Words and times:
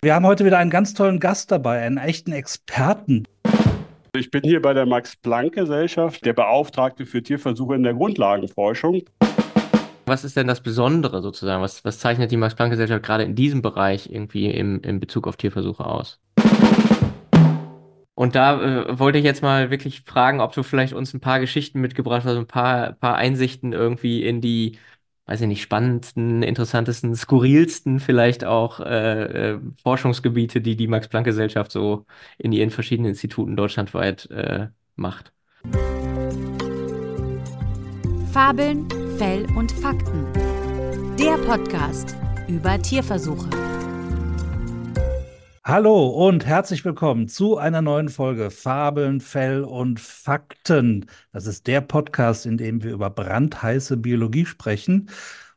Wir 0.00 0.14
haben 0.14 0.26
heute 0.26 0.44
wieder 0.44 0.58
einen 0.58 0.70
ganz 0.70 0.94
tollen 0.94 1.18
Gast 1.18 1.50
dabei, 1.50 1.80
einen 1.80 1.98
echten 1.98 2.30
Experten. 2.30 3.24
Ich 4.14 4.30
bin 4.30 4.42
hier 4.44 4.62
bei 4.62 4.72
der 4.72 4.86
Max-Planck-Gesellschaft, 4.86 6.24
der 6.24 6.34
Beauftragte 6.34 7.04
für 7.04 7.20
Tierversuche 7.20 7.74
in 7.74 7.82
der 7.82 7.94
Grundlagenforschung. 7.94 9.02
Was 10.06 10.22
ist 10.22 10.36
denn 10.36 10.46
das 10.46 10.62
Besondere 10.62 11.20
sozusagen? 11.20 11.64
Was, 11.64 11.84
was 11.84 11.98
zeichnet 11.98 12.30
die 12.30 12.36
Max-Planck-Gesellschaft 12.36 13.02
gerade 13.04 13.24
in 13.24 13.34
diesem 13.34 13.60
Bereich 13.60 14.08
irgendwie 14.08 14.48
im, 14.52 14.80
in 14.82 15.00
Bezug 15.00 15.26
auf 15.26 15.36
Tierversuche 15.36 15.84
aus? 15.84 16.20
Und 18.14 18.36
da 18.36 18.62
äh, 18.62 18.98
wollte 19.00 19.18
ich 19.18 19.24
jetzt 19.24 19.42
mal 19.42 19.70
wirklich 19.72 20.02
fragen, 20.02 20.40
ob 20.40 20.52
du 20.52 20.62
vielleicht 20.62 20.92
uns 20.92 21.12
ein 21.12 21.20
paar 21.20 21.40
Geschichten 21.40 21.80
mitgebracht 21.80 22.24
hast, 22.24 22.36
ein 22.36 22.46
paar, 22.46 22.92
paar 22.92 23.16
Einsichten 23.16 23.72
irgendwie 23.72 24.24
in 24.24 24.40
die 24.40 24.78
weiß 25.28 25.42
ich 25.42 25.46
nicht, 25.46 25.62
spannendsten, 25.62 26.42
interessantesten, 26.42 27.14
skurrilsten 27.14 28.00
vielleicht 28.00 28.44
auch 28.44 28.80
äh, 28.80 29.52
äh, 29.52 29.60
Forschungsgebiete, 29.82 30.62
die 30.62 30.74
die 30.74 30.88
Max-Planck-Gesellschaft 30.88 31.70
so 31.70 32.06
in 32.38 32.52
ihren 32.52 32.70
verschiedenen 32.70 33.10
Instituten 33.10 33.54
deutschlandweit 33.54 34.30
äh, 34.30 34.68
macht. 34.96 35.32
Fabeln, 38.32 38.88
Fell 39.18 39.46
und 39.54 39.70
Fakten. 39.70 40.26
Der 41.18 41.36
Podcast 41.46 42.16
über 42.48 42.80
Tierversuche. 42.80 43.50
Hallo 45.68 46.06
und 46.06 46.46
herzlich 46.46 46.82
willkommen 46.86 47.28
zu 47.28 47.58
einer 47.58 47.82
neuen 47.82 48.08
Folge 48.08 48.50
Fabeln, 48.50 49.20
Fell 49.20 49.64
und 49.64 50.00
Fakten. 50.00 51.04
Das 51.30 51.46
ist 51.46 51.66
der 51.66 51.82
Podcast, 51.82 52.46
in 52.46 52.56
dem 52.56 52.82
wir 52.82 52.92
über 52.92 53.10
brandheiße 53.10 53.98
Biologie 53.98 54.46
sprechen 54.46 55.10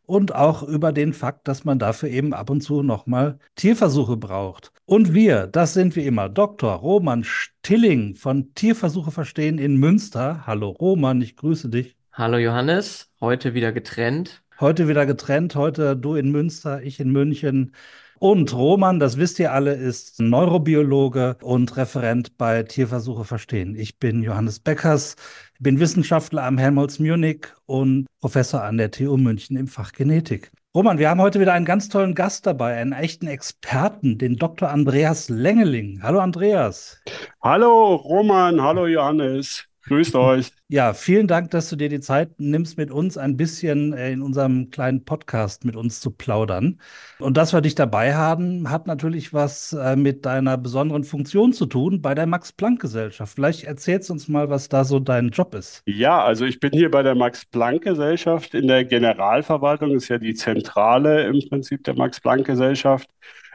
und 0.05 0.35
auch 0.35 0.63
über 0.63 0.91
den 0.91 1.13
Fakt, 1.13 1.47
dass 1.47 1.63
man 1.63 1.79
dafür 1.79 2.09
eben 2.09 2.33
ab 2.33 2.49
und 2.49 2.59
zu 2.59 2.83
nochmal 2.83 3.39
Tierversuche 3.55 4.17
braucht. 4.17 4.73
Und 4.83 5.13
wir, 5.13 5.47
das 5.47 5.73
sind 5.73 5.95
wie 5.95 6.05
immer 6.05 6.27
Dr. 6.27 6.73
Roman 6.73 7.23
Stilling 7.23 8.13
von 8.13 8.53
Tierversuche 8.53 9.11
verstehen 9.11 9.59
in 9.59 9.77
Münster. 9.77 10.45
Hallo 10.45 10.71
Roman, 10.71 11.21
ich 11.21 11.37
grüße 11.37 11.69
dich. 11.69 11.95
Hallo 12.11 12.37
Johannes, 12.37 13.09
heute 13.21 13.53
wieder 13.53 13.71
getrennt. 13.71 14.43
Heute 14.59 14.89
wieder 14.89 15.05
getrennt, 15.05 15.55
heute 15.55 15.95
du 15.95 16.15
in 16.15 16.33
Münster, 16.33 16.83
ich 16.83 16.99
in 16.99 17.13
München. 17.13 17.71
Und 18.23 18.53
Roman, 18.53 18.99
das 18.99 19.17
wisst 19.17 19.39
ihr 19.39 19.51
alle, 19.51 19.73
ist 19.73 20.19
Neurobiologe 20.19 21.37
und 21.41 21.75
Referent 21.75 22.37
bei 22.37 22.61
Tierversuche 22.61 23.25
verstehen. 23.25 23.75
Ich 23.75 23.97
bin 23.97 24.21
Johannes 24.21 24.59
Beckers, 24.59 25.15
bin 25.59 25.79
Wissenschaftler 25.79 26.43
am 26.43 26.59
Helmholtz 26.59 26.99
Munich 26.99 27.47
und 27.65 28.05
Professor 28.19 28.61
an 28.61 28.77
der 28.77 28.91
TU 28.91 29.17
München 29.17 29.57
im 29.57 29.65
Fach 29.65 29.91
Genetik. 29.91 30.51
Roman, 30.75 30.99
wir 30.99 31.09
haben 31.09 31.19
heute 31.19 31.39
wieder 31.39 31.53
einen 31.53 31.65
ganz 31.65 31.89
tollen 31.89 32.13
Gast 32.13 32.45
dabei, 32.45 32.75
einen 32.75 32.93
echten 32.93 33.25
Experten, 33.25 34.19
den 34.19 34.35
Dr. 34.35 34.69
Andreas 34.69 35.27
Lengeling. 35.27 36.03
Hallo 36.03 36.19
Andreas. 36.19 37.01
Hallo 37.41 37.95
Roman, 37.95 38.61
hallo 38.61 38.85
Johannes. 38.85 39.67
Grüßt 39.83 40.15
euch. 40.15 40.51
Ja, 40.73 40.93
vielen 40.93 41.27
Dank, 41.27 41.51
dass 41.51 41.69
du 41.69 41.75
dir 41.75 41.89
die 41.89 41.99
Zeit 41.99 42.39
nimmst, 42.39 42.77
mit 42.77 42.91
uns 42.91 43.17
ein 43.17 43.35
bisschen 43.35 43.91
äh, 43.91 44.13
in 44.13 44.21
unserem 44.21 44.69
kleinen 44.69 45.03
Podcast 45.03 45.65
mit 45.65 45.75
uns 45.75 45.99
zu 45.99 46.11
plaudern. 46.11 46.79
Und 47.19 47.35
dass 47.35 47.51
wir 47.51 47.59
dich 47.59 47.75
dabei 47.75 48.15
haben, 48.15 48.69
hat 48.69 48.87
natürlich 48.87 49.33
was 49.33 49.73
äh, 49.73 49.97
mit 49.97 50.25
deiner 50.25 50.57
besonderen 50.57 51.03
Funktion 51.03 51.51
zu 51.51 51.65
tun 51.65 52.01
bei 52.01 52.15
der 52.15 52.25
Max-Planck-Gesellschaft. 52.25 53.35
Vielleicht 53.35 53.65
erzählst 53.65 54.07
du 54.07 54.13
uns 54.13 54.29
mal, 54.29 54.49
was 54.49 54.69
da 54.69 54.85
so 54.85 55.01
dein 55.01 55.27
Job 55.31 55.53
ist. 55.55 55.83
Ja, 55.85 56.23
also 56.23 56.45
ich 56.45 56.61
bin 56.61 56.71
hier 56.71 56.89
bei 56.89 57.03
der 57.03 57.15
Max-Planck-Gesellschaft 57.15 58.53
in 58.53 58.69
der 58.69 58.85
Generalverwaltung, 58.85 59.91
ist 59.91 60.07
ja 60.07 60.19
die 60.19 60.35
Zentrale 60.35 61.25
im 61.25 61.41
Prinzip 61.49 61.83
der 61.83 61.95
Max-Planck-Gesellschaft. 61.95 63.09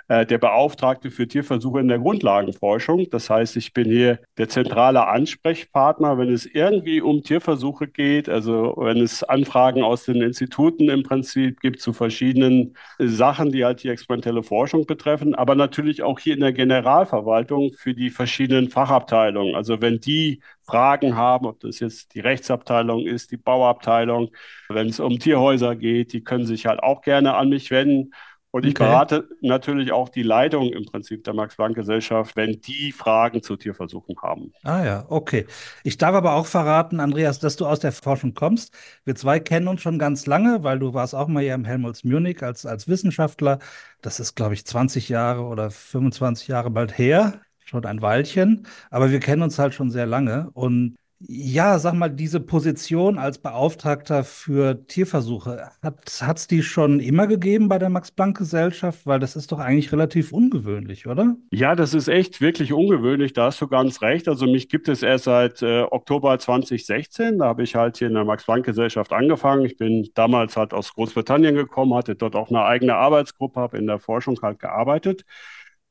Äh, 0.08 0.24
der 0.24 0.38
Beauftragte 0.38 1.10
für 1.10 1.26
Tierversuche 1.26 1.80
in 1.80 1.88
der 1.88 1.98
Grundlagenforschung. 1.98 3.10
Das 3.10 3.28
heißt, 3.28 3.56
ich 3.56 3.72
bin 3.72 3.90
hier 3.90 4.20
der 4.38 4.48
zentrale 4.48 5.08
Ansprechpartner, 5.08 6.16
wenn 6.16 6.32
es 6.32 6.46
irgendwie 6.46 7.00
um 7.00 7.24
Tierversuche 7.24 7.88
geht, 7.88 8.28
also 8.28 8.74
wenn 8.76 8.98
es 8.98 9.24
Anfragen 9.24 9.82
aus 9.82 10.04
den 10.04 10.22
Instituten 10.22 10.88
im 10.90 11.02
Prinzip 11.02 11.58
gibt 11.58 11.80
zu 11.80 11.92
verschiedenen 11.92 12.76
Sachen, 13.00 13.50
die 13.50 13.64
halt 13.64 13.82
die 13.82 13.88
experimentelle 13.88 14.44
Forschung 14.44 14.86
betreffen, 14.86 15.34
aber 15.34 15.56
natürlich 15.56 16.04
auch 16.04 16.20
hier 16.20 16.34
in 16.34 16.40
der 16.40 16.52
Generalverwaltung 16.52 17.72
für 17.72 17.92
die 17.92 18.10
verschiedenen 18.10 18.70
Fachabteilungen. 18.70 19.56
Also 19.56 19.80
wenn 19.80 19.98
die 19.98 20.40
Fragen 20.62 21.16
haben, 21.16 21.46
ob 21.46 21.58
das 21.60 21.80
jetzt 21.80 22.14
die 22.14 22.20
Rechtsabteilung 22.20 23.06
ist, 23.06 23.32
die 23.32 23.36
Bauabteilung, 23.36 24.30
wenn 24.68 24.88
es 24.88 25.00
um 25.00 25.18
Tierhäuser 25.18 25.74
geht, 25.74 26.12
die 26.12 26.22
können 26.22 26.46
sich 26.46 26.66
halt 26.66 26.80
auch 26.80 27.02
gerne 27.02 27.34
an 27.34 27.48
mich 27.48 27.72
wenden. 27.72 28.12
Und 28.56 28.64
ich 28.64 28.70
okay. 28.70 28.84
berate 28.84 29.28
natürlich 29.42 29.92
auch 29.92 30.08
die 30.08 30.22
Leitung 30.22 30.72
im 30.72 30.86
Prinzip 30.86 31.24
der 31.24 31.34
Max-Planck-Gesellschaft, 31.34 32.36
wenn 32.36 32.58
die 32.62 32.90
Fragen 32.90 33.42
zu 33.42 33.54
Tierversuchen 33.56 34.16
haben. 34.22 34.50
Ah 34.62 34.82
ja, 34.82 35.04
okay. 35.10 35.44
Ich 35.84 35.98
darf 35.98 36.14
aber 36.14 36.32
auch 36.32 36.46
verraten, 36.46 36.98
Andreas, 36.98 37.38
dass 37.38 37.56
du 37.56 37.66
aus 37.66 37.80
der 37.80 37.92
Forschung 37.92 38.32
kommst. 38.32 38.74
Wir 39.04 39.14
zwei 39.14 39.40
kennen 39.40 39.68
uns 39.68 39.82
schon 39.82 39.98
ganz 39.98 40.24
lange, 40.24 40.64
weil 40.64 40.78
du 40.78 40.94
warst 40.94 41.14
auch 41.14 41.28
mal 41.28 41.42
hier 41.42 41.52
im 41.52 41.66
Helmholtz 41.66 42.02
Munich 42.02 42.42
als, 42.42 42.64
als 42.64 42.88
Wissenschaftler. 42.88 43.58
Das 44.00 44.20
ist, 44.20 44.36
glaube 44.36 44.54
ich, 44.54 44.64
20 44.64 45.10
Jahre 45.10 45.42
oder 45.42 45.70
25 45.70 46.48
Jahre 46.48 46.70
bald 46.70 46.96
her. 46.96 47.42
Schon 47.66 47.84
ein 47.84 48.00
Weilchen. 48.00 48.66
Aber 48.88 49.10
wir 49.10 49.20
kennen 49.20 49.42
uns 49.42 49.58
halt 49.58 49.74
schon 49.74 49.90
sehr 49.90 50.06
lange. 50.06 50.48
Und 50.54 50.96
ja, 51.18 51.78
sag 51.78 51.94
mal, 51.94 52.10
diese 52.10 52.40
Position 52.40 53.18
als 53.18 53.38
Beauftragter 53.38 54.22
für 54.22 54.86
Tierversuche, 54.86 55.70
hat 55.82 56.36
es 56.36 56.46
die 56.46 56.62
schon 56.62 57.00
immer 57.00 57.26
gegeben 57.26 57.68
bei 57.68 57.78
der 57.78 57.88
Max-Planck-Gesellschaft? 57.88 59.06
Weil 59.06 59.18
das 59.18 59.34
ist 59.34 59.50
doch 59.50 59.58
eigentlich 59.58 59.92
relativ 59.92 60.32
ungewöhnlich, 60.32 61.06
oder? 61.06 61.36
Ja, 61.50 61.74
das 61.74 61.94
ist 61.94 62.08
echt 62.08 62.42
wirklich 62.42 62.72
ungewöhnlich, 62.72 63.32
da 63.32 63.46
hast 63.46 63.60
du 63.62 63.68
ganz 63.68 64.02
recht. 64.02 64.28
Also 64.28 64.46
mich 64.46 64.68
gibt 64.68 64.88
es 64.88 65.02
erst 65.02 65.24
seit 65.24 65.62
äh, 65.62 65.82
Oktober 65.90 66.38
2016, 66.38 67.38
da 67.38 67.46
habe 67.46 67.62
ich 67.62 67.74
halt 67.74 67.96
hier 67.96 68.08
in 68.08 68.14
der 68.14 68.24
Max-Planck-Gesellschaft 68.24 69.12
angefangen. 69.12 69.64
Ich 69.64 69.78
bin 69.78 70.08
damals 70.14 70.56
halt 70.56 70.74
aus 70.74 70.92
Großbritannien 70.92 71.54
gekommen, 71.54 71.94
hatte 71.94 72.14
dort 72.14 72.36
auch 72.36 72.50
eine 72.50 72.64
eigene 72.64 72.94
Arbeitsgruppe, 72.94 73.58
habe 73.58 73.78
in 73.78 73.86
der 73.86 73.98
Forschung 73.98 74.38
halt 74.42 74.58
gearbeitet. 74.58 75.24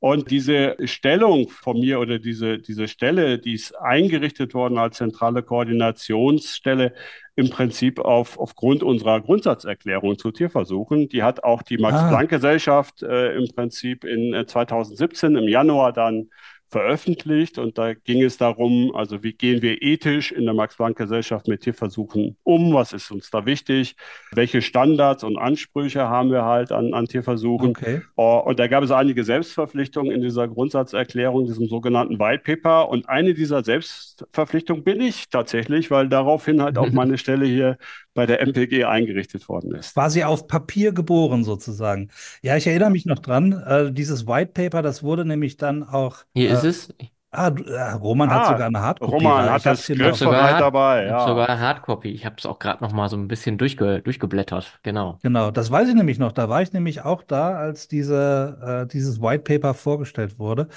Und 0.05 0.29
diese 0.29 0.75
Stellung 0.83 1.49
von 1.49 1.79
mir 1.79 1.99
oder 1.99 2.19
diese, 2.19 2.59
diese 2.59 2.87
Stelle, 2.87 3.39
die 3.39 3.55
ist 3.55 3.75
eingerichtet 3.75 4.53
worden 4.53 4.77
als 4.77 4.97
zentrale 4.97 5.41
Koordinationsstelle 5.41 6.93
im 7.35 7.49
Prinzip 7.49 7.97
auf, 7.97 8.37
aufgrund 8.37 8.83
unserer 8.83 9.19
Grundsatzerklärung 9.19 10.19
zu 10.19 10.29
Tierversuchen. 10.29 11.09
Die 11.09 11.23
hat 11.23 11.43
auch 11.43 11.63
die 11.63 11.79
Max-Planck-Gesellschaft 11.79 13.01
äh, 13.01 13.35
im 13.35 13.47
Prinzip 13.47 14.03
in 14.03 14.45
2017 14.45 15.35
äh, 15.35 15.39
im 15.39 15.47
Januar 15.47 15.91
dann 15.91 16.29
veröffentlicht 16.75 17.57
und 17.57 17.77
da 17.77 17.93
ging 17.93 18.21
es 18.21 18.37
darum, 18.37 18.93
also 18.93 19.23
wie 19.23 19.31
gehen 19.31 19.61
wir 19.61 19.81
ethisch 19.81 20.33
in 20.33 20.43
der 20.43 20.53
Max-Planck-Gesellschaft 20.53 21.47
mit 21.47 21.61
Tierversuchen 21.61 22.35
um, 22.43 22.73
was 22.73 22.91
ist 22.91 23.11
uns 23.11 23.31
da 23.31 23.45
wichtig, 23.45 23.95
welche 24.33 24.61
Standards 24.61 25.23
und 25.23 25.37
Ansprüche 25.37 26.09
haben 26.09 26.31
wir 26.31 26.43
halt 26.43 26.73
an, 26.73 26.93
an 26.93 27.05
Tierversuchen. 27.05 27.69
Okay. 27.69 28.01
Oh, 28.17 28.41
und 28.43 28.59
da 28.59 28.67
gab 28.67 28.83
es 28.83 28.91
einige 28.91 29.23
Selbstverpflichtungen 29.23 30.11
in 30.11 30.21
dieser 30.21 30.49
Grundsatzerklärung, 30.49 31.45
diesem 31.45 31.67
sogenannten 31.67 32.19
White 32.19 32.43
Paper 32.43 32.89
und 32.89 33.07
eine 33.07 33.33
dieser 33.33 33.63
Selbstverpflichtungen 33.63 34.83
bin 34.83 34.99
ich 34.99 35.29
tatsächlich, 35.29 35.91
weil 35.91 36.09
daraufhin 36.09 36.61
halt 36.61 36.77
auch 36.77 36.89
meine 36.91 37.17
Stelle 37.17 37.45
hier 37.45 37.77
bei 38.15 38.25
der 38.25 38.41
MPG 38.41 38.85
eingerichtet 38.85 39.47
worden 39.47 39.75
ist. 39.75 39.95
War 39.95 40.09
sie 40.09 40.23
auf 40.23 40.47
Papier 40.47 40.93
geboren 40.93 41.43
sozusagen. 41.43 42.09
Ja, 42.41 42.55
ich 42.55 42.65
erinnere 42.65 42.89
mich 42.89 43.05
noch 43.05 43.19
dran, 43.19 43.51
äh, 43.51 43.91
dieses 43.91 44.25
White 44.25 44.53
Paper, 44.53 44.81
das 44.81 45.03
wurde 45.03 45.25
nämlich 45.25 45.57
dann 45.57 45.83
auch. 45.83 46.23
Hier 46.33 46.49
äh, 46.49 46.53
ist 46.53 46.63
es. 46.63 46.95
Ah, 47.31 47.49
äh, 47.49 47.91
Roman 47.91 48.29
ah, 48.29 48.33
hat 48.33 48.45
sogar 48.47 48.67
eine 48.67 48.79
Hardcopy. 48.79 49.13
Roman 49.13 49.49
hat 49.49 49.65
das 49.65 49.85
griffbereit 49.85 50.61
dabei. 50.61 51.03
Ja. 51.03 51.07
Ich 51.07 51.13
habe 51.13 51.29
sogar 51.31 51.49
eine 51.49 51.59
Hardcopy. 51.59 52.09
Ich 52.09 52.25
habe 52.25 52.35
es 52.39 52.45
auch 52.45 52.59
gerade 52.59 52.81
noch 52.81 52.93
mal 52.93 53.09
so 53.09 53.17
ein 53.17 53.27
bisschen 53.27 53.57
durchge 53.57 54.01
durchgeblättert. 54.01 54.79
Genau. 54.83 55.19
Genau, 55.21 55.51
das 55.51 55.69
weiß 55.69 55.89
ich 55.89 55.95
nämlich 55.95 56.17
noch. 56.17 56.31
Da 56.31 56.47
war 56.47 56.61
ich 56.61 56.71
nämlich 56.71 57.01
auch 57.03 57.23
da, 57.23 57.55
als 57.55 57.89
diese, 57.89 58.85
äh, 58.85 58.91
dieses 58.91 59.21
White 59.21 59.43
Paper 59.43 59.73
vorgestellt 59.73 60.39
wurde. 60.39 60.69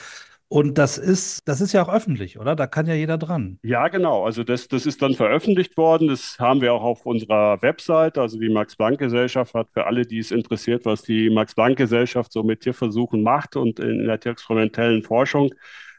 Und 0.51 0.79
das 0.79 0.97
ist, 0.97 1.47
das 1.47 1.61
ist 1.61 1.75
ja 1.75 1.83
auch 1.83 1.93
öffentlich, 1.93 2.39
oder? 2.39 2.57
Da 2.57 2.67
kann 2.67 2.87
ja 2.87 2.95
jeder 2.95 3.19
dran. 3.19 3.59
Ja, 3.63 3.89
genau. 3.89 4.25
Also 4.25 4.45
das, 4.45 4.67
das 4.67 4.87
ist 4.87 5.03
dann 5.03 5.15
veröffentlicht 5.15 5.77
worden. 5.77 6.09
Das 6.09 6.39
haben 6.39 6.63
wir 6.63 6.73
auch 6.73 6.83
auf 6.83 7.05
unserer 7.05 7.61
Website. 7.61 8.17
Also 8.17 8.39
die 8.39 8.49
Max-Planck-Gesellschaft 8.49 9.53
hat 9.53 9.69
für 9.75 9.85
alle, 9.85 10.07
die 10.07 10.19
es 10.19 10.31
interessiert, 10.31 10.87
was 10.87 11.03
die 11.03 11.29
Max-Planck-Gesellschaft 11.29 12.33
so 12.33 12.43
mit 12.43 12.61
Tierversuchen 12.61 13.23
macht 13.23 13.57
und 13.57 13.79
in 13.79 14.07
der 14.07 14.21
tierexperimentellen 14.21 15.03
Forschung 15.03 15.51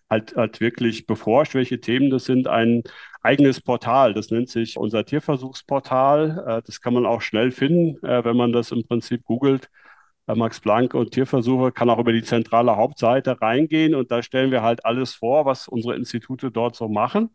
halt, 0.09 0.35
halt 0.35 0.59
wirklich 0.59 1.05
beforscht, 1.05 1.53
welche 1.53 1.79
Themen 1.79 2.09
das 2.09 2.25
sind, 2.25 2.47
ein 2.47 2.81
eigenes 3.21 3.61
Portal. 3.61 4.15
Das 4.15 4.31
nennt 4.31 4.49
sich 4.49 4.77
unser 4.77 5.05
Tierversuchsportal. 5.05 6.43
Äh, 6.47 6.61
das 6.65 6.81
kann 6.81 6.95
man 6.95 7.05
auch 7.05 7.21
schnell 7.21 7.51
finden, 7.51 8.03
äh, 8.03 8.23
wenn 8.25 8.35
man 8.35 8.51
das 8.51 8.71
im 8.71 8.83
Prinzip 8.87 9.25
googelt. 9.25 9.69
Max 10.35 10.59
Planck 10.59 10.93
und 10.93 11.11
Tierversuche, 11.11 11.71
kann 11.71 11.89
auch 11.89 11.99
über 11.99 12.13
die 12.13 12.23
zentrale 12.23 12.75
Hauptseite 12.75 13.41
reingehen 13.41 13.95
und 13.95 14.11
da 14.11 14.21
stellen 14.23 14.51
wir 14.51 14.61
halt 14.61 14.85
alles 14.85 15.13
vor, 15.13 15.45
was 15.45 15.67
unsere 15.67 15.95
Institute 15.95 16.51
dort 16.51 16.75
so 16.75 16.87
machen. 16.87 17.29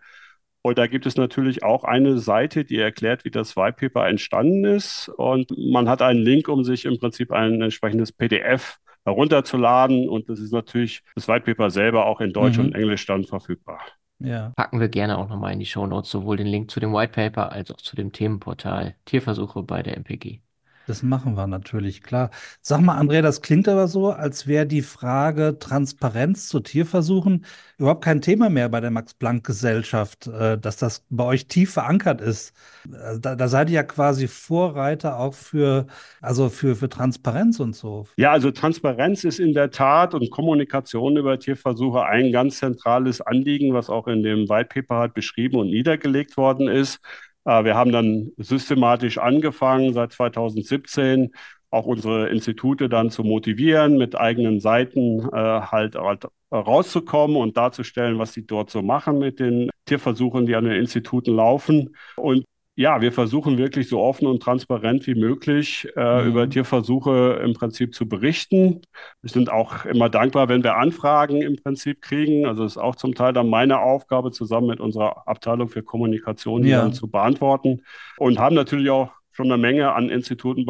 Und 0.66 0.78
da 0.78 0.86
gibt 0.86 1.04
es 1.04 1.16
natürlich 1.16 1.62
auch 1.62 1.84
eine 1.84 2.16
Seite, 2.18 2.64
die 2.64 2.78
erklärt, 2.78 3.26
wie 3.26 3.30
das 3.30 3.54
White 3.54 3.76
Paper 3.78 4.08
entstanden 4.08 4.64
ist. 4.64 5.10
Und 5.10 5.52
man 5.58 5.90
hat 5.90 6.00
einen 6.00 6.20
Link, 6.20 6.48
um 6.48 6.64
sich 6.64 6.86
im 6.86 6.98
Prinzip 6.98 7.32
ein 7.32 7.60
entsprechendes 7.60 8.12
PDF 8.12 8.78
herunterzuladen. 9.04 10.08
Und 10.08 10.30
das 10.30 10.40
ist 10.40 10.52
natürlich 10.54 11.02
das 11.16 11.28
White 11.28 11.44
Paper 11.44 11.68
selber 11.68 12.06
auch 12.06 12.22
in 12.22 12.32
Deutsch 12.32 12.56
mhm. 12.56 12.64
und 12.64 12.74
Englisch 12.74 13.04
dann 13.04 13.24
verfügbar. 13.24 13.80
Ja. 14.20 14.54
Packen 14.56 14.80
wir 14.80 14.88
gerne 14.88 15.18
auch 15.18 15.28
nochmal 15.28 15.52
in 15.52 15.58
die 15.58 15.66
Show 15.66 15.86
Notes 15.86 16.10
sowohl 16.10 16.38
den 16.38 16.46
Link 16.46 16.70
zu 16.70 16.80
dem 16.80 16.94
White 16.94 17.12
Paper 17.12 17.52
als 17.52 17.70
auch 17.70 17.82
zu 17.82 17.94
dem 17.94 18.12
Themenportal 18.12 18.94
Tierversuche 19.04 19.62
bei 19.62 19.82
der 19.82 19.98
MPG. 19.98 20.40
Das 20.86 21.02
machen 21.02 21.36
wir 21.36 21.46
natürlich, 21.46 22.02
klar. 22.02 22.30
Sag 22.60 22.80
mal, 22.80 22.96
Andrea, 22.96 23.22
das 23.22 23.40
klingt 23.40 23.68
aber 23.68 23.88
so, 23.88 24.10
als 24.10 24.46
wäre 24.46 24.66
die 24.66 24.82
Frage 24.82 25.58
Transparenz 25.58 26.48
zu 26.48 26.60
Tierversuchen 26.60 27.46
überhaupt 27.78 28.04
kein 28.04 28.20
Thema 28.20 28.50
mehr 28.50 28.68
bei 28.68 28.80
der 28.80 28.90
Max-Planck-Gesellschaft, 28.90 30.26
äh, 30.26 30.58
dass 30.58 30.76
das 30.76 31.04
bei 31.08 31.24
euch 31.24 31.48
tief 31.48 31.72
verankert 31.72 32.20
ist. 32.20 32.52
Äh, 32.86 33.18
da, 33.18 33.34
da, 33.34 33.48
seid 33.48 33.70
ihr 33.70 33.76
ja 33.76 33.82
quasi 33.82 34.28
Vorreiter 34.28 35.18
auch 35.18 35.34
für, 35.34 35.86
also 36.20 36.50
für, 36.50 36.76
für 36.76 36.88
Transparenz 36.88 37.60
und 37.60 37.74
so. 37.74 38.06
Ja, 38.16 38.32
also 38.32 38.50
Transparenz 38.50 39.24
ist 39.24 39.40
in 39.40 39.54
der 39.54 39.70
Tat 39.70 40.14
und 40.14 40.30
Kommunikation 40.30 41.16
über 41.16 41.38
Tierversuche 41.38 42.04
ein 42.04 42.30
ganz 42.30 42.58
zentrales 42.58 43.20
Anliegen, 43.22 43.72
was 43.72 43.88
auch 43.88 44.06
in 44.06 44.22
dem 44.22 44.48
White 44.48 44.68
Paper 44.72 44.96
halt 44.96 45.14
beschrieben 45.14 45.56
und 45.56 45.68
niedergelegt 45.68 46.36
worden 46.36 46.68
ist. 46.68 47.00
Äh, 47.44 47.64
wir 47.64 47.74
haben 47.74 47.92
dann 47.92 48.32
systematisch 48.36 49.18
angefangen, 49.18 49.92
seit 49.92 50.12
2017 50.12 51.32
auch 51.70 51.86
unsere 51.86 52.28
Institute 52.28 52.88
dann 52.88 53.10
zu 53.10 53.24
motivieren, 53.24 53.98
mit 53.98 54.16
eigenen 54.16 54.60
Seiten 54.60 55.20
äh, 55.32 55.32
halt, 55.32 55.96
halt 55.96 56.26
rauszukommen 56.52 57.36
und 57.36 57.56
darzustellen, 57.56 58.18
was 58.18 58.32
sie 58.32 58.46
dort 58.46 58.70
so 58.70 58.80
machen 58.80 59.18
mit 59.18 59.40
den 59.40 59.70
Tierversuchen, 59.86 60.46
die 60.46 60.54
an 60.54 60.64
den 60.64 60.74
Instituten 60.74 61.34
laufen. 61.34 61.96
Und 62.16 62.44
ja, 62.76 63.00
wir 63.00 63.12
versuchen 63.12 63.56
wirklich 63.56 63.88
so 63.88 64.00
offen 64.00 64.26
und 64.26 64.42
transparent 64.42 65.06
wie 65.06 65.14
möglich 65.14 65.88
äh, 65.96 66.22
mhm. 66.22 66.28
über 66.28 66.50
Tierversuche 66.50 67.40
im 67.44 67.54
Prinzip 67.54 67.94
zu 67.94 68.08
berichten. 68.08 68.82
Wir 69.22 69.30
sind 69.30 69.48
auch 69.48 69.84
immer 69.84 70.08
dankbar, 70.08 70.48
wenn 70.48 70.64
wir 70.64 70.76
Anfragen 70.76 71.40
im 71.40 71.56
Prinzip 71.56 72.02
kriegen. 72.02 72.46
Also 72.46 72.64
es 72.64 72.72
ist 72.72 72.78
auch 72.78 72.96
zum 72.96 73.14
Teil 73.14 73.32
dann 73.32 73.48
meine 73.48 73.78
Aufgabe, 73.78 74.32
zusammen 74.32 74.66
mit 74.66 74.80
unserer 74.80 75.28
Abteilung 75.28 75.68
für 75.68 75.84
Kommunikation, 75.84 76.62
die 76.62 76.70
ja. 76.70 76.82
dann 76.82 76.92
zu 76.92 77.08
beantworten. 77.08 77.82
Und 78.16 78.40
haben 78.40 78.56
natürlich 78.56 78.90
auch 78.90 79.12
schon 79.30 79.46
eine 79.46 79.56
Menge 79.56 79.92
an 79.92 80.08
Instituten 80.08 80.66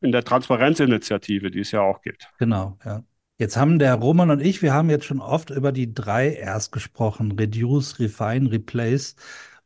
in 0.00 0.12
der 0.12 0.24
Transparenzinitiative, 0.24 1.52
die 1.52 1.60
es 1.60 1.70
ja 1.70 1.82
auch 1.82 2.02
gibt. 2.02 2.28
Genau, 2.38 2.76
ja. 2.84 3.04
Jetzt 3.38 3.56
haben 3.56 3.78
der 3.78 3.94
Roman 3.96 4.30
und 4.30 4.40
ich, 4.40 4.62
wir 4.62 4.72
haben 4.72 4.88
jetzt 4.88 5.04
schon 5.04 5.20
oft 5.20 5.50
über 5.50 5.70
die 5.70 5.92
drei 5.92 6.42
Rs 6.42 6.70
gesprochen: 6.70 7.32
Reduce, 7.32 8.00
Refine, 8.00 8.50
Replace. 8.50 9.14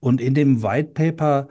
Und 0.00 0.20
in 0.20 0.34
dem 0.34 0.62
White 0.62 0.92
Paper 0.94 1.48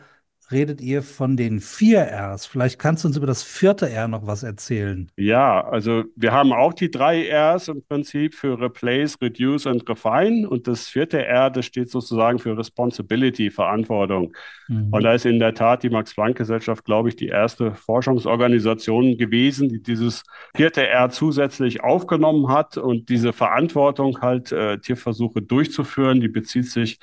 redet 0.51 0.81
ihr 0.81 1.03
von 1.03 1.37
den 1.37 1.59
vier 1.59 2.01
Rs. 2.01 2.45
Vielleicht 2.45 2.79
kannst 2.79 3.03
du 3.03 3.07
uns 3.07 3.17
über 3.17 3.27
das 3.27 3.43
vierte 3.43 3.89
R 3.89 4.07
noch 4.07 4.25
was 4.25 4.43
erzählen. 4.43 5.11
Ja, 5.15 5.63
also 5.67 6.03
wir 6.15 6.31
haben 6.31 6.53
auch 6.53 6.73
die 6.73 6.89
drei 6.89 7.29
Rs 7.31 7.67
im 7.67 7.83
Prinzip 7.83 8.33
für 8.33 8.59
Replace, 8.59 9.17
Reduce 9.21 9.67
und 9.67 9.87
Refine. 9.87 10.49
Und 10.49 10.67
das 10.67 10.87
vierte 10.87 11.23
R, 11.25 11.49
das 11.49 11.65
steht 11.65 11.89
sozusagen 11.89 12.39
für 12.39 12.57
Responsibility, 12.57 13.51
Verantwortung. 13.51 14.35
Mhm. 14.67 14.89
Und 14.91 15.03
da 15.03 15.13
ist 15.13 15.25
in 15.25 15.39
der 15.39 15.53
Tat 15.53 15.83
die 15.83 15.89
Max-Planck-Gesellschaft, 15.89 16.83
glaube 16.83 17.09
ich, 17.09 17.15
die 17.15 17.27
erste 17.27 17.75
Forschungsorganisation 17.75 19.17
gewesen, 19.17 19.69
die 19.69 19.81
dieses 19.81 20.23
vierte 20.55 20.87
R 20.87 21.09
zusätzlich 21.09 21.83
aufgenommen 21.83 22.49
hat 22.49 22.77
und 22.77 23.09
diese 23.09 23.33
Verantwortung 23.33 24.21
halt 24.21 24.51
äh, 24.51 24.77
Tierversuche 24.79 25.41
durchzuführen, 25.41 26.21
die 26.21 26.27
bezieht 26.27 26.69
sich 26.69 26.99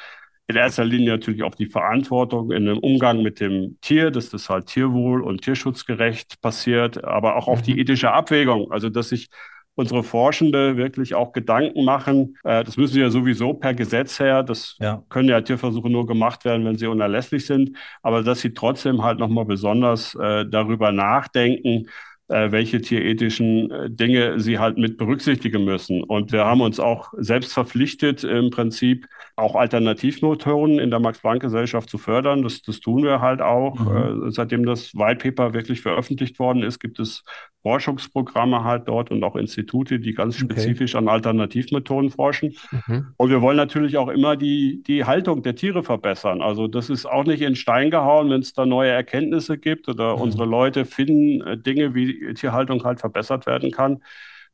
in 0.48 0.56
erster 0.56 0.84
Linie 0.84 1.10
natürlich 1.10 1.42
auch 1.42 1.54
die 1.54 1.66
Verantwortung 1.66 2.52
in 2.52 2.66
dem 2.66 2.78
Umgang 2.78 3.22
mit 3.22 3.40
dem 3.40 3.78
Tier, 3.80 4.10
dass 4.10 4.30
das 4.30 4.48
halt 4.48 4.66
tierwohl 4.66 5.22
und 5.22 5.42
tierschutzgerecht 5.42 6.40
passiert, 6.40 7.02
aber 7.02 7.36
auch 7.36 7.48
auf 7.48 7.62
die 7.62 7.74
mhm. 7.74 7.80
ethische 7.80 8.12
Abwägung, 8.12 8.70
also 8.70 8.88
dass 8.88 9.08
sich 9.08 9.28
unsere 9.76 10.02
Forschende 10.02 10.76
wirklich 10.76 11.14
auch 11.14 11.32
Gedanken 11.32 11.84
machen. 11.84 12.36
Äh, 12.44 12.64
das 12.64 12.76
müssen 12.76 12.94
sie 12.94 13.00
ja 13.00 13.10
sowieso 13.10 13.54
per 13.54 13.74
Gesetz 13.74 14.18
her. 14.18 14.42
Das 14.42 14.76
ja. 14.80 15.02
können 15.10 15.28
ja 15.28 15.40
Tierversuche 15.40 15.90
nur 15.90 16.06
gemacht 16.06 16.44
werden, 16.44 16.64
wenn 16.64 16.78
sie 16.78 16.86
unerlässlich 16.86 17.44
sind. 17.44 17.76
Aber 18.02 18.22
dass 18.22 18.40
sie 18.40 18.54
trotzdem 18.54 19.02
halt 19.02 19.18
nochmal 19.18 19.44
besonders 19.44 20.14
äh, 20.14 20.46
darüber 20.46 20.92
nachdenken, 20.92 21.88
äh, 22.28 22.50
welche 22.50 22.80
tierethischen 22.80 23.70
äh, 23.70 23.90
Dinge 23.90 24.40
sie 24.40 24.58
halt 24.58 24.78
mit 24.78 24.98
berücksichtigen 24.98 25.64
müssen. 25.64 26.02
Und 26.02 26.32
wir 26.32 26.44
haben 26.44 26.60
uns 26.60 26.80
auch 26.80 27.12
selbst 27.16 27.52
verpflichtet, 27.52 28.24
im 28.24 28.50
Prinzip 28.50 29.06
auch 29.36 29.54
Alternativmethoden 29.54 30.78
in 30.78 30.90
der 30.90 30.98
Max-Planck-Gesellschaft 30.98 31.88
zu 31.88 31.98
fördern. 31.98 32.42
Das, 32.42 32.62
das 32.62 32.80
tun 32.80 33.04
wir 33.04 33.20
halt 33.20 33.40
auch. 33.42 33.78
Mhm. 33.78 34.26
Äh, 34.26 34.30
seitdem 34.30 34.66
das 34.66 34.94
White 34.94 35.30
Paper 35.30 35.54
wirklich 35.54 35.82
veröffentlicht 35.82 36.38
worden 36.38 36.62
ist, 36.62 36.80
gibt 36.80 36.98
es 36.98 37.22
Forschungsprogramme 37.66 38.62
halt 38.62 38.86
dort 38.86 39.10
und 39.10 39.24
auch 39.24 39.34
Institute, 39.34 39.98
die 39.98 40.14
ganz 40.14 40.36
spezifisch 40.36 40.94
okay. 40.94 41.02
an 41.02 41.08
Alternativmethoden 41.08 42.10
forschen. 42.10 42.54
Mhm. 42.70 43.08
Und 43.16 43.30
wir 43.30 43.42
wollen 43.42 43.56
natürlich 43.56 43.96
auch 43.96 44.06
immer 44.08 44.36
die, 44.36 44.84
die 44.86 45.04
Haltung 45.04 45.42
der 45.42 45.56
Tiere 45.56 45.82
verbessern. 45.82 46.42
Also 46.42 46.68
das 46.68 46.90
ist 46.90 47.06
auch 47.06 47.24
nicht 47.24 47.42
in 47.42 47.56
Stein 47.56 47.90
gehauen, 47.90 48.30
wenn 48.30 48.40
es 48.40 48.52
da 48.52 48.66
neue 48.66 48.90
Erkenntnisse 48.90 49.58
gibt 49.58 49.88
oder 49.88 50.14
mhm. 50.14 50.22
unsere 50.22 50.44
Leute 50.44 50.84
finden 50.84 51.40
äh, 51.44 51.58
Dinge, 51.58 51.94
wie 51.96 52.15
Tierhaltung 52.34 52.84
halt 52.84 53.00
verbessert 53.00 53.46
werden 53.46 53.70
kann 53.70 54.00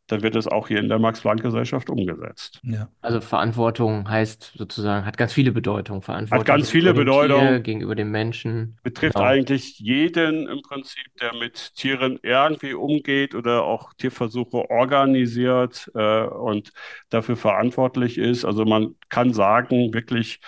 dann 0.08 0.22
wird 0.22 0.36
es 0.36 0.46
auch 0.46 0.68
hier 0.68 0.78
in 0.78 0.88
der 0.88 0.98
Max-Planck-Gesellschaft 0.98 1.88
umgesetzt. 1.88 2.60
Ja. 2.64 2.88
Also 3.00 3.20
Verantwortung 3.20 4.08
heißt 4.08 4.52
sozusagen, 4.56 5.06
hat 5.06 5.16
ganz 5.16 5.32
viele 5.32 5.52
Bedeutungen. 5.52 6.02
Verantwortung 6.02 6.40
hat 6.40 6.46
ganz 6.46 6.70
viele 6.70 6.92
Bedeutungen. 6.92 7.62
Gegenüber 7.62 7.94
dem 7.94 8.10
Menschen. 8.10 8.78
Betrifft 8.82 9.14
genau. 9.14 9.26
eigentlich 9.26 9.78
jeden 9.78 10.48
im 10.48 10.60
Prinzip, 10.62 11.06
der 11.20 11.34
mit 11.34 11.74
Tieren 11.76 12.18
irgendwie 12.22 12.74
umgeht 12.74 13.34
oder 13.34 13.62
auch 13.62 13.94
Tierversuche 13.94 14.68
organisiert 14.70 15.90
äh, 15.94 16.24
und 16.24 16.72
dafür 17.08 17.36
verantwortlich 17.36 18.18
ist. 18.18 18.44
Also 18.44 18.64
man 18.64 18.96
kann 19.08 19.32
sagen, 19.32 19.94
wirklich 19.94 20.40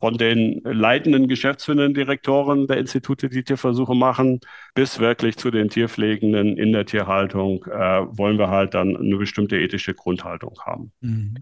von 0.00 0.16
den 0.16 0.62
leitenden 0.64 1.28
Geschäftsführenden 1.28 1.92
Direktoren 1.94 2.66
der 2.66 2.78
Institute, 2.78 3.28
die 3.28 3.44
Tierversuche 3.44 3.94
machen, 3.94 4.40
bis 4.74 4.98
wirklich 4.98 5.36
zu 5.36 5.50
den 5.50 5.68
Tierpflegenden 5.68 6.56
in 6.56 6.72
der 6.72 6.86
Tierhaltung, 6.86 7.64
äh, 7.66 8.06
wollen 8.16 8.38
wir 8.38 8.48
halt 8.48 8.74
dann 8.74 8.96
eine 8.96 9.16
bestimmte 9.16 9.58
ethische 9.58 9.94
Grundhaltung 9.94 10.58
haben. 10.64 10.90
Mhm. 11.02 11.34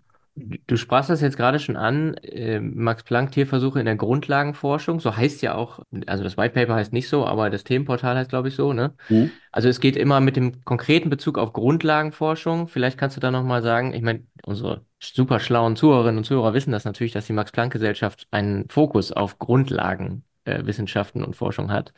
Du 0.66 0.76
sprachst 0.76 1.10
das 1.10 1.20
jetzt 1.20 1.36
gerade 1.36 1.58
schon 1.58 1.76
an, 1.76 2.14
äh, 2.18 2.60
Max 2.60 3.02
Planck 3.02 3.32
Tierversuche 3.32 3.80
in 3.80 3.86
der 3.86 3.96
Grundlagenforschung, 3.96 5.00
so 5.00 5.16
heißt 5.16 5.42
ja 5.42 5.54
auch, 5.54 5.80
also 6.06 6.22
das 6.22 6.36
White 6.36 6.54
Paper 6.54 6.74
heißt 6.74 6.92
nicht 6.92 7.08
so, 7.08 7.26
aber 7.26 7.50
das 7.50 7.64
Themenportal 7.64 8.16
heißt, 8.16 8.30
glaube 8.30 8.48
ich, 8.48 8.54
so, 8.54 8.72
ne? 8.72 8.94
Mhm. 9.08 9.30
Also 9.52 9.68
es 9.68 9.80
geht 9.80 9.96
immer 9.96 10.20
mit 10.20 10.36
dem 10.36 10.64
konkreten 10.64 11.10
Bezug 11.10 11.38
auf 11.38 11.52
Grundlagenforschung. 11.52 12.68
Vielleicht 12.68 12.98
kannst 12.98 13.16
du 13.16 13.20
da 13.20 13.30
nochmal 13.30 13.62
sagen, 13.62 13.94
ich 13.94 14.02
meine, 14.02 14.24
unsere 14.44 14.84
super 15.00 15.40
schlauen 15.40 15.76
Zuhörerinnen 15.76 16.18
und 16.18 16.24
Zuhörer 16.24 16.54
wissen 16.54 16.72
das 16.72 16.84
natürlich, 16.84 17.12
dass 17.12 17.26
die 17.26 17.32
Max 17.32 17.50
Planck 17.52 17.72
Gesellschaft 17.72 18.26
einen 18.30 18.68
Fokus 18.68 19.12
auf 19.12 19.38
Grundlagenwissenschaften 19.38 20.24
äh, 20.48 21.24
und 21.24 21.36
Forschung 21.36 21.70
hat. 21.70 21.92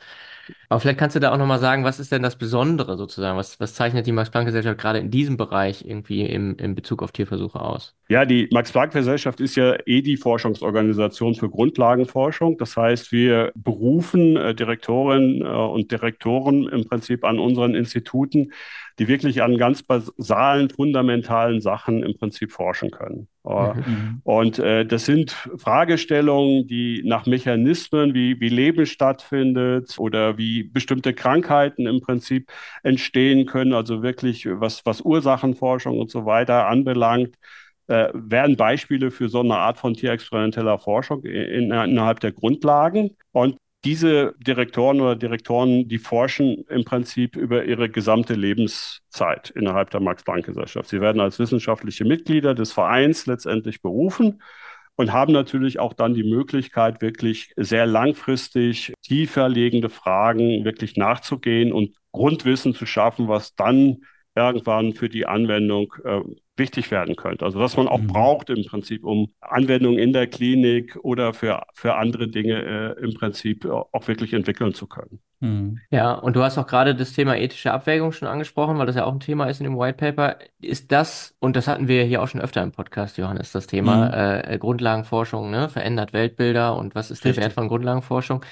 Aber 0.69 0.80
vielleicht 0.80 0.99
kannst 0.99 1.16
du 1.16 1.21
da 1.21 1.33
auch 1.33 1.38
nochmal 1.38 1.59
sagen, 1.59 1.85
was 1.85 2.00
ist 2.00 2.12
denn 2.12 2.23
das 2.23 2.37
Besondere 2.37 2.97
sozusagen? 2.97 3.37
Was, 3.37 3.61
was 3.61 3.75
zeichnet 3.75 4.07
die 4.07 4.12
Max-Planck-Gesellschaft 4.12 4.78
gerade 4.78 4.99
in 4.99 5.11
diesem 5.11 5.37
Bereich 5.37 5.85
irgendwie 5.85 6.23
im, 6.23 6.57
im 6.57 6.75
Bezug 6.75 7.02
auf 7.02 7.12
Tierversuche 7.12 7.61
aus? 7.61 7.95
Ja, 8.09 8.25
die 8.25 8.49
Max-Planck-Gesellschaft 8.52 9.40
ist 9.40 9.57
ja 9.57 9.76
eh 9.87 10.02
die 10.02 10.16
Forschungsorganisation 10.16 11.35
für 11.35 11.49
Grundlagenforschung. 11.49 12.59
Das 12.59 12.76
heißt, 12.76 13.12
wir 13.12 13.52
berufen 13.54 14.37
äh, 14.37 14.54
Direktorinnen 14.54 15.42
äh, 15.42 15.45
und 15.45 15.90
Direktoren 15.90 16.69
im 16.69 16.88
Prinzip 16.88 17.25
an 17.25 17.38
unseren 17.38 17.75
Instituten, 17.75 18.52
die 19.00 19.09
wirklich 19.09 19.42
an 19.42 19.57
ganz 19.57 19.83
basalen, 19.83 20.69
fundamentalen 20.69 21.62
Sachen 21.62 22.02
im 22.02 22.19
Prinzip 22.19 22.52
forschen 22.52 22.90
können. 22.90 23.28
Äh, 23.47 23.73
mhm. 23.73 24.21
Und 24.25 24.59
äh, 24.59 24.85
das 24.85 25.07
sind 25.07 25.30
Fragestellungen, 25.57 26.66
die 26.66 27.02
nach 27.07 27.25
Mechanismen, 27.25 28.12
wie, 28.12 28.38
wie 28.40 28.50
Leben 28.50 28.85
stattfindet 28.85 29.99
oder 29.99 30.37
wie 30.37 30.64
bestimmte 30.64 31.14
Krankheiten 31.14 31.87
im 31.87 32.02
Prinzip 32.02 32.52
entstehen 32.83 33.47
können, 33.47 33.73
also 33.73 34.02
wirklich 34.02 34.47
was, 34.47 34.85
was 34.85 35.00
Ursachenforschung 35.00 35.99
und 35.99 36.11
so 36.11 36.26
weiter 36.26 36.66
anbelangt, 36.66 37.37
äh, 37.87 38.11
werden 38.12 38.59
Beispiele 38.59 39.11
für 39.11 39.30
so 39.30 39.40
eine 39.40 39.57
Art 39.57 39.78
von 39.78 39.95
tierexperimenteller 39.95 40.78
Forschung 40.78 41.25
in, 41.25 41.73
innerhalb 41.73 42.21
der 42.21 42.33
Grundlagen. 42.33 43.16
Und 43.33 43.57
diese 43.84 44.34
Direktoren 44.38 45.00
oder 45.00 45.16
Direktoren, 45.16 45.88
die 45.88 45.99
forschen 45.99 46.64
im 46.68 46.84
Prinzip 46.84 47.37
über 47.37 47.64
ihre 47.64 47.88
gesamte 47.88 48.34
Lebenszeit 48.34 49.50
innerhalb 49.50 49.90
der 49.90 50.00
Max-Planck-Gesellschaft. 50.00 50.88
Sie 50.88 51.00
werden 51.00 51.20
als 51.20 51.38
wissenschaftliche 51.38 52.04
Mitglieder 52.04 52.54
des 52.54 52.72
Vereins 52.72 53.26
letztendlich 53.26 53.80
berufen 53.80 54.42
und 54.96 55.12
haben 55.12 55.32
natürlich 55.32 55.78
auch 55.78 55.94
dann 55.94 56.12
die 56.12 56.25
Möglichkeit, 56.25 57.00
wirklich 57.00 57.54
sehr 57.56 57.87
langfristig 57.87 58.92
tiefer 59.02 59.49
liegende 59.49 59.88
Fragen 59.88 60.64
wirklich 60.64 60.96
nachzugehen 60.96 61.72
und 61.72 61.96
Grundwissen 62.12 62.75
zu 62.75 62.84
schaffen, 62.84 63.28
was 63.28 63.54
dann 63.54 64.02
irgendwann 64.34 64.92
für 64.92 65.08
die 65.08 65.26
Anwendung 65.26 65.94
äh, 66.04 66.20
wichtig 66.56 66.90
werden 66.90 67.16
könnte. 67.16 67.44
Also 67.44 67.58
was 67.58 67.76
man 67.76 67.88
auch 67.88 68.00
mhm. 68.00 68.06
braucht 68.08 68.50
im 68.50 68.64
Prinzip, 68.64 69.04
um 69.04 69.32
Anwendungen 69.40 69.99
in 69.99 70.12
der 70.12 70.28
Klinik 70.28 70.96
oder 71.02 71.34
für, 71.34 71.62
für 71.75 71.96
andere 71.96 72.28
Dinge 72.28 72.96
äh, 72.99 73.02
im 73.02 73.14
Prinzip 73.14 73.64
auch 73.64 74.06
wirklich 74.06 74.32
entwickeln 74.34 74.75
zu 74.75 74.87
können. 74.87 75.20
Mhm. 75.40 75.78
Ja, 75.90 76.12
und 76.12 76.37
du 76.37 76.42
hast 76.42 76.58
auch 76.58 76.66
gerade 76.66 76.94
das 76.94 77.12
Thema 77.14 77.37
ethische 77.37 77.72
Abwägung 77.72 78.12
schon 78.12 78.28
angesprochen, 78.28 78.78
weil 78.78 78.87
das 78.87 78.96
ja 78.96 79.04
auch 79.04 79.12
ein 79.12 79.20
Thema 79.20 79.46
ist 79.46 79.60
in 79.60 79.64
dem 79.64 79.78
White 79.78 79.96
Paper. 79.96 80.37
Ist 80.60 80.92
das, 80.92 81.34
und 81.40 81.56
das 81.56 81.66
hatten 81.66 81.88
wir 81.88 82.04
hier 82.04 82.22
auch 82.22 82.28
schon 82.28 82.42
öfter 82.42 82.62
im 82.62 82.72
Podcast, 82.72 83.16
Johannes, 83.16 83.50
das 83.50 83.66
Thema 83.66 84.06
mhm. 84.06 84.52
äh, 84.52 84.58
Grundlagenforschung, 84.58 85.50
ne? 85.50 85.68
verändert 85.68 86.12
Weltbilder 86.12 86.76
und 86.76 86.94
was 86.94 87.10
ist 87.10 87.25
der 87.25 87.30
Richtig. 87.30 87.44
Wert 87.44 87.52
von 87.54 87.68
Grundlagenforschung? 87.68 88.44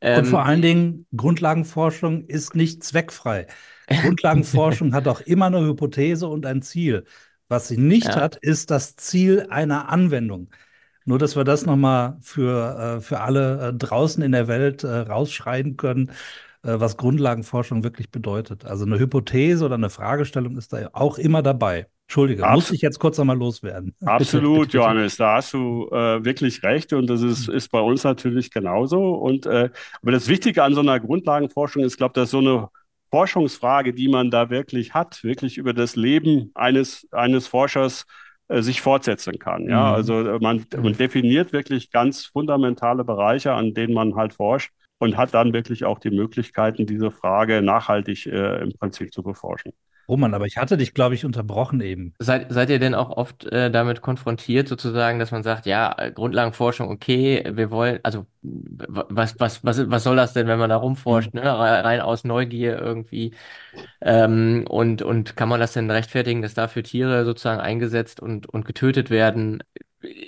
Ähm, 0.00 0.20
und 0.20 0.24
vor 0.26 0.44
allen 0.44 0.62
Dingen, 0.62 1.06
Grundlagenforschung 1.16 2.24
ist 2.26 2.54
nicht 2.54 2.84
zweckfrei. 2.84 3.46
Grundlagenforschung 3.88 4.92
hat 4.94 5.08
auch 5.08 5.20
immer 5.20 5.46
eine 5.46 5.60
Hypothese 5.60 6.26
und 6.28 6.46
ein 6.46 6.62
Ziel. 6.62 7.04
Was 7.48 7.68
sie 7.68 7.78
nicht 7.78 8.08
ja. 8.08 8.16
hat, 8.16 8.36
ist 8.36 8.70
das 8.70 8.96
Ziel 8.96 9.46
einer 9.48 9.88
Anwendung. 9.88 10.50
Nur, 11.04 11.18
dass 11.18 11.36
wir 11.36 11.44
das 11.44 11.64
nochmal 11.64 12.18
für, 12.20 12.98
äh, 12.98 13.00
für 13.00 13.20
alle 13.20 13.68
äh, 13.68 13.72
draußen 13.72 14.22
in 14.22 14.32
der 14.32 14.46
Welt 14.46 14.84
äh, 14.84 14.88
rausschreien 14.88 15.76
können, 15.76 16.12
was 16.60 16.96
Grundlagenforschung 16.96 17.84
wirklich 17.84 18.10
bedeutet. 18.10 18.64
Also 18.64 18.84
eine 18.84 18.98
Hypothese 18.98 19.64
oder 19.64 19.76
eine 19.76 19.90
Fragestellung 19.90 20.56
ist 20.58 20.72
da 20.72 20.90
auch 20.92 21.16
immer 21.16 21.40
dabei. 21.40 21.86
Entschuldige, 22.08 22.46
Abs 22.46 22.54
muss 22.54 22.70
ich 22.70 22.80
jetzt 22.80 22.98
kurz 22.98 23.18
nochmal 23.18 23.36
loswerden. 23.36 23.94
Absolut. 24.06 24.72
Johannes, 24.72 25.18
da 25.18 25.34
hast 25.34 25.52
du 25.52 25.90
äh, 25.92 26.24
wirklich 26.24 26.62
recht 26.62 26.94
und 26.94 27.06
das 27.06 27.20
ist, 27.20 27.50
ist 27.50 27.70
bei 27.70 27.80
uns 27.80 28.02
natürlich 28.02 28.50
genauso. 28.50 29.12
Und 29.12 29.44
äh, 29.44 29.68
aber 30.00 30.12
das 30.12 30.26
Wichtige 30.26 30.64
an 30.64 30.72
so 30.72 30.80
einer 30.80 30.98
Grundlagenforschung 31.00 31.82
ist, 31.82 31.98
glaube 31.98 32.12
ich, 32.12 32.22
dass 32.22 32.30
so 32.30 32.38
eine 32.38 32.70
Forschungsfrage, 33.10 33.92
die 33.92 34.08
man 34.08 34.30
da 34.30 34.48
wirklich 34.48 34.94
hat, 34.94 35.22
wirklich 35.22 35.58
über 35.58 35.74
das 35.74 35.96
Leben 35.96 36.50
eines, 36.54 37.06
eines 37.12 37.46
Forschers 37.46 38.06
äh, 38.48 38.62
sich 38.62 38.80
fortsetzen 38.80 39.38
kann. 39.38 39.68
Ja, 39.68 39.90
mhm. 39.90 39.94
also 39.94 40.20
äh, 40.20 40.38
man, 40.40 40.64
man 40.80 40.94
definiert 40.94 41.52
wirklich 41.52 41.90
ganz 41.90 42.24
fundamentale 42.24 43.04
Bereiche, 43.04 43.52
an 43.52 43.74
denen 43.74 43.92
man 43.92 44.14
halt 44.14 44.32
forscht 44.32 44.70
und 44.96 45.18
hat 45.18 45.34
dann 45.34 45.52
wirklich 45.52 45.84
auch 45.84 45.98
die 45.98 46.10
Möglichkeiten, 46.10 46.86
diese 46.86 47.10
Frage 47.10 47.60
nachhaltig 47.60 48.24
äh, 48.24 48.62
im 48.62 48.72
Prinzip 48.72 49.12
zu 49.12 49.22
beforschen. 49.22 49.72
Roman, 50.08 50.32
aber 50.32 50.46
ich 50.46 50.56
hatte 50.56 50.78
dich, 50.78 50.94
glaube 50.94 51.14
ich, 51.14 51.24
unterbrochen 51.26 51.80
eben. 51.82 52.14
Seid, 52.18 52.50
seid 52.50 52.70
ihr 52.70 52.78
denn 52.78 52.94
auch 52.94 53.10
oft 53.10 53.44
äh, 53.44 53.70
damit 53.70 54.00
konfrontiert, 54.00 54.66
sozusagen, 54.66 55.18
dass 55.18 55.32
man 55.32 55.42
sagt, 55.42 55.66
ja, 55.66 55.94
Grundlagenforschung, 56.14 56.88
okay, 56.88 57.44
wir 57.52 57.70
wollen, 57.70 58.00
also 58.02 58.26
was, 58.42 59.38
was, 59.38 59.64
was, 59.64 59.90
was 59.90 60.04
soll 60.04 60.16
das 60.16 60.32
denn, 60.32 60.46
wenn 60.46 60.58
man 60.58 60.70
da 60.70 60.76
rumforscht, 60.76 61.34
mhm. 61.34 61.40
ne? 61.40 61.58
rein 61.58 62.00
aus 62.00 62.24
Neugier 62.24 62.78
irgendwie? 62.78 63.34
Ähm, 64.00 64.64
und, 64.68 65.02
und 65.02 65.36
kann 65.36 65.48
man 65.48 65.60
das 65.60 65.74
denn 65.74 65.90
rechtfertigen, 65.90 66.40
dass 66.40 66.54
dafür 66.54 66.82
Tiere 66.82 67.24
sozusagen 67.26 67.60
eingesetzt 67.60 68.20
und, 68.20 68.48
und 68.48 68.64
getötet 68.64 69.10
werden? 69.10 69.62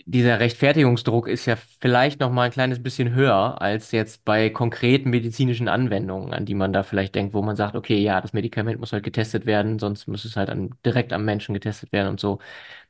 Dieser 0.06 0.40
Rechtfertigungsdruck 0.40 1.28
ist 1.28 1.46
ja 1.46 1.56
vielleicht 1.80 2.20
noch 2.20 2.30
mal 2.30 2.44
ein 2.44 2.50
kleines 2.50 2.82
bisschen 2.82 3.14
höher 3.14 3.60
als 3.60 3.92
jetzt 3.92 4.24
bei 4.24 4.50
konkreten 4.50 5.10
medizinischen 5.10 5.68
Anwendungen, 5.68 6.32
an 6.34 6.46
die 6.46 6.54
man 6.54 6.72
da 6.72 6.82
vielleicht 6.82 7.14
denkt, 7.14 7.34
wo 7.34 7.42
man 7.42 7.56
sagt, 7.56 7.74
okay, 7.76 7.98
ja, 7.98 8.20
das 8.20 8.32
Medikament 8.32 8.80
muss 8.80 8.92
halt 8.92 9.04
getestet 9.04 9.46
werden, 9.46 9.78
sonst 9.78 10.06
muss 10.08 10.24
es 10.24 10.36
halt 10.36 10.50
an, 10.50 10.70
direkt 10.84 11.12
am 11.12 11.24
Menschen 11.24 11.54
getestet 11.54 11.92
werden 11.92 12.08
und 12.08 12.20
so. 12.20 12.38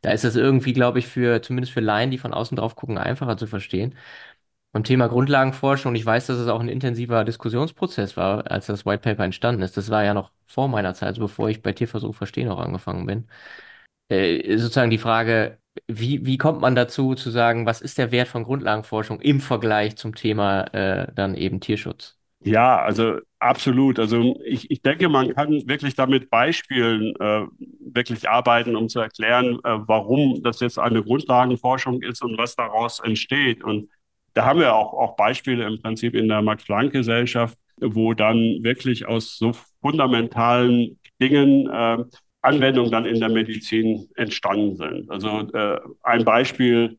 Da 0.03 0.11
ist 0.13 0.25
es 0.25 0.37
irgendwie, 0.37 0.73
glaube 0.73 0.99
ich, 1.01 1.07
für 1.09 1.43
zumindest 1.43 1.73
für 1.75 1.81
Laien, 1.81 2.11
die 2.11 2.19
von 2.19 2.35
außen 2.35 2.57
drauf 2.57 2.77
gucken, 2.77 2.99
einfacher 2.99 3.37
zu 3.37 3.47
verstehen. 3.47 3.95
Beim 4.73 4.85
Thema 4.85 5.09
Grundlagenforschung, 5.09 5.95
ich 5.97 6.07
weiß, 6.07 6.27
dass 6.27 6.39
es 6.39 6.49
auch 6.49 6.61
ein 6.61 6.69
intensiver 6.69 7.25
Diskussionsprozess 7.25 8.17
war, 8.17 8.51
als 8.51 8.67
das 8.67 8.87
White 8.87 9.03
Paper 9.03 9.25
entstanden 9.25 9.63
ist. 9.63 9.77
Das 9.77 9.91
war 9.91 10.05
ja 10.05 10.15
noch 10.15 10.31
vor 10.47 10.69
meiner 10.69 10.95
Zeit, 10.95 11.09
also 11.11 11.23
bevor 11.23 11.49
ich 11.51 11.63
bei 11.63 11.73
Tierversuch 11.73 12.15
verstehen 12.15 12.49
auch 12.49 12.61
angefangen 12.61 13.07
bin. 13.07 13.29
Äh, 14.09 14.59
sozusagen 14.59 14.91
die 14.91 14.99
Frage, 14.99 15.60
wie, 15.87 16.27
wie 16.27 16.39
kommt 16.39 16.61
man 16.61 16.75
dazu 16.75 17.15
zu 17.15 17.31
sagen, 17.31 17.67
was 17.67 17.81
ist 17.81 17.99
der 17.99 18.11
Wert 18.13 18.29
von 18.29 18.45
Grundlagenforschung 18.45 19.21
im 19.21 19.41
Vergleich 19.41 19.97
zum 19.97 20.15
Thema 20.15 20.63
äh, 20.75 21.13
dann 21.15 21.35
eben 21.35 21.61
Tierschutz? 21.61 22.19
Ja, 22.43 22.81
also 22.81 23.19
absolut. 23.39 23.99
Also 23.99 24.41
ich, 24.45 24.71
ich 24.71 24.81
denke, 24.81 25.09
man 25.11 25.35
kann 25.35 25.51
wirklich 25.69 25.95
damit 25.95 26.31
Beispielen 26.31 27.15
äh, 27.21 27.47
wirklich 27.81 28.29
arbeiten, 28.31 28.77
um 28.77 28.89
zu 28.89 29.01
erklären, 29.01 29.59
äh, 29.63 29.79
warum 29.87 30.43
das 30.43 30.61
jetzt 30.61 30.79
eine 30.79 31.03
Grundlagenforschung 31.03 32.01
ist 32.03 32.23
und 32.23 32.39
was 32.39 32.57
daraus 32.57 33.01
entsteht. 33.01 33.63
Und 33.63 33.91
da 34.33 34.47
haben 34.47 34.61
wir 34.61 34.75
auch, 34.75 34.95
auch 34.95 35.17
Beispiele 35.17 35.67
im 35.67 35.83
Prinzip 35.83 36.15
in 36.15 36.29
der 36.29 36.41
Max-Planck-Gesellschaft, 36.41 37.59
wo 37.81 38.15
dann 38.15 38.39
wirklich 38.63 39.07
aus 39.07 39.37
so 39.37 39.53
fundamentalen 39.83 40.99
Dingen 41.21 41.69
äh, 41.69 42.05
Anwendungen 42.43 42.91
dann 42.91 43.05
in 43.07 43.21
der 43.21 43.29
Medizin 43.29 44.09
entstanden 44.17 44.77
sind. 44.77 45.11
Also 45.11 45.49
äh, 45.53 45.79
ein 46.03 46.25
Beispiel 46.25 46.99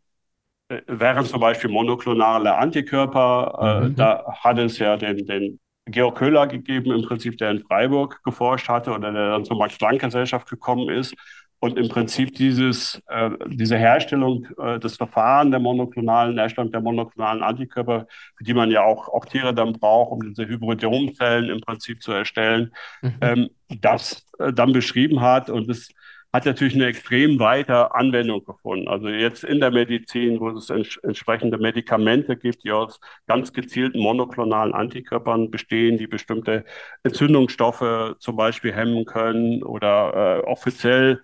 äh, 0.67 0.81
wären 0.87 1.25
zum 1.25 1.39
Beispiel 1.39 1.69
monoklonale 1.69 2.55
Antikörper. 2.55 3.81
Äh, 3.83 3.87
mhm. 3.87 3.95
Da 3.95 4.25
hat 4.39 4.57
es 4.59 4.77
ja 4.77 4.97
den, 4.97 5.25
den 5.25 5.59
Georg 5.85 6.17
Köhler 6.17 6.47
gegeben, 6.47 6.91
im 6.91 7.01
Prinzip, 7.01 7.37
der 7.37 7.51
in 7.51 7.63
Freiburg 7.63 8.23
geforscht 8.23 8.69
hatte 8.69 8.91
oder 8.91 9.11
der 9.11 9.31
dann 9.31 9.45
zur 9.45 9.57
Max-Planck-Gesellschaft 9.57 10.49
gekommen 10.49 10.89
ist 10.89 11.15
und 11.61 11.77
im 11.77 11.89
Prinzip 11.89 12.33
dieses, 12.33 13.01
äh, 13.07 13.29
diese 13.47 13.77
Herstellung, 13.77 14.47
äh, 14.57 14.79
das 14.79 14.97
Verfahren 14.97 15.51
der 15.51 15.59
monoklonalen, 15.59 16.37
Herstellung 16.37 16.71
der 16.71 16.81
monoklonalen 16.81 17.43
Antikörper, 17.43 18.07
für 18.35 18.43
die 18.43 18.55
man 18.55 18.71
ja 18.71 18.83
auch, 18.83 19.07
auch 19.09 19.25
Tiere 19.25 19.53
dann 19.53 19.73
braucht, 19.73 20.11
um 20.11 20.21
diese 20.21 20.47
Hybridomzellen 20.47 21.51
im 21.51 21.61
Prinzip 21.61 22.01
zu 22.01 22.11
erstellen, 22.13 22.73
mhm. 23.03 23.13
ähm, 23.21 23.49
das 23.79 24.25
äh, 24.39 24.51
dann 24.51 24.73
beschrieben 24.73 25.21
hat. 25.21 25.51
Und 25.51 25.69
das 25.69 25.89
hat 26.33 26.45
natürlich 26.45 26.75
eine 26.75 26.85
extrem 26.85 27.39
weite 27.39 27.93
Anwendung 27.93 28.43
gefunden. 28.45 28.87
Also 28.87 29.09
jetzt 29.09 29.43
in 29.43 29.59
der 29.59 29.71
Medizin, 29.71 30.39
wo 30.39 30.49
es 30.49 30.69
ents 30.69 30.97
entsprechende 30.97 31.57
Medikamente 31.57 32.37
gibt, 32.37 32.63
die 32.63 32.71
aus 32.71 32.99
ganz 33.27 33.51
gezielten 33.51 33.99
monoklonalen 33.99 34.73
Antikörpern 34.73 35.51
bestehen, 35.51 35.97
die 35.97 36.07
bestimmte 36.07 36.63
Entzündungsstoffe 37.03 38.15
zum 38.19 38.35
Beispiel 38.35 38.73
hemmen 38.73 39.05
können 39.05 39.63
oder 39.63 40.39
äh, 40.39 40.47
offiziell 40.47 41.21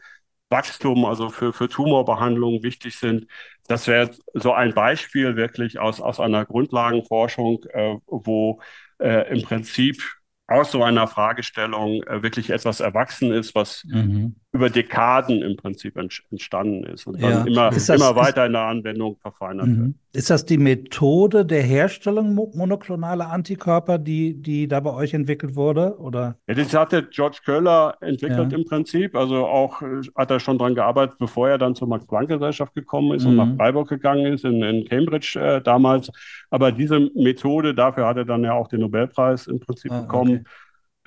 Wachstum, 0.49 1.05
also 1.05 1.29
für, 1.29 1.53
für 1.53 1.67
Tumorbehandlungen 1.69 2.63
wichtig 2.63 2.97
sind. 2.97 3.27
Das 3.67 3.87
wäre 3.87 4.11
so 4.33 4.53
ein 4.53 4.73
Beispiel 4.73 5.35
wirklich 5.35 5.79
aus, 5.79 5.99
aus 5.99 6.19
einer 6.19 6.45
Grundlagenforschung, 6.45 7.63
äh, 7.69 7.95
wo 8.07 8.61
äh, 8.99 9.29
im 9.33 9.41
Prinzip 9.43 10.01
aus 10.47 10.71
so 10.71 10.81
einer 10.81 11.07
Fragestellung 11.07 12.03
äh, 12.03 12.23
wirklich 12.23 12.49
etwas 12.49 12.79
erwachsen 12.79 13.31
ist, 13.31 13.53
was 13.53 13.83
mhm. 13.85 14.37
Über 14.57 14.69
Dekaden 14.71 15.43
im 15.43 15.55
Prinzip 15.55 15.97
entstanden 15.97 16.83
ist 16.83 17.05
und 17.05 17.21
dann 17.21 17.31
ja. 17.31 17.43
immer, 17.45 17.69
das, 17.69 17.89
immer 17.89 18.15
weiter 18.15 18.45
in 18.47 18.53
der 18.53 18.63
Anwendung 18.63 19.15
verfeinert 19.17 19.67
mhm. 19.67 19.77
wird. 19.77 19.95
Ist 20.13 20.31
das 20.31 20.45
die 20.45 20.57
Methode 20.57 21.45
der 21.45 21.61
Herstellung 21.61 22.33
monoklonaler 22.33 23.29
Antikörper, 23.29 23.99
die, 23.99 24.33
die 24.33 24.67
da 24.67 24.79
bei 24.79 24.91
euch 24.91 25.13
entwickelt 25.13 25.55
wurde? 25.55 25.95
Oder? 25.99 26.37
Ja, 26.47 26.55
das 26.55 26.73
hatte 26.73 27.03
George 27.03 27.37
Köhler 27.45 27.97
entwickelt 28.01 28.51
ja. 28.51 28.57
im 28.57 28.65
Prinzip. 28.65 29.15
Also 29.15 29.45
auch 29.45 29.83
äh, 29.83 30.01
hat 30.15 30.31
er 30.31 30.39
schon 30.39 30.57
daran 30.57 30.73
gearbeitet, 30.73 31.17
bevor 31.19 31.49
er 31.49 31.59
dann 31.59 31.75
zur 31.75 31.87
Max-Planck-Gesellschaft 31.87 32.73
gekommen 32.73 33.15
ist 33.15 33.25
mhm. 33.25 33.29
und 33.29 33.35
nach 33.35 33.55
Freiburg 33.57 33.89
gegangen 33.89 34.33
ist, 34.33 34.43
in, 34.43 34.63
in 34.63 34.85
Cambridge 34.85 35.39
äh, 35.39 35.61
damals. 35.61 36.09
Aber 36.49 36.71
diese 36.71 37.11
Methode, 37.13 37.75
dafür 37.75 38.07
hat 38.07 38.17
er 38.17 38.25
dann 38.25 38.43
ja 38.43 38.53
auch 38.53 38.69
den 38.69 38.79
Nobelpreis 38.79 39.45
im 39.45 39.59
Prinzip 39.59 39.91
ah, 39.91 40.01
bekommen. 40.01 40.37
Okay. 40.37 40.43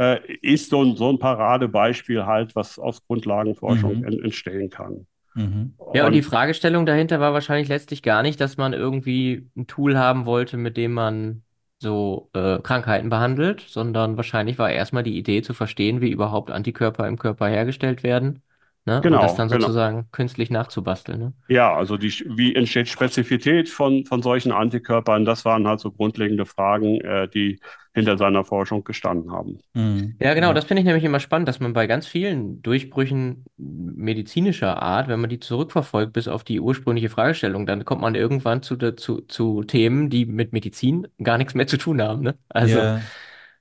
Äh, 0.01 0.21
ist 0.41 0.71
so 0.71 0.83
ein, 0.83 0.97
so 0.97 1.11
ein 1.11 1.19
Paradebeispiel 1.19 2.25
halt, 2.25 2.57
was 2.57 2.79
aus 2.79 3.05
Grundlagenforschung 3.07 3.99
mhm. 3.99 4.25
entstehen 4.25 4.71
kann. 4.71 5.07
Mhm. 5.35 5.75
Ja, 5.93 6.07
und 6.07 6.13
die 6.13 6.23
Fragestellung 6.23 6.87
dahinter 6.87 7.21
war 7.21 7.35
wahrscheinlich 7.35 7.69
letztlich 7.69 8.03
gar 8.03 8.23
nicht, 8.23 8.41
dass 8.41 8.57
man 8.57 8.73
irgendwie 8.73 9.51
ein 9.59 9.67
Tool 9.67 9.99
haben 9.99 10.25
wollte, 10.25 10.57
mit 10.57 10.79
dem 10.79 10.95
man 10.95 11.43
so 11.79 12.31
äh, 12.33 12.61
Krankheiten 12.61 13.11
behandelt, 13.11 13.61
sondern 13.69 14.17
wahrscheinlich 14.17 14.59
war 14.59 14.71
erstmal 14.71 15.03
die 15.03 15.19
Idee 15.19 15.43
zu 15.43 15.53
verstehen, 15.53 16.01
wie 16.01 16.11
überhaupt 16.11 16.51
Antikörper 16.51 17.07
im 17.07 17.19
Körper 17.19 17.49
hergestellt 17.49 18.03
werden 18.03 18.43
Ne? 18.87 19.01
Genau, 19.03 19.19
und 19.19 19.25
das 19.25 19.35
dann 19.37 19.49
genau. 19.49 19.61
sozusagen 19.61 20.09
künstlich 20.11 20.51
nachzubasteln. 20.51 21.19
Ne? 21.19 21.33
Ja, 21.49 21.75
also 21.75 21.99
die, 21.99 22.11
wie 22.27 22.55
entsteht 22.55 22.89
Spezifität 22.89 23.69
von, 23.69 24.07
von 24.07 24.23
solchen 24.23 24.53
Antikörpern? 24.53 25.27
Das 25.27 25.45
waren 25.45 25.69
halt 25.69 25.81
so 25.81 25.91
grundlegende 25.91 26.47
Fragen, 26.47 27.01
äh, 27.03 27.29
die 27.29 27.61
hinter 27.93 28.17
seiner 28.17 28.45
Forschung 28.45 28.85
gestanden 28.85 29.33
haben. 29.33 29.59
Mhm. 29.75 30.17
Ja, 30.21 30.33
genau, 30.33 30.53
das 30.55 30.65
finde 30.65 30.81
ich 30.81 30.87
nämlich 30.87 31.05
immer 31.05 31.21
spannend, 31.21 31.49
dass 31.49 31.61
man 31.61 31.73
bei 31.73 31.87
ganz 31.87 32.07
vielen 32.07 32.63
Durchbrüchen 32.63 33.45
medizinischer 33.59 34.81
Art, 34.81 35.09
wenn 35.09 35.21
man 35.21 35.29
die 35.29 35.41
zurückverfolgt 35.41 36.13
bis 36.13 36.27
auf 36.29 36.43
die 36.45 36.61
ursprüngliche 36.61 37.11
Fragestellung, 37.11 37.67
dann 37.67 37.85
kommt 37.85 38.01
man 38.01 38.15
irgendwann 38.15 38.63
zu, 38.63 38.77
zu, 38.95 39.21
zu 39.23 39.65
Themen, 39.65 40.09
die 40.09 40.25
mit 40.25 40.53
Medizin 40.53 41.09
gar 41.23 41.37
nichts 41.37 41.55
mehr 41.55 41.67
zu 41.67 41.77
tun 41.77 42.01
haben. 42.01 42.23
Ne? 42.23 42.39
Also 42.49 42.79
ja. 42.79 43.01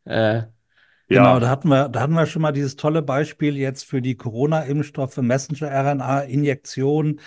äh, 0.06 0.44
Genau, 1.10 1.34
ja. 1.34 1.40
da 1.40 1.50
hatten 1.50 1.70
wir, 1.70 1.90
da 1.90 2.02
hatten 2.02 2.14
wir 2.14 2.28
schon 2.28 2.44
mal 2.44 2.52
dieses 2.52 2.76
tolle 2.76 3.02
Beispiel 3.02 3.58
jetzt 3.58 3.84
für 3.84 4.00
die 4.00 4.16
Corona-Impfstoffe, 4.16 5.18
Messenger-RNA-Injektionen. 5.18 7.20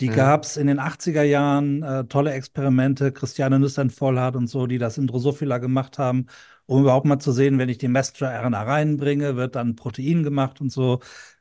Die 0.00 0.10
mhm. 0.10 0.14
gab 0.14 0.42
es 0.42 0.56
in 0.56 0.66
den 0.66 0.80
80er 0.80 1.22
Jahren, 1.22 1.84
äh, 1.84 2.04
tolle 2.06 2.32
Experimente, 2.32 3.12
Christiane 3.12 3.60
Nüstern-Vollhardt 3.60 4.34
und 4.34 4.48
so, 4.48 4.66
die 4.66 4.78
das 4.78 4.98
in 4.98 5.06
Drosophila 5.06 5.58
gemacht 5.58 5.98
haben. 5.98 6.26
um 6.66 6.82
überhaupt 6.82 7.06
mal 7.06 7.18
zu 7.18 7.32
sehen, 7.32 7.58
wenn 7.58 7.68
ich 7.70 7.78
die 7.78 7.88
Messenger-RNA 7.88 8.62
reinbringe, 8.62 9.36
wird 9.36 9.56
dann 9.56 9.70
ein 9.70 9.76
Protein 9.76 10.22
gemacht 10.22 10.60
und 10.60 10.70
so. 10.70 11.00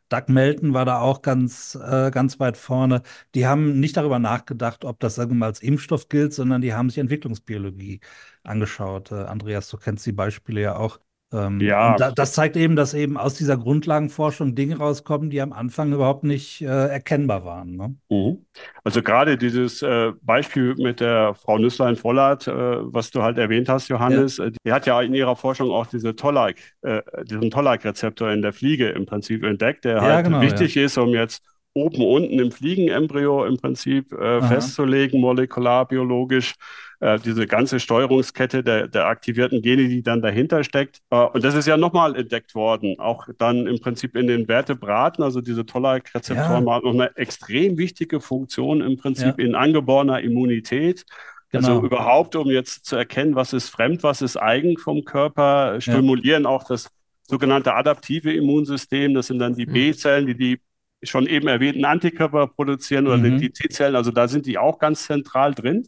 Doug 0.10 0.30
Melton 0.30 0.74
war 0.74 0.86
da 0.86 1.00
auch 1.01 1.22
ganz, 1.22 1.75
äh, 1.75 2.12
ganz 2.12 2.39
weit 2.39 2.58
vorne. 2.58 3.01
Die 3.36 3.46
haben 3.48 3.80
nicht 3.80 3.98
darüber 3.98 4.20
nachgedacht, 4.20 4.86
ob 4.86 5.00
das 5.00 5.16
sagen 5.16 5.32
wir 5.32 5.36
mal 5.36 5.48
als 5.48 5.62
Impfstoff 5.62 6.08
gilt, 6.10 6.34
sondern 6.34 6.62
die 6.62 6.74
haben 6.74 6.89
sich 6.89 7.00
Entwicklungsbiologie 7.00 8.00
angeschaut. 8.44 9.12
Äh, 9.12 9.16
Andreas, 9.25 9.70
du 9.70 9.77
kennst 9.77 10.06
die 10.06 10.13
Beispiele 10.13 10.62
ja 10.62 10.75
auch. 10.77 11.00
Ähm, 11.34 11.60
ja. 11.60 11.96
Da, 11.98 12.12
das 12.12 12.32
zeigt 12.34 12.56
eben, 12.56 12.78
dass 12.78 12.94
eben 12.94 13.18
aus 13.18 13.34
dieser 13.34 13.58
Grundlagenforschung 13.58 14.56
Dinge 14.56 14.78
rauskommen, 14.78 15.30
die 15.30 15.42
am 15.42 15.52
Anfang 15.52 15.92
überhaupt 15.92 16.24
nicht 16.24 16.62
äh, 16.62 16.66
erkennbar 16.66 17.44
waren. 17.44 17.76
Ne? 17.76 17.96
Mhm. 18.10 18.46
Also 18.86 19.02
gerade 19.02 19.38
dieses 19.38 19.82
äh, 19.82 20.14
Beispiel 20.22 20.76
mit 20.78 21.02
der 21.02 21.36
Frau 21.36 21.58
Nüsslein-Vollert, 21.58 22.48
äh, 22.48 22.52
was 22.54 23.12
du 23.12 23.24
halt 23.24 23.38
erwähnt 23.38 23.68
hast, 23.68 23.90
Johannes, 23.90 24.38
ja. 24.38 24.46
Äh, 24.46 24.52
die 24.66 24.72
hat 24.72 24.86
ja 24.86 25.02
in 25.02 25.14
ihrer 25.14 25.36
Forschung 25.36 25.70
auch 25.70 25.88
diese 25.88 26.16
Tollack, 26.16 26.56
äh, 26.82 27.02
diesen 27.26 27.52
Tollack-Rezeptor 27.52 28.32
in 28.32 28.42
der 28.42 28.54
Fliege 28.54 28.88
im 28.90 29.06
Prinzip 29.06 29.44
entdeckt, 29.44 29.84
der 29.84 29.98
ja, 29.98 30.02
halt 30.02 30.26
genau, 30.26 30.42
wichtig 30.42 30.76
ja. 30.76 30.86
ist, 30.86 30.98
um 30.98 31.10
jetzt 31.10 31.44
oben, 31.74 32.02
unten 32.02 32.40
im 32.40 32.52
Fliegenembryo 32.52 33.46
im 33.46 33.58
Prinzip 33.58 34.14
äh, 34.14 34.42
festzulegen, 34.42 35.22
molekularbiologisch 35.22 36.56
äh, 37.00 37.20
diese 37.20 37.46
ganze 37.48 37.80
Steuerungskette 37.80 38.63
der, 38.63 38.88
der 38.88 39.06
aktivierten 39.06 39.62
Gene, 39.62 39.88
die 39.88 40.01
dann 40.01 40.22
dahinter 40.22 40.63
steckt. 40.63 41.01
Äh, 41.10 41.25
und 41.25 41.44
das 41.44 41.56
ist 41.56 41.68
ja 41.68 41.77
nochmal 41.77 42.16
entdeckt 42.16 42.56
worden, 42.56 43.00
auch 43.00 43.27
dann 43.38 43.68
im 43.68 43.80
Prinzip 43.80 44.16
in 44.16 44.27
den 44.27 44.48
Vertebraten, 44.48 45.24
also 45.24 45.42
diese 45.42 45.66
Tollak-Rezeptoren 45.66 46.66
ja. 46.66 46.74
haben 46.74 46.86
noch 46.86 46.94
eine 46.94 47.16
extrem 47.16 47.77
wichtige 47.77 48.20
Funktion 48.20 48.82
im 48.82 48.98
Prinzip 48.98 49.38
ja. 49.38 49.46
in 49.46 49.56
angeborener 49.56 50.22
Immunität. 50.22 51.06
Also 51.54 51.68
genau. 51.68 51.75
Also 51.75 51.86
überhaupt, 51.86 52.36
um 52.36 52.50
jetzt 52.50 52.86
zu 52.86 52.96
erkennen, 52.96 53.36
was 53.36 53.54
ist 53.54 53.70
fremd, 53.70 54.04
was 54.04 54.22
ist 54.22 54.38
eigen 54.38 54.77
vom 54.77 55.06
Körper, 55.06 55.80
stimulieren 55.80 56.44
ja. 56.44 56.50
auch 56.50 56.63
das 56.63 56.89
sogenannte 57.24 57.74
adaptive 57.74 58.34
Immunsystem. 58.34 59.13
Das 59.13 59.27
sind 59.27 59.39
dann 59.39 59.56
die 59.56 59.66
mhm. 59.66 59.74
B-Zellen, 59.74 60.27
die 60.27 60.36
die 60.36 60.60
schon 61.04 61.27
eben 61.27 61.48
erwähnten 61.48 61.86
Antikörper 61.86 62.48
produzieren 62.48 63.08
oder 63.08 63.18
mhm. 63.18 63.38
die 63.38 63.51
T-Zellen. 63.51 63.96
Also 63.96 64.12
da 64.12 64.27
sind 64.27 64.46
die 64.46 64.58
auch 64.58 64.80
ganz 64.80 65.06
zentral 65.06 65.54
drin. 65.54 65.88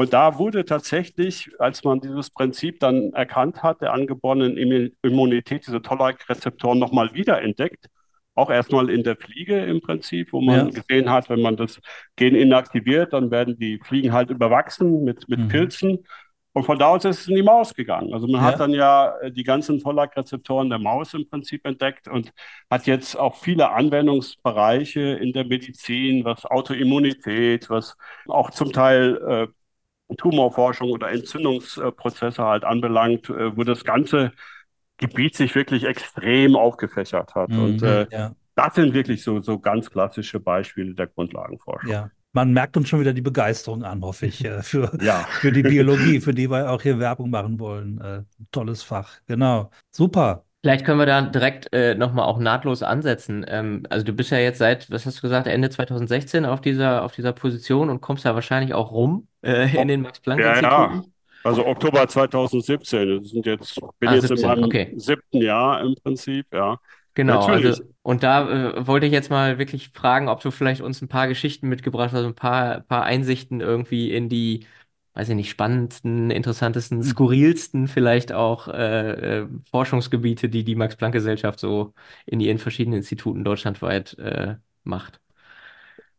Und 0.00 0.14
da 0.14 0.38
wurde 0.38 0.64
tatsächlich, 0.64 1.50
als 1.58 1.84
man 1.84 2.00
dieses 2.00 2.30
Prinzip 2.30 2.80
dann 2.80 3.12
erkannt 3.12 3.62
hat, 3.62 3.82
der 3.82 3.92
angeborenen 3.92 4.56
Immunität, 5.02 5.66
diese 5.66 5.82
Tollak-Rezeptoren 5.82 6.78
nochmal 6.78 7.12
wiederentdeckt. 7.12 7.84
Auch 8.34 8.48
erstmal 8.48 8.88
in 8.88 9.02
der 9.02 9.16
Fliege 9.16 9.62
im 9.62 9.82
Prinzip, 9.82 10.32
wo 10.32 10.40
man 10.40 10.72
ja. 10.72 10.80
gesehen 10.80 11.10
hat, 11.10 11.28
wenn 11.28 11.42
man 11.42 11.58
das 11.58 11.82
Gen 12.16 12.34
inaktiviert, 12.34 13.12
dann 13.12 13.30
werden 13.30 13.58
die 13.58 13.78
Fliegen 13.84 14.14
halt 14.14 14.30
überwachsen 14.30 15.04
mit, 15.04 15.28
mit 15.28 15.40
mhm. 15.40 15.48
Pilzen. 15.48 15.98
Und 16.54 16.64
von 16.64 16.78
da 16.78 16.86
aus 16.86 17.04
ist 17.04 17.20
es 17.20 17.28
in 17.28 17.34
die 17.36 17.42
Maus 17.42 17.74
gegangen. 17.74 18.14
Also 18.14 18.26
man 18.26 18.40
ja. 18.40 18.46
hat 18.46 18.58
dann 18.58 18.72
ja 18.72 19.18
äh, 19.18 19.30
die 19.30 19.44
ganzen 19.44 19.80
Tollak-Rezeptoren 19.80 20.70
der 20.70 20.78
Maus 20.78 21.12
im 21.12 21.28
Prinzip 21.28 21.66
entdeckt 21.66 22.08
und 22.08 22.32
hat 22.70 22.86
jetzt 22.86 23.16
auch 23.16 23.36
viele 23.36 23.70
Anwendungsbereiche 23.70 25.00
in 25.00 25.34
der 25.34 25.44
Medizin, 25.44 26.24
was 26.24 26.46
Autoimmunität, 26.46 27.68
was 27.68 27.98
auch 28.26 28.50
zum 28.50 28.72
Teil 28.72 29.18
äh, 29.28 29.59
Tumorforschung 30.16 30.90
oder 30.90 31.10
Entzündungsprozesse 31.10 32.42
halt 32.44 32.64
anbelangt, 32.64 33.28
äh, 33.30 33.56
wo 33.56 33.64
das 33.64 33.84
ganze 33.84 34.32
Gebiet 35.00 35.34
sich 35.34 35.54
wirklich 35.54 35.84
extrem 35.84 36.56
aufgefächert 36.56 37.34
hat. 37.34 37.50
Mhm, 37.50 37.62
und 37.62 37.82
äh, 37.82 38.06
ja. 38.10 38.34
das 38.54 38.74
sind 38.74 38.94
wirklich 38.94 39.22
so, 39.22 39.40
so 39.40 39.58
ganz 39.58 39.90
klassische 39.90 40.40
Beispiele 40.40 40.94
der 40.94 41.06
Grundlagenforschung. 41.06 41.90
Ja. 41.90 42.10
Man 42.32 42.52
merkt 42.52 42.76
uns 42.76 42.88
schon 42.88 43.00
wieder 43.00 43.12
die 43.12 43.22
Begeisterung 43.22 43.82
an, 43.82 44.02
hoffe 44.02 44.26
ich, 44.26 44.44
äh, 44.44 44.62
für, 44.62 44.96
ja. 45.02 45.26
für 45.40 45.50
die 45.50 45.62
Biologie, 45.62 46.20
für 46.20 46.34
die 46.34 46.50
wir 46.50 46.70
auch 46.70 46.82
hier 46.82 46.98
Werbung 46.98 47.30
machen 47.30 47.58
wollen. 47.58 48.00
Äh, 48.00 48.22
tolles 48.52 48.82
Fach. 48.82 49.18
Genau. 49.26 49.70
Super. 49.90 50.44
Vielleicht 50.62 50.84
können 50.84 50.98
wir 50.98 51.06
da 51.06 51.22
direkt 51.22 51.72
äh, 51.72 51.94
nochmal 51.94 52.26
auch 52.26 52.38
nahtlos 52.38 52.82
ansetzen. 52.82 53.46
Ähm, 53.48 53.84
also 53.88 54.04
du 54.04 54.12
bist 54.12 54.30
ja 54.30 54.38
jetzt 54.38 54.58
seit, 54.58 54.90
was 54.90 55.06
hast 55.06 55.18
du 55.18 55.22
gesagt, 55.22 55.46
Ende 55.46 55.70
2016 55.70 56.44
auf 56.44 56.60
dieser, 56.60 57.02
auf 57.02 57.12
dieser 57.12 57.32
Position 57.32 57.88
und 57.88 58.02
kommst 58.02 58.26
da 58.26 58.34
wahrscheinlich 58.34 58.74
auch 58.74 58.92
rum 58.92 59.26
äh, 59.42 59.80
in 59.80 59.88
den 59.88 60.02
Max-Planck-Instituten. 60.02 60.70
Ja, 60.70 60.94
ja. 60.94 61.02
Also 61.42 61.66
Oktober 61.66 62.06
2017. 62.06 63.22
Das 63.22 63.30
sind 63.30 63.46
jetzt, 63.46 63.80
bin 63.98 64.08
ah, 64.08 64.14
jetzt 64.14 64.28
17, 64.28 64.38
in 64.38 64.48
meinem 64.48 64.64
okay. 64.64 64.92
siebten 64.96 65.40
Jahr 65.40 65.80
im 65.80 65.94
Prinzip, 66.02 66.46
ja. 66.52 66.78
Genau, 67.14 67.44
also 67.44 67.82
und 68.02 68.22
da 68.22 68.48
äh, 68.48 68.86
wollte 68.86 69.06
ich 69.06 69.12
jetzt 69.12 69.30
mal 69.30 69.58
wirklich 69.58 69.88
fragen, 69.88 70.28
ob 70.28 70.40
du 70.42 70.50
vielleicht 70.52 70.80
uns 70.80 71.02
ein 71.02 71.08
paar 71.08 71.26
Geschichten 71.26 71.68
mitgebracht 71.68 72.12
hast, 72.12 72.24
ein 72.24 72.34
paar, 72.34 72.80
paar 72.80 73.02
Einsichten 73.02 73.60
irgendwie 73.60 74.12
in 74.12 74.28
die 74.28 74.64
weiß 75.14 75.28
ich 75.28 75.34
nicht, 75.34 75.50
spannendsten, 75.50 76.30
interessantesten, 76.30 76.98
hm. 76.98 77.04
skurrilsten 77.04 77.88
vielleicht 77.88 78.32
auch 78.32 78.68
äh, 78.68 79.40
äh, 79.40 79.46
Forschungsgebiete, 79.70 80.48
die 80.48 80.64
die 80.64 80.76
Max-Planck-Gesellschaft 80.76 81.58
so 81.58 81.92
in 82.26 82.40
ihren 82.40 82.58
verschiedenen 82.58 82.98
Instituten 82.98 83.44
deutschlandweit 83.44 84.16
äh, 84.18 84.54
macht. 84.84 85.20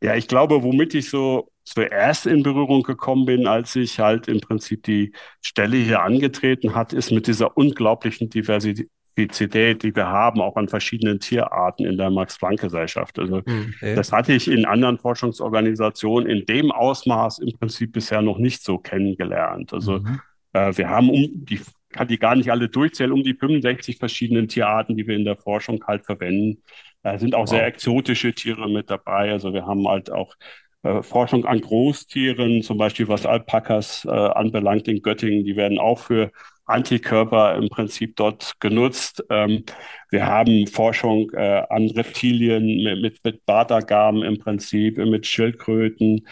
Ja, 0.04 0.16
ich 0.16 0.28
glaube, 0.28 0.64
womit 0.64 0.94
ich 0.96 1.10
so 1.10 1.52
zuerst 1.64 2.26
in 2.26 2.44
Berührung 2.44 2.84
gekommen 2.84 3.26
bin, 3.26 3.48
als 3.48 3.76
ich 3.76 4.00
halt 4.00 4.28
im 4.28 4.40
Prinzip 4.40 4.84
die 4.84 5.14
Stelle 5.42 5.78
hier 5.78 6.02
angetreten 6.02 6.74
hat, 6.74 6.92
ist 6.92 7.12
mit 7.12 7.28
dieser 7.28 7.56
unglaublichen 7.56 8.30
Diversität 8.30 8.90
die 9.18 9.96
wir 9.96 10.08
haben, 10.08 10.42
auch 10.42 10.56
an 10.56 10.70
verschiedenen 10.70 11.20
Tierarten 11.20 11.86
in 11.86 11.98
der 11.98 12.10
Max-Planck-Gesellschaft. 12.10 13.20
Also 13.20 13.44
hm, 13.46 13.74
okay. 13.76 13.94
das 13.94 14.12
hatte 14.12 14.34
ich 14.34 14.48
in 14.48 14.66
anderen 14.66 14.98
Forschungsorganisationen 14.98 16.30
in 16.30 16.46
dem 16.46 16.72
Ausmaß 16.72 17.40
im 17.40 17.52
Prinzip 17.60 17.92
bisher 17.92 18.22
noch 18.22 18.38
nicht 18.38 18.64
so 18.64 18.78
kennengelernt. 18.78 19.74
Also 19.74 20.00
mhm. 20.00 20.22
äh, 20.54 20.76
wir 20.76 20.90
haben 20.90 21.10
um 21.10 21.28
die 21.46 21.60
kann 21.92 22.08
die 22.08 22.20
gar 22.20 22.36
nicht 22.36 22.50
alle 22.50 22.70
durchzählen, 22.70 23.12
um 23.12 23.24
die 23.24 23.34
65 23.34 23.98
verschiedenen 23.98 24.48
Tierarten, 24.48 24.96
die 24.96 25.06
wir 25.08 25.16
in 25.16 25.26
der 25.26 25.36
Forschung 25.36 25.84
halt 25.86 26.06
verwenden. 26.06 26.64
Da 27.04 27.18
sind 27.18 27.36
auch 27.36 27.42
wow. 27.42 27.50
sehr 27.50 27.66
exotische 27.66 28.34
Tiere 28.34 28.70
mit 28.70 28.90
dabei. 28.90 29.32
Also 29.32 29.54
wir 29.54 29.66
haben 29.66 29.88
halt 29.88 30.12
auch 30.12 30.36
äh, 30.84 31.02
Forschung 31.04 31.46
an 31.46 31.62
Großtieren, 31.62 32.62
zum 32.64 32.78
Beispiel 32.78 33.08
was 33.08 33.26
Alpakas 33.26 34.06
äh, 34.06 34.10
anbelangt 34.10 34.88
in 34.88 35.02
Göttingen, 35.02 35.44
die 35.46 35.56
werden 35.56 35.80
auch 35.80 36.00
für 36.00 36.32
Antikörper 36.66 37.56
im 37.56 37.70
Prinzip 37.70 38.16
dort 38.16 38.54
genutzt. 38.60 39.24
Ähm, 39.30 39.64
wir 40.10 40.26
haben 40.26 40.68
Forschung 40.68 41.30
äh, 41.32 41.64
an 41.70 41.90
Reptilien 41.90 42.84
mit, 42.84 43.02
mit, 43.02 43.24
mit 43.24 43.46
Bartagamen 43.46 44.24
im 44.24 44.40
Prinzip, 44.40 44.98
mit 44.98 45.28
Schildkröten. 45.28 46.28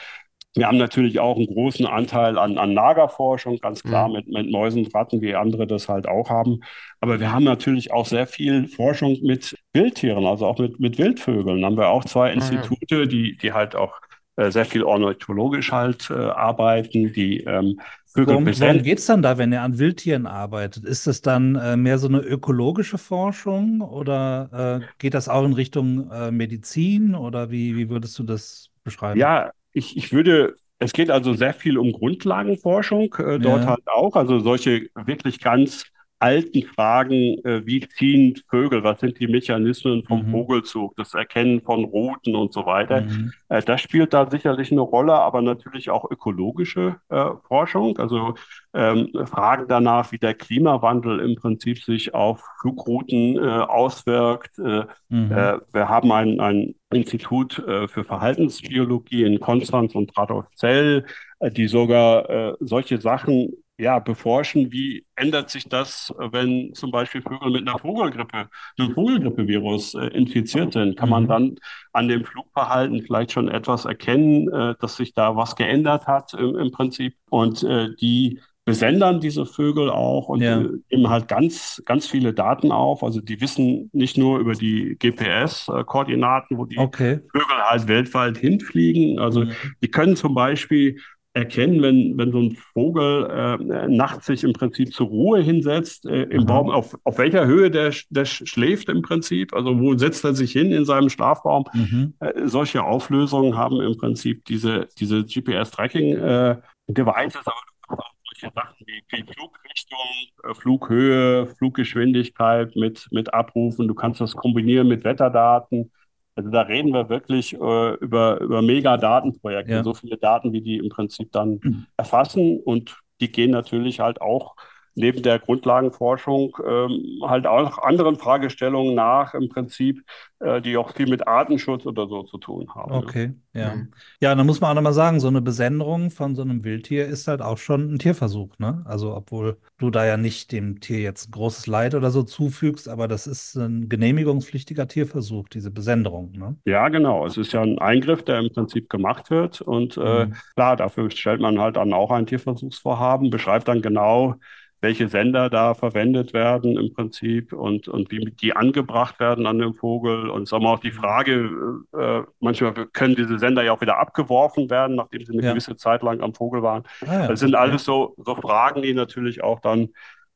Wir 0.55 0.67
haben 0.67 0.77
natürlich 0.77 1.19
auch 1.19 1.35
einen 1.35 1.47
großen 1.47 1.85
Anteil 1.85 2.37
an, 2.37 2.57
an 2.57 2.73
Nagerforschung, 2.73 3.57
ganz 3.57 3.83
klar 3.83 4.07
mhm. 4.07 4.15
mit, 4.15 4.27
mit 4.27 4.51
Mäusen, 4.51 4.87
Ratten, 4.87 5.21
wie 5.21 5.35
andere 5.35 5.67
das 5.67 5.87
halt 5.87 6.07
auch 6.07 6.29
haben. 6.29 6.61
Aber 7.01 7.19
wir 7.19 7.31
haben 7.31 7.43
natürlich 7.43 7.91
auch 7.91 8.07
sehr 8.07 8.25
viel 8.25 8.67
Forschung 8.67 9.17
mit 9.21 9.55
Wildtieren, 9.73 10.25
also 10.25 10.47
auch 10.47 10.57
mit, 10.57 10.79
mit 10.79 10.97
Wildvögeln. 10.97 11.61
Da 11.61 11.67
haben 11.67 11.77
wir 11.77 11.89
auch 11.89 12.03
zwei 12.03 12.29
mhm. 12.29 12.41
Institute, 12.41 13.07
die, 13.07 13.37
die 13.37 13.53
halt 13.53 13.75
auch 13.75 14.01
äh, 14.37 14.51
sehr 14.51 14.65
viel 14.65 14.83
ornithologisch 14.83 15.71
halt 15.71 16.09
äh, 16.09 16.13
arbeiten, 16.13 17.13
die 17.13 17.41
ähm, 17.41 17.79
Vögel 18.11 18.33
Worum, 18.33 18.47
worum 18.47 18.81
geht 18.81 18.97
es 18.97 19.05
dann 19.05 19.21
da, 19.21 19.37
wenn 19.37 19.51
ihr 19.51 19.61
an 19.61 19.77
Wildtieren 19.77 20.25
arbeitet? 20.25 20.83
Ist 20.83 21.05
es 21.05 21.21
dann 21.21 21.55
äh, 21.55 21.77
mehr 21.77 21.99
so 21.99 22.07
eine 22.07 22.19
ökologische 22.21 22.97
Forschung 22.97 23.81
oder 23.81 24.81
äh, 24.81 24.85
geht 24.97 25.13
das 25.13 25.29
auch 25.29 25.45
in 25.45 25.53
Richtung 25.53 26.09
äh, 26.09 26.31
Medizin 26.31 27.13
oder 27.13 27.51
wie, 27.51 27.75
wie 27.75 27.89
würdest 27.89 28.17
du 28.17 28.23
das 28.23 28.71
beschreiben? 28.83 29.19
Ja, 29.19 29.51
ich, 29.71 29.97
ich 29.97 30.11
würde, 30.11 30.57
es 30.79 30.93
geht 30.93 31.09
also 31.09 31.33
sehr 31.33 31.53
viel 31.53 31.77
um 31.77 31.91
Grundlagenforschung 31.91 33.13
äh, 33.15 33.39
dort 33.39 33.63
ja. 33.63 33.69
halt 33.69 33.87
auch, 33.87 34.15
also 34.15 34.39
solche 34.39 34.89
wirklich 34.95 35.39
ganz 35.39 35.85
alten 36.19 36.63
Fragen, 36.63 37.43
äh, 37.45 37.65
wie 37.65 37.87
ziehen 37.87 38.35
Vögel, 38.49 38.83
was 38.83 38.99
sind 38.99 39.19
die 39.19 39.27
Mechanismen 39.27 40.03
vom 40.03 40.27
mhm. 40.27 40.31
Vogelzug, 40.31 40.95
das 40.97 41.13
Erkennen 41.13 41.61
von 41.61 41.85
Routen 41.85 42.35
und 42.35 42.51
so 42.51 42.65
weiter. 42.65 43.01
Mhm. 43.01 43.31
Äh, 43.47 43.61
das 43.61 43.81
spielt 43.81 44.13
da 44.13 44.29
sicherlich 44.29 44.71
eine 44.71 44.81
Rolle, 44.81 45.13
aber 45.13 45.41
natürlich 45.41 45.89
auch 45.89 46.11
ökologische 46.11 46.97
äh, 47.07 47.25
Forschung, 47.47 47.97
also 47.97 48.35
ähm, 48.73 49.09
Fragen 49.25 49.65
danach, 49.69 50.11
wie 50.11 50.17
der 50.17 50.33
Klimawandel 50.33 51.21
im 51.21 51.35
Prinzip 51.35 51.81
sich 51.81 52.13
auf 52.13 52.43
Flugrouten 52.59 53.37
äh, 53.37 53.39
auswirkt. 53.39 54.59
Äh, 54.59 54.83
mhm. 55.07 55.31
Äh, 55.31 55.59
wir 55.71 55.87
haben 55.87 56.11
ein, 56.11 56.39
ein 56.41 56.75
Institut 56.91 57.53
für 57.53 58.03
Verhaltensbiologie 58.03 59.23
in 59.23 59.39
Konstanz 59.39 59.93
und 59.93 60.17
Radolfzell, 60.17 61.05
die 61.39 61.67
sogar 61.67 62.57
solche 62.61 62.99
Sachen 62.99 63.53
ja, 63.79 63.99
beforschen, 63.99 64.71
wie 64.71 65.05
ändert 65.15 65.49
sich 65.49 65.69
das, 65.69 66.13
wenn 66.17 66.73
zum 66.73 66.91
Beispiel 66.91 67.21
Vögel 67.21 67.51
mit 67.51 67.67
einer 67.67 67.79
Vogelgrippe, 67.79 68.49
einem 68.77 68.93
Vogelgrippevirus 68.93 69.95
äh, 69.95 70.07
infiziert 70.07 70.73
sind? 70.73 70.97
Kann 70.97 71.09
man 71.09 71.23
mhm. 71.23 71.27
dann 71.27 71.55
an 71.93 72.07
dem 72.09 72.25
Flugverhalten 72.25 73.01
vielleicht 73.01 73.31
schon 73.31 73.47
etwas 73.47 73.85
erkennen, 73.85 74.51
äh, 74.51 74.75
dass 74.79 74.97
sich 74.97 75.13
da 75.13 75.35
was 75.35 75.55
geändert 75.55 76.07
hat 76.07 76.33
im, 76.33 76.57
im 76.57 76.71
Prinzip? 76.71 77.15
Und 77.29 77.63
äh, 77.63 77.95
die 77.95 78.41
besendern 78.65 79.19
diese 79.19 79.47
Vögel 79.47 79.89
auch 79.89 80.29
und 80.29 80.41
ja. 80.41 80.63
nehmen 80.91 81.09
halt 81.09 81.27
ganz, 81.27 81.81
ganz 81.85 82.05
viele 82.05 82.33
Daten 82.33 82.71
auf. 82.71 83.01
Also 83.01 83.19
die 83.19 83.41
wissen 83.41 83.89
nicht 83.93 84.17
nur 84.17 84.39
über 84.39 84.53
die 84.53 84.95
GPS-Koordinaten, 84.99 86.57
wo 86.57 86.65
die 86.65 86.77
okay. 86.77 87.21
Vögel 87.31 87.57
halt 87.63 87.87
weltweit 87.87 88.37
hinfliegen. 88.37 89.17
Also 89.17 89.45
mhm. 89.45 89.51
die 89.81 89.89
können 89.89 90.15
zum 90.15 90.35
Beispiel 90.35 90.99
erkennen, 91.33 91.81
wenn, 91.81 92.17
wenn 92.17 92.31
so 92.31 92.39
ein 92.39 92.55
Vogel 92.73 93.29
äh, 93.29 93.57
nachts 93.87 94.25
sich 94.25 94.43
im 94.43 94.53
Prinzip 94.53 94.93
zur 94.93 95.07
Ruhe 95.07 95.41
hinsetzt 95.41 96.05
äh, 96.05 96.23
im 96.23 96.41
Aha. 96.41 96.47
Baum, 96.47 96.69
auf, 96.71 96.97
auf 97.03 97.19
welcher 97.19 97.45
Höhe 97.45 97.69
der, 97.69 97.93
der 98.09 98.25
schläft 98.25 98.89
im 98.89 99.03
Prinzip, 99.03 99.53
also 99.53 99.79
wo 99.79 99.95
setzt 99.95 100.25
er 100.25 100.33
sich 100.33 100.51
hin 100.51 100.71
in 100.71 100.85
seinem 100.85 101.09
Schlafbaum. 101.09 101.65
Mhm. 101.73 102.15
Äh, 102.19 102.47
solche 102.47 102.83
Auflösungen 102.83 103.55
haben 103.55 103.79
im 103.79 103.95
Prinzip 103.97 104.43
diese, 104.45 104.87
diese 104.97 105.23
GPS-Tracking-Devices, 105.23 107.45
aber 107.45 107.61
du 107.67 107.87
kannst 107.87 108.01
auch 108.01 108.13
solche 108.25 108.51
Sachen 108.53 108.87
wie, 108.87 109.03
wie 109.09 109.23
Flugrichtung, 109.31 109.99
äh, 110.43 110.55
Flughöhe, 110.55 111.45
Fluggeschwindigkeit 111.57 112.75
mit, 112.75 113.07
mit 113.11 113.31
abrufen. 113.33 113.87
Du 113.87 113.93
kannst 113.93 114.19
das 114.19 114.35
kombinieren 114.35 114.87
mit 114.87 115.03
Wetterdaten. 115.03 115.91
Also 116.39 116.51
da 116.51 116.61
reden 116.61 116.93
wir 116.93 117.09
wirklich 117.09 117.53
äh, 117.53 117.93
über, 117.95 118.39
über 118.39 118.61
Mega-Datenprojekte, 118.61 119.73
Ja. 119.73 119.83
so 119.83 119.93
viele 119.93 120.15
Daten, 120.17 120.53
wie 120.53 120.61
die 120.61 120.77
im 120.77 120.87
Prinzip 120.87 121.33
dann 121.33 121.59
erfassen 121.97 122.61
und 122.63 122.97
die 123.19 123.29
gehen 123.29 123.51
natürlich 123.51 123.99
halt 123.99 124.21
auch 124.21 124.55
neben 124.99 125.23
der 125.23 125.39
Grundlagenforschung 125.39 126.57
ähm, 126.65 127.19
halt 127.23 127.47
auch 127.47 127.77
anderen 127.79 128.17
Fragestellungen 128.17 128.95
nach, 128.95 129.33
im 129.33 129.49
Prinzip, 129.49 130.03
äh, 130.39 130.61
die 130.61 130.77
auch 130.77 130.93
viel 130.95 131.07
mit 131.07 131.27
Artenschutz 131.27 131.85
oder 131.85 132.07
so 132.07 132.23
zu 132.23 132.37
tun 132.37 132.73
haben. 132.75 132.91
Okay, 132.91 133.35
ja. 133.53 133.75
Mhm. 133.75 133.91
Ja, 134.19 134.33
dann 134.33 134.47
muss 134.47 134.61
man 134.61 134.71
auch 134.71 134.75
nochmal 134.75 134.93
sagen, 134.93 135.19
so 135.19 135.27
eine 135.27 135.41
Besenderung 135.41 136.09
von 136.09 136.35
so 136.35 136.41
einem 136.41 136.63
Wildtier 136.63 137.05
ist 137.05 137.27
halt 137.27 137.41
auch 137.41 137.57
schon 137.59 137.93
ein 137.93 137.99
Tierversuch, 137.99 138.57
ne? 138.57 138.81
Also, 138.85 139.15
obwohl 139.15 139.59
du 139.77 139.91
da 139.91 140.05
ja 140.05 140.17
nicht 140.17 140.51
dem 140.51 140.79
Tier 140.79 140.99
jetzt 140.99 141.31
großes 141.31 141.67
Leid 141.67 141.93
oder 141.93 142.09
so 142.09 142.23
zufügst, 142.23 142.89
aber 142.89 143.07
das 143.07 143.27
ist 143.27 143.55
ein 143.55 143.89
genehmigungspflichtiger 143.89 144.87
Tierversuch, 144.87 145.49
diese 145.49 145.69
Besenderung, 145.69 146.31
ne? 146.31 146.57
Ja, 146.65 146.89
genau. 146.89 147.25
Es 147.25 147.37
ist 147.37 147.51
ja 147.53 147.61
ein 147.61 147.79
Eingriff, 147.79 148.23
der 148.23 148.39
im 148.39 148.49
Prinzip 148.53 148.89
gemacht 148.89 149.31
wird. 149.31 149.61
Und 149.61 149.97
äh, 149.97 150.27
Mhm. 150.27 150.33
klar, 150.55 150.75
dafür 150.75 151.09
stellt 151.09 151.41
man 151.41 151.59
halt 151.59 151.77
dann 151.77 151.93
auch 151.93 152.11
ein 152.11 152.27
Tierversuchsvorhaben, 152.27 153.29
beschreibt 153.31 153.67
dann 153.67 153.81
genau, 153.81 154.35
welche 154.81 155.09
Sender 155.09 155.49
da 155.49 155.73
verwendet 155.73 156.33
werden 156.33 156.77
im 156.77 156.93
Prinzip 156.93 157.51
und, 157.53 157.87
und 157.87 158.11
wie 158.11 158.31
die 158.31 158.55
angebracht 158.55 159.19
werden 159.19 159.45
an 159.45 159.59
dem 159.59 159.73
Vogel. 159.73 160.29
Und 160.29 160.47
sagen 160.47 160.63
wir 160.63 160.69
auch 160.69 160.79
die 160.79 160.91
Frage, 160.91 161.49
äh, 161.97 162.21
manchmal 162.39 162.73
können 162.93 163.15
diese 163.15 163.37
Sender 163.39 163.63
ja 163.63 163.73
auch 163.73 163.81
wieder 163.81 163.97
abgeworfen 163.99 164.69
werden, 164.69 164.95
nachdem 164.95 165.25
sie 165.25 165.33
eine 165.33 165.43
Ja. 165.43 165.51
gewisse 165.51 165.75
Zeit 165.75 166.01
lang 166.01 166.21
am 166.21 166.33
Vogel 166.33 166.63
waren. 166.63 166.83
Ah, 167.05 167.13
ja, 167.23 167.27
Das 167.27 167.41
sind 167.41 167.55
alles 167.55 167.83
so, 167.83 168.15
so 168.17 168.35
Fragen, 168.35 168.81
die 168.81 168.93
natürlich 168.93 169.43
auch 169.43 169.59
dann 169.59 169.89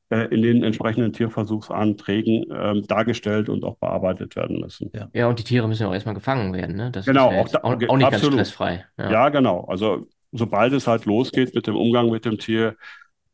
äh, 0.09 0.25
in 0.25 0.41
den 0.41 0.61
entsprechenden 0.63 1.13
Tierversuchsanträgen 1.13 2.45
ähm, 2.53 2.85
dargestellt 2.87 3.49
und 3.49 3.63
auch 3.63 3.77
bearbeitet 3.77 4.35
werden 4.35 4.59
müssen. 4.59 4.91
Ja, 5.13 5.27
und 5.27 5.39
die 5.39 5.43
Tiere 5.43 5.67
müssen 5.67 5.83
ja 5.83 5.89
auch 5.89 5.93
erstmal 5.93 6.15
gefangen 6.15 6.53
werden, 6.53 6.75
ne? 6.75 6.91
Das 6.91 7.05
Genau, 7.05 7.29
ist 7.29 7.35
ja 7.35 7.41
auch 7.41 7.47
da- 7.49 7.59
auch, 7.87 7.89
auch 7.89 7.97
nicht 7.97 8.05
ganz 8.11 8.15
absolut. 8.15 8.33
stressfrei. 8.33 8.85
Ja. 8.97 9.11
Ja, 9.11 9.29
genau. 9.29 9.65
Also 9.69 10.07
sobald 10.31 10.73
es 10.73 10.87
halt 10.87 11.05
losgeht 11.05 11.55
mit 11.55 11.67
dem 11.67 11.75
Umgang 11.75 12.09
mit 12.09 12.25
dem 12.25 12.37
Tier, 12.37 12.75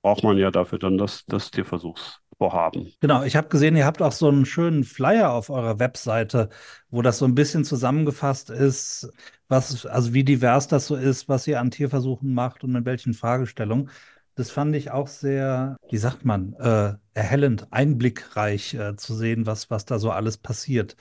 braucht 0.02 0.24
man 0.24 0.38
ja 0.38 0.52
dafür 0.52 0.80
dann 0.80 0.98
das, 0.98 1.26
das 1.26 1.52
Tierversuchsvorhaben. 1.52 2.94
Genau, 3.00 3.24
ich 3.24 3.36
habe 3.36 3.50
gesehen, 3.50 3.76
ihr 3.76 3.86
habt 3.86 4.02
auch 4.02 4.12
so 4.12 4.28
einen 4.30 4.46
schönen 4.46 4.84
Flyer 4.84 5.32
auf 5.32 5.50
eurer 5.50 5.80
Webseite, 5.80 6.50
wo 6.90 7.02
das 7.02 7.18
so 7.18 7.26
ein 7.26 7.36
bisschen 7.36 7.66
zusammengefasst 7.66 8.50
ist, 8.50 9.12
was, 9.48 9.86
also 9.86 10.14
wie 10.14 10.24
divers 10.24 10.68
das 10.68 10.88
so 10.88 10.96
ist, 10.96 11.28
was 11.28 11.48
ihr 11.48 11.60
an 11.60 11.72
Tierversuchen 11.72 12.34
macht 12.34 12.64
und 12.64 12.76
in 12.76 12.86
welchen 12.86 13.14
Fragestellungen. 13.14 13.90
Das 14.36 14.52
fand 14.52 14.74
ich 14.74 14.92
auch 14.92 15.08
sehr, 15.08 15.76
wie 15.90 15.98
sagt 15.98 16.24
man, 16.24 16.54
äh, 16.54 16.94
erhellend, 17.14 17.68
einblickreich 17.72 18.74
äh, 18.74 18.96
zu 18.96 19.14
sehen, 19.14 19.46
was, 19.46 19.70
was 19.70 19.84
da 19.84 20.00
so 20.00 20.12
alles 20.12 20.38
passiert 20.38 20.96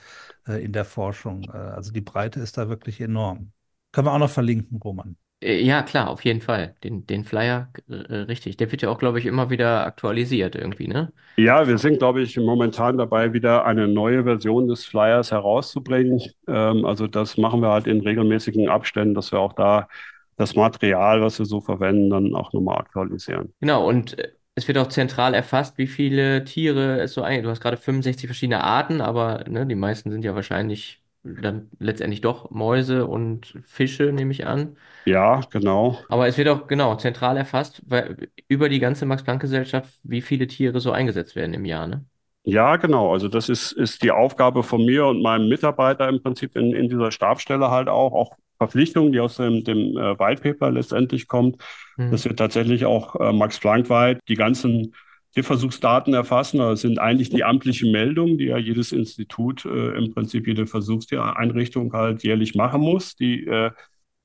äh, 0.45 0.61
in 0.61 0.73
der 0.73 0.83
Forschung. 0.83 1.43
Äh, 1.45 1.57
also 1.57 1.93
die 1.93 2.01
Breite 2.01 2.41
ist 2.41 2.57
da 2.57 2.67
wirklich 2.67 2.99
enorm. 2.99 3.53
Können 3.93 4.07
wir 4.07 4.13
auch 4.13 4.19
noch 4.19 4.29
verlinken, 4.29 4.77
Roman. 4.77 5.15
Äh, 5.41 5.61
Ja, 5.63 5.83
klar, 5.83 6.09
auf 6.09 6.23
jeden 6.25 6.41
Fall. 6.41 6.75
Den, 6.83 7.05
den 7.07 7.23
Flyer, 7.23 7.71
äh, 7.89 7.93
richtig. 7.93 8.57
Der 8.57 8.71
wird 8.71 8.81
ja 8.81 8.89
auch, 8.89 8.99
glaube 8.99 9.19
ich, 9.19 9.25
immer 9.25 9.49
wieder 9.49 9.85
aktualisiert 9.85 10.55
irgendwie, 10.55 10.87
ne? 10.87 11.11
Ja, 11.37 11.65
wir 11.67 11.77
sind, 11.77 11.99
glaube 11.99 12.21
ich, 12.21 12.35
momentan 12.37 12.97
dabei, 12.97 13.31
wieder 13.31 13.65
eine 13.65 13.87
neue 13.87 14.25
Version 14.25 14.67
des 14.67 14.85
Flyers 14.85 15.31
herauszubringen. 15.31 16.19
Ähm, 16.47 16.83
also 16.85 17.07
das 17.07 17.37
machen 17.37 17.61
wir 17.61 17.69
halt 17.69 17.87
in 17.87 18.01
regelmäßigen 18.01 18.67
Abständen, 18.67 19.13
dass 19.15 19.31
wir 19.31 19.39
auch 19.39 19.53
da 19.53 19.87
das 20.35 20.55
Material, 20.55 21.21
was 21.21 21.39
wir 21.39 21.45
so 21.45 21.61
verwenden, 21.61 22.09
dann 22.09 22.35
auch 22.35 22.51
nochmal 22.53 22.77
aktualisieren. 22.79 23.53
Genau, 23.61 23.87
und 23.87 24.17
äh, 24.19 24.31
es 24.55 24.67
wird 24.67 24.77
auch 24.77 24.87
zentral 24.87 25.33
erfasst, 25.33 25.77
wie 25.77 25.87
viele 25.87 26.43
Tiere 26.45 26.99
es 27.01 27.13
so 27.13 27.21
ein. 27.21 27.43
Du 27.43 27.49
hast 27.49 27.61
gerade 27.61 27.77
65 27.77 28.27
verschiedene 28.27 28.63
Arten, 28.63 29.01
aber 29.01 29.43
ne, 29.49 29.65
die 29.65 29.75
meisten 29.75 30.11
sind 30.11 30.23
ja 30.23 30.35
wahrscheinlich 30.35 30.98
dann 31.23 31.69
letztendlich 31.79 32.21
doch 32.21 32.49
Mäuse 32.51 33.07
und 33.07 33.53
Fische, 33.65 34.11
nehme 34.13 34.31
ich 34.31 34.45
an. 34.47 34.77
Ja, 35.05 35.41
genau. 35.49 35.97
Aber 36.07 36.27
es 36.27 36.37
wird 36.37 36.47
auch 36.49 36.67
genau 36.67 36.95
zentral 36.97 37.37
erfasst, 37.37 37.81
weil, 37.85 38.29
über 38.47 38.67
die 38.69 38.79
ganze 38.79 39.05
Max-Planck-Gesellschaft, 39.05 39.99
wie 40.03 40.21
viele 40.21 40.47
Tiere 40.47 40.79
so 40.79 40.91
eingesetzt 40.91 41.35
werden 41.35 41.53
im 41.53 41.65
Jahr, 41.65 41.87
ne? 41.87 42.05
Ja, 42.43 42.77
genau. 42.77 43.11
Also 43.13 43.27
das 43.27 43.49
ist, 43.49 43.71
ist 43.73 44.01
die 44.03 44.11
Aufgabe 44.11 44.63
von 44.63 44.85
mir 44.85 45.05
und 45.05 45.21
meinem 45.21 45.49
Mitarbeiter 45.49 46.07
im 46.09 46.21
Prinzip 46.23 46.55
in, 46.55 46.73
in 46.73 46.89
dieser 46.89 47.11
Stabsstelle 47.11 47.69
halt 47.69 47.89
auch, 47.89 48.13
auch 48.13 48.31
Verpflichtungen, 48.57 49.11
die 49.11 49.19
aus 49.19 49.37
dem, 49.37 49.63
dem 49.63 49.97
äh, 49.97 50.17
White 50.19 50.41
Paper 50.41 50.71
letztendlich 50.71 51.27
kommt, 51.27 51.61
Hm. 51.97 52.09
dass 52.09 52.25
wir 52.25 52.35
tatsächlich 52.35 52.85
auch 52.85 53.15
äh, 53.17 53.33
Max 53.33 53.59
Planck 53.59 53.89
weit 53.89 54.19
die 54.27 54.35
ganzen 54.35 54.95
Tierversuchsdaten 55.33 56.13
erfassen. 56.13 56.59
Das 56.59 56.81
sind 56.81 56.99
eigentlich 56.99 57.29
die 57.29 57.43
amtlichen 57.43 57.91
Meldungen, 57.91 58.37
die 58.37 58.45
ja 58.45 58.57
jedes 58.57 58.91
Institut, 58.91 59.65
äh, 59.65 59.97
im 59.97 60.13
Prinzip 60.13 60.47
jede 60.47 60.67
Versuchstiereinrichtung 60.67 61.93
halt 61.93 62.23
jährlich 62.23 62.55
machen 62.55 62.81
muss. 62.81 63.15
Die 63.15 63.45
äh, 63.45 63.71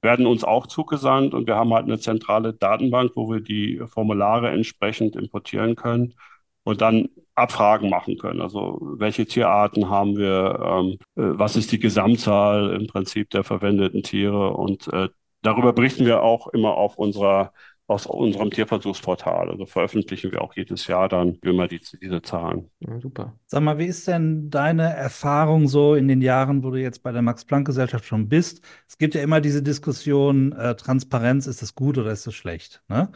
werden 0.03 0.27
uns 0.27 0.45
auch 0.45 0.67
zugesandt 0.67 1.35
und 1.35 1.47
wir 1.47 1.57
haben 1.57 1.73
halt 1.75 1.87
eine 1.87 1.99
zentrale 1.99 2.53
Datenbank, 2.55 3.13
wo 3.17 3.31
wir 3.33 3.41
die 3.41 3.81
Formulare 3.87 4.51
entsprechend 4.51 5.17
importieren 5.17 5.77
können 5.77 6.15
und 6.63 6.81
dann 6.81 7.09
Abfragen 7.35 7.91
machen 7.91 8.17
können. 8.19 8.41
Also 8.41 8.79
welche 8.99 9.27
Tierarten 9.27 9.91
haben 9.91 10.17
wir, 10.17 10.61
ähm, 10.65 10.99
äh, 11.17 11.39
was 11.39 11.57
ist 11.57 11.73
die 11.73 11.81
Gesamtzahl 11.81 12.75
im 12.75 12.87
Prinzip 12.87 13.31
der 13.31 13.45
verwendeten 13.45 14.03
Tiere 14.03 14.51
und 14.53 14.89
äh, 14.93 15.09
darüber 15.43 15.73
berichten 15.73 16.07
wir 16.07 16.23
auch 16.23 16.49
immer 16.49 16.77
auf 16.77 16.97
unserer 16.97 17.53
aus 17.87 18.07
unserem 18.07 18.51
Tierversuchsportal. 18.51 19.51
Also 19.51 19.67
veröffentlichen 19.67 20.33
wir 20.33 20.41
auch 20.41 20.55
jedes 20.57 20.87
Jahr 20.87 21.09
dann 21.09 21.39
immer 21.43 21.69
die, 21.69 21.81
diese 22.01 22.23
Zahlen. 22.23 22.71
Ja, 22.81 22.99
super. 22.99 23.39
Sag 23.47 23.63
mal, 23.63 23.79
wie 23.79 23.87
ist 23.87 24.09
denn 24.09 24.49
deine 24.49 24.95
Erfahrung 24.95 25.69
so 25.69 25.95
in 25.95 26.09
den 26.09 26.23
Jahren, 26.23 26.63
wo 26.65 26.71
du 26.71 26.81
jetzt 26.81 27.03
bei 27.03 27.13
der 27.13 27.23
Max-Planck-Gesellschaft 27.23 28.07
schon 28.07 28.29
bist? 28.29 28.65
Es 28.89 28.97
gibt 28.97 29.15
ja 29.15 29.23
immer 29.23 29.41
diese 29.41 29.63
Diskussion, 29.63 30.53
äh, 30.53 30.77
Transparenz, 30.77 31.47
ist 31.47 31.61
das 31.61 31.75
gut 31.75 31.99
oder 31.99 32.11
ist 32.11 32.27
das 32.27 32.35
schlecht? 32.35 32.83
Ne? 32.89 33.13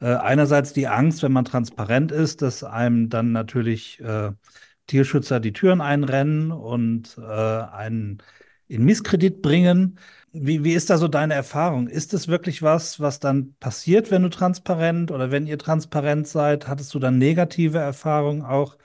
Äh, 0.00 0.14
einerseits 0.14 0.72
die 0.72 0.88
Angst, 0.88 1.22
wenn 1.22 1.32
man 1.32 1.44
transparent 1.44 2.10
ist, 2.10 2.42
dass 2.42 2.64
einem 2.64 3.08
dann 3.10 3.30
natürlich 3.30 4.00
äh, 4.00 4.32
Tierschützer 4.88 5.38
die 5.38 5.52
Türen 5.52 5.80
einrennen 5.80 6.50
und 6.50 7.16
äh, 7.18 7.22
einen 7.22 8.22
in 8.66 8.84
Misskredit 8.84 9.42
bringen. 9.42 9.98
Wie, 10.32 10.62
wie 10.62 10.74
ist 10.74 10.90
da 10.90 10.98
so 10.98 11.08
deine 11.08 11.34
Erfahrung? 11.34 11.88
Ist 11.88 12.12
es 12.14 12.28
wirklich 12.28 12.62
was, 12.62 13.00
was 13.00 13.18
dann 13.18 13.54
passiert, 13.60 14.10
wenn 14.10 14.22
du 14.22 14.28
transparent 14.28 15.10
oder 15.10 15.30
wenn 15.30 15.46
ihr 15.46 15.58
transparent 15.58 16.28
seid? 16.28 16.68
Hattest 16.68 16.94
du 16.94 16.98
dann 16.98 17.18
negative 17.18 17.78
Erfahrungen 17.78 18.42
auch? 18.42 18.76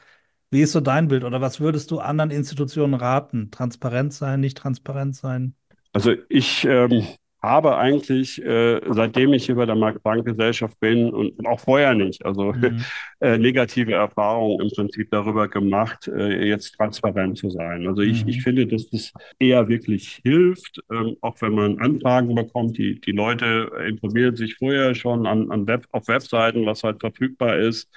Wie 0.51 0.61
ist 0.61 0.71
so 0.71 0.79
dein 0.81 1.07
Bild 1.09 1.23
oder 1.23 1.41
was 1.41 1.59
würdest 1.59 1.91
du 1.91 1.99
anderen 1.99 2.31
Institutionen 2.31 2.93
raten? 2.93 3.51
Transparent 3.51 4.13
sein, 4.13 4.39
nicht 4.39 4.57
transparent 4.57 5.15
sein? 5.15 5.55
Also 5.91 6.13
ich 6.29 6.65
ähm, 6.65 7.07
habe 7.43 7.77
eigentlich, 7.77 8.41
äh, 8.43 8.81
seitdem 8.89 9.33
ich 9.33 9.45
hier 9.45 9.55
bei 9.55 9.65
der 9.67 9.75
Max-Planck-Gesellschaft 9.75 10.79
bin 10.79 11.13
und 11.13 11.45
auch 11.45 11.59
vorher 11.59 11.93
nicht, 11.93 12.25
also 12.25 12.53
Mhm. 12.53 12.85
äh, 13.21 13.37
negative 13.37 13.93
Erfahrungen 13.93 14.61
im 14.61 14.69
Prinzip 14.75 15.11
darüber 15.11 15.47
gemacht, 15.49 16.07
äh, 16.07 16.47
jetzt 16.47 16.75
transparent 16.77 17.37
zu 17.37 17.49
sein. 17.49 17.87
Also 17.87 18.01
ich, 18.01 18.25
Mhm. 18.25 18.29
ich 18.29 18.41
finde, 18.43 18.67
dass 18.67 18.89
das 18.89 19.13
eher 19.39 19.67
wirklich 19.67 20.21
hilft, 20.23 20.79
ähm, 20.91 21.17
auch 21.21 21.35
wenn 21.41 21.53
man 21.53 21.79
Anfragen 21.79 22.33
bekommt. 22.35 22.77
Die, 22.77 22.99
die 23.01 23.11
Leute 23.11 23.71
informieren 23.87 24.35
sich 24.37 24.55
vorher 24.55 24.95
schon 24.95 25.27
an, 25.27 25.51
an 25.51 25.67
Web, 25.67 25.85
auf 25.91 26.07
Webseiten, 26.07 26.65
was 26.65 26.83
halt 26.83 27.01
verfügbar 27.01 27.57
ist, 27.57 27.89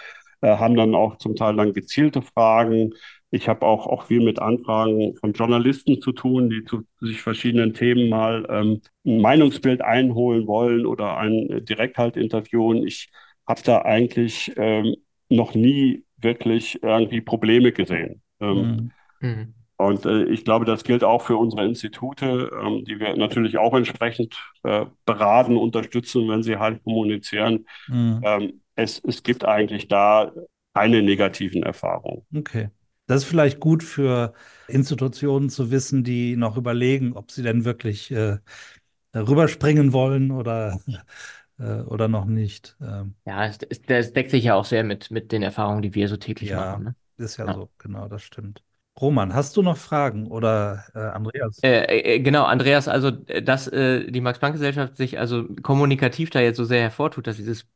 äh, 0.42 0.48
haben 0.56 0.76
dann 0.76 0.94
auch 0.94 1.16
zum 1.18 1.36
Teil 1.36 1.56
dann 1.56 1.72
gezielte 1.72 2.22
Fragen. 2.22 2.92
Ich 3.30 3.48
habe 3.48 3.66
auch, 3.66 3.86
auch 3.86 4.04
viel 4.04 4.22
mit 4.22 4.38
Anfragen 4.40 5.16
von 5.16 5.32
Journalisten 5.32 6.00
zu 6.00 6.12
tun, 6.12 6.48
die 6.50 6.64
zu 6.64 6.82
sich 7.00 7.20
verschiedenen 7.22 7.74
Themen 7.74 8.08
mal 8.08 8.46
ähm, 8.48 8.80
ein 9.04 9.20
Meinungsbild 9.20 9.82
einholen 9.82 10.46
wollen 10.46 10.86
oder 10.86 11.16
einen 11.18 11.50
äh, 11.50 11.62
direkt 11.62 11.98
halt 11.98 12.16
interviewen. 12.16 12.86
Ich 12.86 13.10
habe 13.46 13.62
da 13.62 13.82
eigentlich 13.82 14.52
ähm, 14.56 14.96
noch 15.28 15.54
nie 15.54 16.04
wirklich 16.18 16.82
irgendwie 16.82 17.20
Probleme 17.20 17.72
gesehen. 17.72 18.22
Ähm, 18.40 18.66
Mhm. 18.66 18.90
Mhm. 19.20 19.54
und 19.78 20.06
äh, 20.06 20.24
ich 20.24 20.44
glaube, 20.44 20.64
das 20.64 20.84
gilt 20.84 21.04
auch 21.04 21.22
für 21.22 21.36
unsere 21.36 21.64
Institute, 21.66 22.50
ähm, 22.62 22.84
die 22.86 22.98
wir 22.98 23.14
natürlich 23.16 23.58
auch 23.58 23.74
entsprechend 23.74 24.36
äh, 24.62 24.86
beraten, 25.04 25.56
unterstützen, 25.56 26.28
wenn 26.28 26.42
sie 26.42 26.56
halt 26.56 26.82
kommunizieren. 26.82 27.66
Mhm. 27.88 28.20
Ähm, 28.24 28.62
es, 28.74 29.02
es 29.04 29.22
gibt 29.22 29.44
eigentlich 29.44 29.88
da 29.88 30.32
keine 30.74 31.02
negativen 31.02 31.62
Erfahrungen. 31.62 32.26
Okay. 32.34 32.70
Das 33.06 33.22
ist 33.22 33.28
vielleicht 33.28 33.60
gut 33.60 33.82
für 33.82 34.32
Institutionen 34.66 35.50
zu 35.50 35.70
wissen, 35.70 36.04
die 36.04 36.36
noch 36.36 36.56
überlegen, 36.56 37.12
ob 37.14 37.30
sie 37.30 37.42
denn 37.42 37.64
wirklich 37.64 38.10
äh, 38.10 38.38
rüberspringen 39.14 39.92
wollen 39.92 40.30
oder 40.32 40.80
äh, 41.58 41.82
oder 41.82 42.08
noch 42.08 42.24
nicht. 42.26 42.76
Ähm, 42.80 43.14
Ja, 43.26 43.48
das 43.88 44.12
deckt 44.12 44.30
sich 44.30 44.44
ja 44.44 44.54
auch 44.54 44.64
sehr 44.64 44.84
mit, 44.84 45.10
mit 45.10 45.32
den 45.32 45.42
Erfahrungen, 45.42 45.82
die 45.82 45.94
wir 45.94 46.08
so 46.08 46.16
täglich 46.16 46.52
ja, 46.52 46.54
machen. 46.54 46.84
Ne? 46.84 46.96
ist 47.16 47.36
ja 47.38 47.46
Ja. 47.46 47.52
so, 47.52 47.70
genau, 47.78 48.08
das 48.08 48.22
stimmt. 48.22 48.62
Roman, 49.00 49.34
hast 49.34 49.56
du 49.56 49.62
noch 49.62 49.76
Fragen 49.76 50.26
oder 50.30 50.84
äh, 50.94 50.98
Andreas? 51.00 51.62
Äh, 51.62 52.16
äh, 52.16 52.20
genau, 52.20 52.44
Andreas, 52.44 52.86
also 52.88 53.08
äh, 53.28 53.42
dass 53.42 53.66
äh, 53.68 54.10
die 54.10 54.20
Max-Planck-Gesellschaft 54.20 54.96
sich 54.96 55.18
also 55.18 55.44
kommunikativ 55.62 56.30
da 56.30 56.40
jetzt 56.40 56.56
so 56.58 56.64
sehr 56.64 56.82
hervortut, 56.82 57.26
dass 57.26 57.36
dieses 57.36 57.66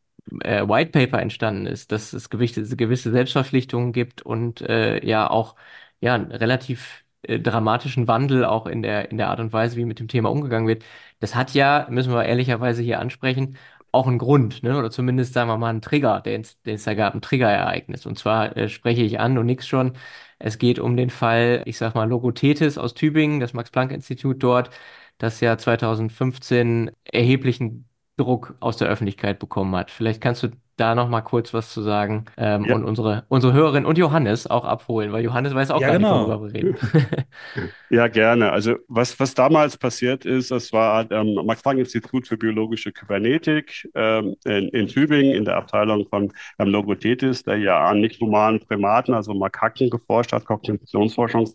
äh, 0.41 0.67
White 0.69 0.91
Paper 0.93 1.21
entstanden 1.21 1.67
ist, 1.67 1.93
dass 1.93 2.13
es 2.13 2.31
gewisse, 2.31 2.65
gewisse 2.77 3.11
Selbstverpflichtungen 3.11 3.93
gibt 3.93 4.23
und 4.23 4.61
äh, 4.63 5.05
ja 5.07 5.29
auch 5.31 5.57
ja 6.01 6.15
einen 6.15 6.33
relativ 6.33 7.05
äh, 7.23 7.39
dramatischen 7.41 8.09
Wandel 8.09 8.45
auch 8.45 8.67
in 8.67 8.83
der 8.83 9.11
in 9.11 9.19
der 9.19 9.29
Art 9.29 9.41
und 9.41 9.53
Weise, 9.53 9.77
wie 9.77 9.85
mit 9.85 9.99
dem 9.99 10.09
Thema 10.09 10.31
umgegangen 10.31 10.69
wird. 10.69 10.85
Das 11.21 11.35
hat 11.35 11.55
ja, 11.55 11.87
müssen 11.91 12.13
wir 12.13 12.25
ehrlicherweise 12.25 12.83
hier 12.83 13.01
ansprechen, 13.01 13.57
auch 13.93 14.07
einen 14.07 14.19
Grund, 14.19 14.63
ne? 14.63 14.77
Oder 14.79 14.91
zumindest 14.91 15.33
sagen 15.35 15.49
wir 15.51 15.59
mal 15.59 15.71
einen 15.71 15.83
Trigger, 15.83 16.21
den 16.21 16.43
es 16.43 16.61
den 16.63 16.77
es 16.77 16.85
da 16.85 16.95
gab, 16.95 17.15
ein 17.15 17.23
Triggerereignis. 17.23 18.07
Und 18.07 18.19
zwar 18.19 18.57
äh, 18.57 18.69
spreche 18.69 19.03
ich 19.03 19.19
an 19.21 19.37
und 19.39 19.47
nix 19.47 19.67
schon. 19.67 19.95
Es 20.39 20.59
geht 20.59 20.79
um 20.79 20.97
den 20.97 21.11
Fall, 21.11 21.63
ich 21.67 21.77
sag 21.79 21.95
mal, 21.95 22.09
Logothetis 22.09 22.79
aus 22.79 22.95
Tübingen, 22.95 23.41
das 23.41 23.53
Max-Planck-Institut 23.53 24.43
dort, 24.43 24.71
das 25.19 25.41
ja 25.41 25.59
2015 25.59 26.91
erheblichen 27.05 27.89
Druck 28.21 28.55
aus 28.61 28.77
der 28.77 28.89
Öffentlichkeit 28.89 29.39
bekommen 29.39 29.75
hat. 29.77 29.91
Vielleicht 29.91 30.21
kannst 30.21 30.43
du 30.43 30.49
da 30.77 30.95
noch 30.95 31.09
mal 31.11 31.21
kurz 31.21 31.53
was 31.53 31.73
zu 31.73 31.83
sagen 31.83 32.25
ähm, 32.39 32.65
Ja. 32.65 32.75
und 32.75 32.85
unsere, 32.85 33.25
unsere 33.29 33.53
Hörerin 33.53 33.85
und 33.85 33.99
Johannes 33.99 34.47
auch 34.47 34.65
abholen, 34.65 35.13
weil 35.13 35.23
Johannes 35.23 35.55
weiß 35.55 35.71
auch 35.71 35.81
Ja, 35.81 35.89
gar 35.89 35.97
genau. 35.99 36.19
nicht, 36.21 36.29
worüber 36.29 36.47
wir 36.47 36.55
reden. 36.55 36.77
Ja, 37.91 38.07
gerne. 38.07 38.53
Also 38.53 38.77
was, 38.89 39.19
was 39.19 39.35
damals 39.35 39.77
passiert 39.77 40.25
ist, 40.25 40.51
das 40.53 40.73
war 40.73 41.11
am 41.11 41.35
Max-Planck-Institut 41.45 42.29
für 42.29 42.37
biologische 42.37 42.93
Kybernetik 42.93 43.89
ähm, 43.95 44.37
in, 44.45 44.69
in 44.69 44.87
Tübingen 44.87 45.35
in 45.35 45.45
der 45.45 45.57
Abteilung 45.57 46.07
von 46.09 46.33
ähm, 46.61 46.69
Logothetis, 46.69 47.43
der 47.43 47.59
ja 47.59 47.85
an 47.85 48.01
nicht-humanen 48.01 48.61
Primaten, 48.61 49.13
also 49.13 49.35
Makaken 49.35 49.91
geforscht 49.91 50.33
hat, 50.33 50.45
Kognitionsforschung 50.45 51.51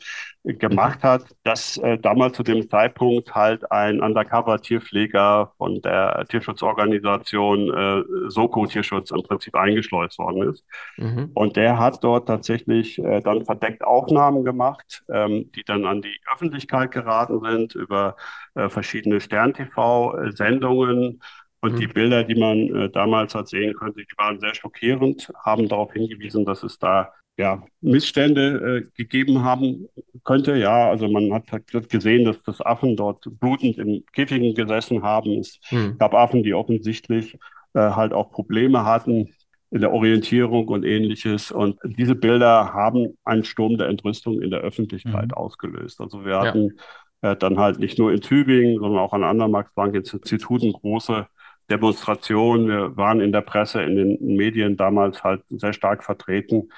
gemacht 0.45 1.03
hat, 1.03 1.25
dass 1.43 1.77
äh, 1.77 1.97
damals 1.97 2.37
zu 2.37 2.43
dem 2.43 2.69
Zeitpunkt 2.69 3.33
halt 3.35 3.69
ein 3.71 4.01
Undercover-Tierpfleger 4.01 5.53
von 5.57 5.81
der 5.81 6.25
Tierschutzorganisation 6.29 7.73
äh, 7.73 8.29
Soko 8.29 8.65
Tierschutz 8.67 9.11
im 9.11 9.23
Prinzip 9.23 9.55
eingeschleust 9.55 10.19
worden 10.19 10.49
ist. 10.51 10.63
Mhm. 10.97 11.31
Und 11.33 11.57
der 11.57 11.79
hat 11.79 12.03
dort 12.03 12.27
tatsächlich 12.27 12.97
äh, 12.99 13.21
dann 13.21 13.43
verdeckt 13.45 13.83
Aufnahmen 13.83 14.43
gemacht, 14.45 15.03
ähm, 15.11 15.51
die 15.55 15.63
dann 15.65 15.85
an 15.85 16.01
die 16.01 16.15
Öffentlichkeit 16.33 16.91
geraten 16.91 17.41
sind 17.43 17.75
über 17.75 18.15
äh, 18.55 18.69
verschiedene 18.69 19.19
Stern-TV-Sendungen. 19.19 21.21
Und 21.61 21.79
die 21.79 21.87
Mhm. 21.87 21.89
Bilder, 21.89 22.23
die 22.23 22.35
man 22.35 22.75
äh, 22.75 22.89
damals 22.89 23.33
hat 23.35 23.47
sehen 23.47 23.73
können, 23.75 23.95
die 23.95 24.05
waren 24.17 24.39
sehr 24.39 24.53
schockierend, 24.53 25.31
haben 25.43 25.67
darauf 25.67 25.91
hingewiesen, 25.93 26.45
dass 26.45 26.63
es 26.63 26.77
da 26.79 27.11
ja, 27.37 27.63
Missstände 27.81 28.83
äh, 28.85 28.89
gegeben 28.95 29.43
haben 29.43 29.87
könnte. 30.23 30.55
Ja, 30.55 30.89
also 30.89 31.07
man 31.09 31.33
hat 31.33 31.51
halt 31.51 31.89
gesehen, 31.89 32.25
dass 32.25 32.41
das 32.43 32.61
Affen 32.61 32.95
dort 32.95 33.25
blutend 33.39 33.77
in 33.77 34.05
Käfigen 34.13 34.53
gesessen 34.55 35.03
haben. 35.03 35.39
Es 35.39 35.59
Mhm. 35.71 35.97
gab 35.97 36.13
Affen, 36.13 36.43
die 36.43 36.53
offensichtlich 36.53 37.37
äh, 37.73 37.79
halt 37.79 38.13
auch 38.13 38.31
Probleme 38.31 38.85
hatten 38.85 39.33
in 39.71 39.81
der 39.81 39.91
Orientierung 39.91 40.69
und 40.69 40.85
ähnliches. 40.85 41.51
Und 41.51 41.77
diese 41.83 42.15
Bilder 42.15 42.73
haben 42.73 43.17
einen 43.25 43.43
Sturm 43.43 43.77
der 43.77 43.89
Entrüstung 43.89 44.41
in 44.41 44.49
der 44.49 44.61
Öffentlichkeit 44.61 45.25
Mhm. 45.27 45.33
ausgelöst. 45.33 45.99
Also 45.99 46.23
wir 46.23 46.31
Ja. 46.41 46.41
hatten 46.47 46.73
äh, 47.21 47.35
dann 47.35 47.57
halt 47.57 47.79
nicht 47.79 47.97
nur 47.97 48.13
in 48.13 48.21
Tübingen, 48.21 48.77
sondern 48.79 48.99
auch 48.99 49.13
an 49.13 49.23
anderen 49.23 49.51
Max-Planck-Instituten 49.51 50.71
große 50.73 51.27
Demonstrationen. 51.71 52.67
Wir 52.67 52.95
waren 52.97 53.19
in 53.21 53.31
der 53.31 53.41
Presse, 53.41 53.81
in 53.81 53.95
den 53.95 54.35
Medien 54.35 54.77
damals 54.77 55.23
halt 55.23 55.41
sehr 55.49 55.73
stark 55.73 56.03
vertreten. 56.03 56.69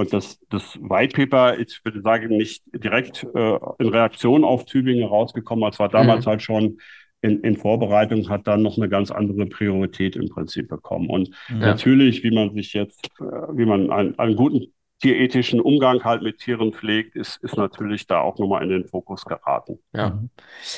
Und 0.00 0.12
das, 0.14 0.38
das 0.48 0.76
White 0.80 1.14
Paper, 1.14 1.58
ich 1.58 1.80
würde 1.84 2.00
sagen, 2.00 2.36
nicht 2.36 2.62
direkt 2.72 3.24
äh, 3.34 3.58
in 3.78 3.88
Reaktion 3.88 4.44
auf 4.44 4.64
Tübingen 4.64 5.04
rausgekommen, 5.06 5.62
aber 5.64 5.72
es 5.72 5.78
war 5.78 5.88
damals 5.90 6.24
Mhm. 6.24 6.30
halt 6.30 6.42
schon 6.42 6.78
in, 7.22 7.40
in 7.42 7.56
Vorbereitung, 7.56 8.28
hat 8.30 8.46
dann 8.46 8.62
noch 8.62 8.78
eine 8.78 8.88
ganz 8.88 9.10
andere 9.10 9.44
Priorität 9.46 10.16
im 10.16 10.28
Prinzip 10.28 10.68
bekommen. 10.68 11.08
Und. 11.10 11.30
Ja. 11.48 11.56
natürlich, 11.58 12.22
wie 12.24 12.30
man 12.30 12.54
sich 12.54 12.72
jetzt, 12.72 13.08
äh, 13.20 13.24
wie 13.24 13.66
man 13.66 13.90
einen, 13.90 14.18
einen 14.18 14.36
guten 14.36 14.72
tierethischen 15.00 15.60
Umgang 15.60 16.04
halt 16.04 16.22
mit 16.22 16.38
Tieren 16.38 16.72
pflegt, 16.72 17.16
ist, 17.16 17.42
ist 17.42 17.56
natürlich 17.56 18.06
da 18.06 18.20
auch 18.20 18.38
nochmal 18.38 18.62
in 18.62 18.68
den 18.68 18.84
Fokus 18.86 19.24
geraten. 19.24 19.78
Ja. 19.94 20.10
Mhm. 20.10 20.30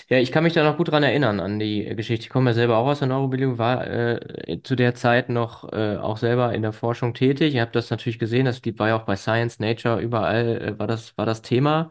Ja, 0.09 0.19
ich 0.19 0.33
kann 0.33 0.45
mich 0.45 0.53
da 0.53 0.65
noch 0.65 0.77
gut 0.77 0.91
dran 0.91 1.03
erinnern 1.03 1.41
an 1.41 1.59
die 1.59 1.87
äh, 1.87 1.95
Geschichte. 1.95 2.25
Ich 2.25 2.31
komme 2.31 2.51
ja 2.51 2.55
selber 2.55 2.77
auch 2.79 2.87
aus 2.87 3.01
der 3.01 3.09
Neurobiologie, 3.09 3.59
war 3.59 3.87
äh, 3.87 4.61
zu 4.63 4.77
der 4.77 4.95
Zeit 4.95 5.29
noch 5.29 5.73
äh, 5.73 5.97
auch 5.97 6.17
selber 6.17 6.55
in 6.55 6.63
der 6.63 6.73
Forschung 6.73 7.15
tätig. 7.15 7.55
Ihr 7.55 7.63
habt 7.63 7.75
das 7.77 7.91
natürlich 7.91 8.19
gesehen, 8.19 8.47
das 8.47 8.63
war 8.79 8.89
ja 8.89 8.97
auch 8.97 9.05
bei 9.05 9.17
Science, 9.17 9.59
Nature, 9.59 10.01
überall 10.01 10.63
äh, 10.63 10.79
war 10.79 10.87
das, 10.87 11.17
war 11.19 11.27
das 11.27 11.43
Thema. 11.43 11.91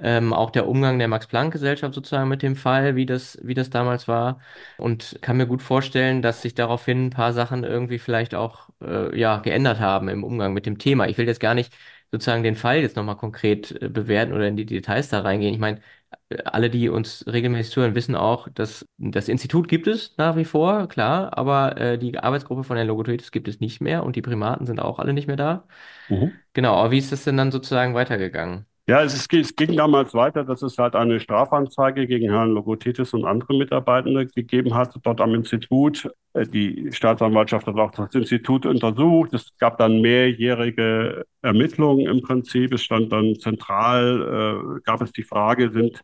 Ähm, 0.00 0.32
auch 0.32 0.50
der 0.50 0.68
Umgang 0.68 0.98
der 0.98 1.08
Max-Planck-Gesellschaft 1.08 1.92
sozusagen 1.94 2.28
mit 2.28 2.42
dem 2.42 2.54
Fall, 2.56 2.94
wie 2.96 3.06
das, 3.06 3.38
wie 3.42 3.54
das 3.54 3.70
damals 3.70 4.06
war. 4.08 4.40
Und 4.76 5.18
kann 5.22 5.36
mir 5.36 5.46
gut 5.46 5.62
vorstellen, 5.62 6.22
dass 6.22 6.42
sich 6.42 6.54
daraufhin 6.54 7.06
ein 7.06 7.10
paar 7.10 7.32
Sachen 7.32 7.64
irgendwie 7.64 7.98
vielleicht 7.98 8.34
auch 8.34 8.68
äh, 8.80 9.18
ja, 9.18 9.38
geändert 9.38 9.80
haben 9.80 10.08
im 10.08 10.22
Umgang 10.24 10.52
mit 10.54 10.66
dem 10.66 10.78
Thema. 10.78 11.08
Ich 11.08 11.18
will 11.18 11.26
jetzt 11.26 11.40
gar 11.40 11.54
nicht 11.54 11.72
sozusagen 12.12 12.42
den 12.44 12.54
Fall 12.56 12.78
jetzt 12.80 12.96
nochmal 12.96 13.16
konkret 13.16 13.72
äh, 13.82 13.88
bewerten 13.88 14.32
oder 14.32 14.46
in 14.48 14.56
die 14.56 14.66
Details 14.66 15.08
da 15.08 15.20
reingehen. 15.20 15.52
Ich 15.54 15.60
meine, 15.60 15.80
alle, 16.44 16.70
die 16.70 16.88
uns 16.88 17.24
regelmäßig 17.26 17.72
zuhören, 17.72 17.94
wissen 17.94 18.14
auch, 18.14 18.48
dass 18.50 18.86
das 18.98 19.28
Institut 19.28 19.68
gibt 19.68 19.86
es 19.86 20.14
nach 20.16 20.36
wie 20.36 20.44
vor, 20.44 20.88
klar, 20.88 21.36
aber 21.36 21.76
äh, 21.78 21.98
die 21.98 22.18
Arbeitsgruppe 22.18 22.64
von 22.64 22.76
der 22.76 22.84
Logothetis 22.84 23.30
gibt 23.32 23.48
es 23.48 23.60
nicht 23.60 23.80
mehr 23.80 24.04
und 24.04 24.16
die 24.16 24.22
Primaten 24.22 24.66
sind 24.66 24.80
auch 24.80 24.98
alle 24.98 25.12
nicht 25.12 25.26
mehr 25.26 25.36
da. 25.36 25.66
Genau, 26.54 26.76
aber 26.76 26.92
wie 26.92 26.98
ist 26.98 27.12
das 27.12 27.24
denn 27.24 27.38
dann 27.38 27.52
sozusagen 27.52 27.94
weitergegangen? 27.96 28.66
Ja, 28.88 29.02
es, 29.02 29.12
ist, 29.14 29.30
es 29.34 29.54
ging 29.54 29.76
damals 29.76 30.14
weiter, 30.14 30.44
dass 30.44 30.62
es 30.62 30.78
halt 30.78 30.96
eine 30.96 31.20
Strafanzeige 31.20 32.06
gegen 32.06 32.30
Herrn 32.30 32.52
Logothetis 32.52 33.12
und 33.12 33.26
andere 33.26 33.54
Mitarbeitende 33.58 34.26
gegeben 34.26 34.74
hat, 34.74 34.94
dort 35.02 35.20
am 35.20 35.34
Institut. 35.34 36.10
Äh, 36.32 36.46
Die 36.46 36.90
Staatsanwaltschaft 36.92 37.66
hat 37.66 37.76
auch 37.76 37.90
das 37.90 38.14
Institut 38.14 38.64
untersucht. 38.64 39.34
Es 39.34 39.52
gab 39.58 39.76
dann 39.76 40.00
mehrjährige 40.00 41.26
Ermittlungen 41.42 42.06
im 42.06 42.22
Prinzip. 42.22 42.72
Es 42.72 42.82
stand 42.82 43.12
dann 43.12 43.36
zentral, 43.38 44.76
äh, 44.78 44.80
gab 44.84 45.02
es 45.02 45.12
die 45.12 45.22
Frage, 45.24 45.70
sind 45.70 46.00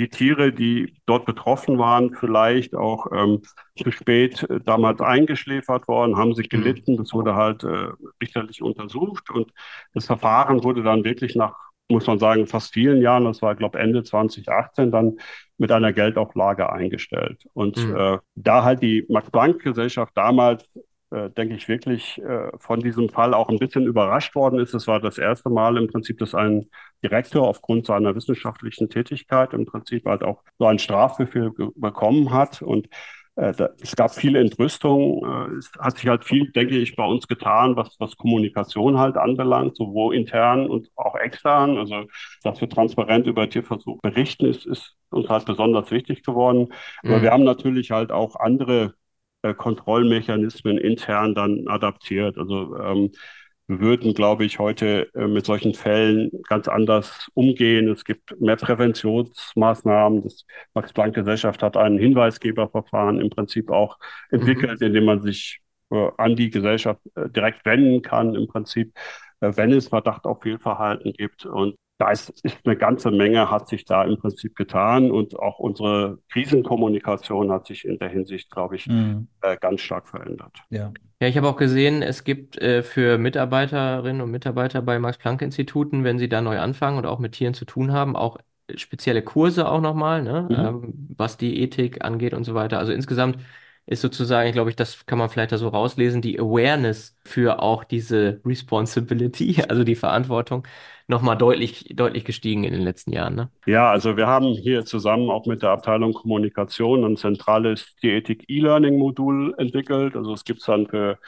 die 0.00 0.08
Tiere, 0.08 0.52
die 0.52 0.96
dort 1.06 1.26
betroffen 1.26 1.78
waren, 1.78 2.14
vielleicht 2.14 2.74
auch 2.74 3.06
ähm, 3.12 3.42
zu 3.80 3.92
spät 3.92 4.42
äh, 4.50 4.58
damals 4.60 5.00
eingeschläfert 5.00 5.86
worden, 5.86 6.16
haben 6.16 6.34
sie 6.34 6.42
Mhm. 6.42 6.48
gelitten. 6.48 6.96
Das 6.96 7.12
wurde 7.12 7.36
halt 7.36 7.62
äh, 7.62 7.90
richterlich 8.20 8.60
untersucht 8.60 9.30
und 9.30 9.52
das 9.92 10.06
Verfahren 10.06 10.64
wurde 10.64 10.82
dann 10.82 11.04
wirklich 11.04 11.36
nach 11.36 11.54
muss 11.88 12.06
man 12.06 12.18
sagen, 12.18 12.46
fast 12.46 12.72
vielen 12.72 13.02
Jahren, 13.02 13.24
das 13.24 13.42
war, 13.42 13.54
glaube 13.54 13.78
Ende 13.78 14.02
2018, 14.02 14.90
dann 14.90 15.18
mit 15.58 15.70
einer 15.70 15.92
Geldauflage 15.92 16.70
eingestellt. 16.72 17.44
Und 17.52 17.76
Mhm. 17.76 17.94
äh, 17.94 18.18
da 18.34 18.64
halt 18.64 18.82
die 18.82 19.04
Max-Planck-Gesellschaft 19.08 20.12
damals, 20.16 20.64
äh, 21.10 21.30
denke 21.30 21.54
ich, 21.54 21.68
wirklich 21.68 22.18
äh, 22.22 22.50
von 22.58 22.80
diesem 22.80 23.08
Fall 23.08 23.34
auch 23.34 23.48
ein 23.48 23.58
bisschen 23.58 23.86
überrascht 23.86 24.34
worden 24.34 24.58
ist. 24.60 24.74
Es 24.74 24.86
war 24.86 25.00
das 25.00 25.18
erste 25.18 25.50
Mal 25.50 25.76
im 25.76 25.88
Prinzip, 25.88 26.18
dass 26.18 26.34
ein 26.34 26.68
Direktor 27.02 27.46
aufgrund 27.46 27.86
seiner 27.86 28.14
wissenschaftlichen 28.14 28.88
Tätigkeit 28.88 29.52
im 29.52 29.66
Prinzip 29.66 30.06
halt 30.06 30.22
auch 30.22 30.42
so 30.58 30.66
einen 30.66 30.78
Strafbefehl 30.78 31.52
bekommen 31.76 32.30
hat. 32.32 32.62
Und 32.62 32.88
es 33.36 33.96
gab 33.96 34.14
viel 34.14 34.36
Entrüstung. 34.36 35.24
Äh, 35.52 35.54
es 35.56 35.70
hat 35.78 35.98
sich 35.98 36.08
halt 36.08 36.24
viel, 36.24 36.50
denke 36.52 36.76
ich, 36.78 36.94
bei 36.96 37.04
uns 37.04 37.26
getan, 37.28 37.76
was, 37.76 37.96
was 37.98 38.16
Kommunikation 38.16 38.98
halt 38.98 39.16
anbelangt, 39.16 39.76
sowohl 39.76 40.14
intern 40.14 40.68
und 40.70 40.88
auch 40.96 41.16
extern. 41.16 41.76
Also, 41.78 42.04
dass 42.42 42.60
wir 42.60 42.68
transparent 42.68 43.26
über 43.26 43.48
Tierversuch 43.48 44.00
berichten, 44.02 44.46
ist, 44.46 44.66
ist 44.66 44.94
uns 45.10 45.28
halt 45.28 45.46
besonders 45.46 45.90
wichtig 45.90 46.22
geworden. 46.22 46.68
Aber 47.06 47.22
wir 47.22 47.30
Mhm. 47.30 47.32
haben 47.32 47.44
natürlich 47.44 47.90
halt 47.90 48.12
auch 48.12 48.36
andere 48.36 48.94
äh, 49.42 49.54
Kontrollmechanismen 49.54 50.78
intern 50.78 51.34
dann 51.34 51.66
adaptiert. 51.68 52.38
Also 52.38 52.76
ähm, 52.78 53.10
wir 53.12 53.43
würden, 53.66 54.12
glaube 54.14 54.44
ich, 54.44 54.58
heute 54.58 55.08
äh, 55.14 55.26
mit 55.26 55.46
solchen 55.46 55.74
Fällen 55.74 56.30
ganz 56.48 56.68
anders 56.68 57.28
umgehen. 57.34 57.88
Es 57.88 58.04
gibt 58.04 58.38
mehr 58.40 58.56
Präventionsmaßnahmen. 58.56 60.22
Das 60.22 60.44
Max-Planck-Gesellschaft 60.74 61.62
hat 61.62 61.76
ein 61.76 61.98
Hinweisgeberverfahren 61.98 63.20
im 63.20 63.30
Prinzip 63.30 63.70
auch 63.70 63.98
Mhm. 64.30 64.40
entwickelt, 64.40 64.82
in 64.82 64.92
dem 64.92 65.04
man 65.04 65.22
sich 65.22 65.60
äh, 65.90 66.10
an 66.18 66.36
die 66.36 66.50
Gesellschaft 66.50 67.00
äh, 67.14 67.28
direkt 67.30 67.64
wenden 67.64 68.02
kann, 68.02 68.34
im 68.34 68.46
Prinzip, 68.48 68.92
wenn 69.40 69.72
es 69.72 69.88
Verdacht 69.88 70.24
auf 70.24 70.42
Fehlverhalten 70.42 71.12
gibt. 71.12 71.44
Und 71.46 71.74
da 71.98 72.10
ist, 72.10 72.30
ist 72.44 72.58
eine 72.64 72.76
ganze 72.76 73.10
Menge, 73.10 73.50
hat 73.50 73.68
sich 73.68 73.84
da 73.84 74.02
im 74.04 74.16
Prinzip 74.18 74.56
getan. 74.56 75.10
Und 75.10 75.38
auch 75.38 75.58
unsere 75.58 76.18
Krisenkommunikation 76.32 77.52
hat 77.52 77.66
sich 77.66 77.84
in 77.84 77.98
der 77.98 78.08
Hinsicht, 78.08 78.50
glaube 78.50 78.76
ich, 78.76 78.86
Mhm. 78.86 79.28
ganz 79.60 79.80
stark 79.82 80.08
verändert. 80.08 80.56
Ja. 80.70 80.92
Ja, 81.24 81.28
ich 81.30 81.36
habe 81.38 81.48
auch 81.48 81.56
gesehen, 81.56 82.02
es 82.02 82.22
gibt 82.24 82.58
äh, 82.58 82.82
für 82.82 83.16
Mitarbeiterinnen 83.18 84.20
und 84.20 84.30
Mitarbeiter 84.30 84.82
bei 84.82 84.98
Max-Planck-Instituten, 84.98 86.04
wenn 86.04 86.18
sie 86.18 86.28
da 86.28 86.42
neu 86.42 86.58
anfangen 86.60 86.98
und 86.98 87.06
auch 87.06 87.18
mit 87.18 87.32
Tieren 87.32 87.54
zu 87.54 87.64
tun 87.64 87.92
haben, 87.92 88.14
auch 88.14 88.36
spezielle 88.76 89.22
Kurse 89.22 89.66
auch 89.70 89.80
nochmal, 89.80 90.22
ne, 90.22 90.48
Mhm. 90.48 90.84
ähm, 90.84 91.08
was 91.16 91.38
die 91.38 91.60
Ethik 91.62 92.04
angeht 92.04 92.34
und 92.34 92.44
so 92.44 92.54
weiter. 92.54 92.78
Also 92.78 92.92
insgesamt 92.92 93.38
ist 93.86 94.00
sozusagen, 94.00 94.52
glaube 94.52 94.70
ich, 94.70 94.76
das 94.76 95.04
kann 95.06 95.18
man 95.18 95.28
vielleicht 95.28 95.52
da 95.52 95.58
so 95.58 95.68
rauslesen, 95.68 96.22
die 96.22 96.40
Awareness 96.40 97.16
für 97.24 97.60
auch 97.60 97.84
diese 97.84 98.40
Responsibility, 98.44 99.62
also 99.68 99.84
die 99.84 99.94
Verantwortung, 99.94 100.66
nochmal 101.06 101.36
deutlich, 101.36 101.92
deutlich 101.94 102.24
gestiegen 102.24 102.64
in 102.64 102.72
den 102.72 102.82
letzten 102.82 103.12
Jahren. 103.12 103.34
Ne? 103.34 103.50
Ja, 103.66 103.90
also 103.90 104.16
wir 104.16 104.26
haben 104.26 104.54
hier 104.54 104.84
zusammen 104.86 105.30
auch 105.30 105.44
mit 105.46 105.62
der 105.62 105.70
Abteilung 105.70 106.14
Kommunikation 106.14 107.04
ein 107.04 107.16
zentrales 107.16 107.94
Diätik 108.02 108.44
E-Learning-Modul 108.48 109.54
entwickelt. 109.58 110.16
Also 110.16 110.32
es 110.32 110.44
gibt 110.44 110.60
es 110.60 110.66
dann 110.66 110.86
für 110.86 111.18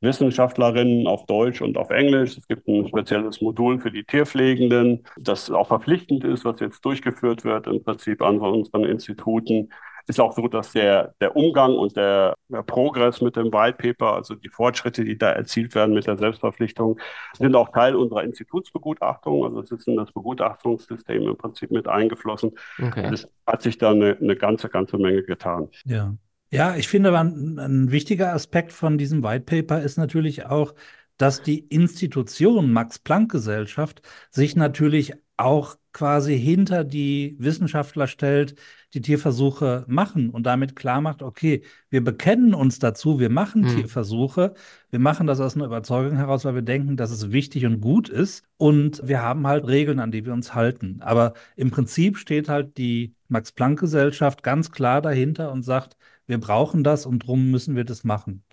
Wissenschaftlerinnen 0.00 1.06
auf 1.06 1.26
Deutsch 1.26 1.60
und 1.60 1.76
auf 1.76 1.90
Englisch. 1.90 2.36
Es 2.36 2.46
gibt 2.48 2.66
ein 2.68 2.88
spezielles 2.88 3.40
Modul 3.40 3.80
für 3.80 3.90
die 3.90 4.04
Tierpflegenden, 4.04 5.04
das 5.18 5.50
auch 5.50 5.68
verpflichtend 5.68 6.24
ist, 6.24 6.44
was 6.44 6.60
jetzt 6.60 6.84
durchgeführt 6.84 7.44
wird 7.44 7.66
im 7.66 7.82
Prinzip 7.82 8.22
an 8.22 8.38
unseren 8.38 8.84
Instituten. 8.84 9.70
Ist 10.08 10.20
auch 10.20 10.32
so, 10.34 10.46
dass 10.46 10.72
der, 10.72 11.14
der 11.20 11.36
Umgang 11.36 11.74
und 11.74 11.96
der, 11.96 12.34
der 12.48 12.62
Progress 12.62 13.20
mit 13.20 13.36
dem 13.36 13.52
White 13.52 13.78
Paper, 13.78 14.14
also 14.14 14.34
die 14.34 14.48
Fortschritte, 14.48 15.04
die 15.04 15.18
da 15.18 15.32
erzielt 15.32 15.74
werden 15.74 15.94
mit 15.94 16.06
der 16.06 16.16
Selbstverpflichtung, 16.16 16.98
sind 17.36 17.56
auch 17.56 17.70
Teil 17.70 17.96
unserer 17.96 18.22
Institutsbegutachtung. 18.22 19.44
Also 19.44 19.60
es 19.60 19.70
ist 19.70 19.88
in 19.88 19.96
das 19.96 20.12
Begutachtungssystem 20.12 21.22
im 21.22 21.36
Prinzip 21.36 21.70
mit 21.70 21.88
eingeflossen. 21.88 22.52
Okay. 22.80 23.10
Es 23.12 23.28
hat 23.46 23.62
sich 23.62 23.78
da 23.78 23.90
eine, 23.90 24.16
eine 24.20 24.36
ganze, 24.36 24.68
ganze 24.68 24.96
Menge 24.98 25.22
getan. 25.22 25.68
Ja. 25.84 26.14
Ja, 26.50 26.76
ich 26.76 26.86
finde, 26.86 27.18
ein, 27.18 27.58
ein 27.58 27.90
wichtiger 27.90 28.32
Aspekt 28.32 28.72
von 28.72 28.98
diesem 28.98 29.24
White 29.24 29.44
Paper 29.44 29.82
ist 29.82 29.98
natürlich 29.98 30.46
auch, 30.46 30.74
dass 31.16 31.42
die 31.42 31.58
Institution 31.58 32.72
Max-Planck-Gesellschaft 32.72 34.02
sich 34.30 34.54
natürlich 34.54 35.14
auch 35.36 35.76
quasi 35.92 36.38
hinter 36.38 36.84
die 36.84 37.36
Wissenschaftler 37.38 38.06
stellt, 38.06 38.54
die 38.94 39.00
Tierversuche 39.00 39.84
machen 39.88 40.30
und 40.30 40.44
damit 40.44 40.76
klar 40.76 41.00
macht, 41.00 41.22
okay, 41.22 41.62
wir 41.90 42.04
bekennen 42.04 42.54
uns 42.54 42.78
dazu, 42.78 43.18
wir 43.18 43.30
machen 43.30 43.66
hm. 43.66 43.76
Tierversuche, 43.76 44.54
wir 44.90 44.98
machen 44.98 45.26
das 45.26 45.40
aus 45.40 45.56
einer 45.56 45.64
Überzeugung 45.66 46.16
heraus, 46.16 46.44
weil 46.44 46.54
wir 46.54 46.62
denken, 46.62 46.96
dass 46.96 47.10
es 47.10 47.32
wichtig 47.32 47.64
und 47.66 47.80
gut 47.80 48.08
ist 48.08 48.44
und 48.56 49.00
wir 49.04 49.22
haben 49.22 49.46
halt 49.46 49.66
Regeln, 49.66 49.98
an 49.98 50.10
die 50.10 50.24
wir 50.26 50.32
uns 50.32 50.54
halten. 50.54 50.98
Aber 51.00 51.34
im 51.56 51.70
Prinzip 51.70 52.18
steht 52.18 52.48
halt 52.48 52.76
die 52.76 53.14
Max-Planck-Gesellschaft 53.28 54.42
ganz 54.42 54.70
klar 54.72 55.00
dahinter 55.00 55.50
und 55.50 55.62
sagt, 55.62 55.96
wir 56.26 56.38
brauchen 56.38 56.84
das 56.84 57.06
und 57.06 57.20
drum 57.20 57.50
müssen 57.50 57.76
wir 57.76 57.84
das 57.84 58.04
machen. 58.04 58.44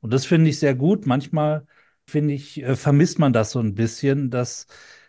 Und 0.00 0.12
das 0.12 0.26
finde 0.26 0.50
ich 0.50 0.58
sehr 0.58 0.74
gut. 0.74 1.06
Manchmal 1.06 1.66
finde 2.06 2.34
ich, 2.34 2.62
äh, 2.62 2.76
vermisst 2.76 3.18
man 3.18 3.32
das 3.32 3.52
so 3.52 3.60
ein 3.60 3.74
bisschen, 3.74 4.30
dass 4.30 4.66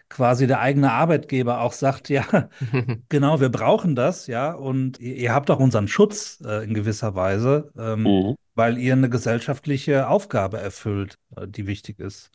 quasi 0.10 0.48
der 0.48 0.60
eigene 0.60 0.92
Arbeitgeber 0.92 1.62
auch 1.62 1.74
sagt, 1.74 2.10
ja, 2.10 2.26
genau, 3.10 3.40
wir 3.40 3.50
brauchen 3.50 3.96
das, 3.96 4.28
ja, 4.28 4.54
und 4.54 5.00
ihr, 5.00 5.16
ihr 5.16 5.34
habt 5.34 5.50
auch 5.50 5.60
unseren 5.60 5.88
Schutz 5.88 6.42
äh, 6.46 6.64
in 6.64 6.74
gewisser 6.74 7.16
Weise, 7.16 7.72
ähm, 7.78 8.04
mhm. 8.04 8.36
weil 8.56 8.78
ihr 8.78 8.94
eine 8.94 9.10
gesellschaftliche 9.10 10.08
Aufgabe 10.08 10.60
erfüllt, 10.60 11.18
äh, 11.36 11.48
die 11.48 11.68
wichtig 11.68 12.00
ist. 12.00 12.32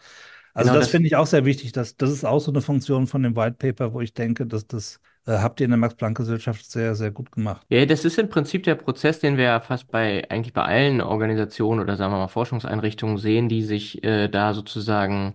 Also 0.55 0.71
genau, 0.71 0.81
das, 0.81 0.87
das 0.87 0.91
finde 0.91 1.07
ich 1.07 1.17
auch 1.17 1.27
sehr 1.27 1.45
wichtig. 1.45 1.73
Dass, 1.73 1.97
das 1.97 2.11
ist 2.11 2.25
auch 2.25 2.41
so 2.41 2.51
eine 2.51 2.63
Funktion 2.63 3.07
von 3.07 3.23
dem 3.23 3.37
White 3.37 3.57
Paper, 3.59 3.93
wo 3.93 4.01
ich 4.01 4.13
denke, 4.13 4.45
dass 4.47 4.67
das 4.67 5.01
äh, 5.29 5.39
habt 5.39 5.61
ihr 5.61 5.67
in 5.67 5.71
der 5.71 5.79
Max-Planck-Gesellschaft 5.79 6.71
sehr, 6.71 6.95
sehr 6.95 7.11
gut 7.11 7.31
gemacht. 7.31 7.67
Ja, 7.69 7.85
das 7.85 8.05
ist 8.05 8.19
im 8.19 8.31
Prinzip 8.31 8.63
der 8.63 8.75
Prozess, 8.75 9.21
den 9.21 9.37
wir 9.37 9.45
ja 9.45 9.61
fast 9.61 9.91
bei, 9.91 10.29
eigentlich 10.31 10.55
bei 10.55 10.63
allen 10.63 11.01
Organisationen 11.01 11.81
oder 11.81 11.97
sagen 11.97 12.13
wir 12.13 12.19
mal 12.19 12.29
Forschungseinrichtungen 12.29 13.19
sehen, 13.19 13.49
die 13.49 13.63
sich 13.63 14.03
äh, 14.03 14.29
da 14.29 14.55
sozusagen, 14.55 15.35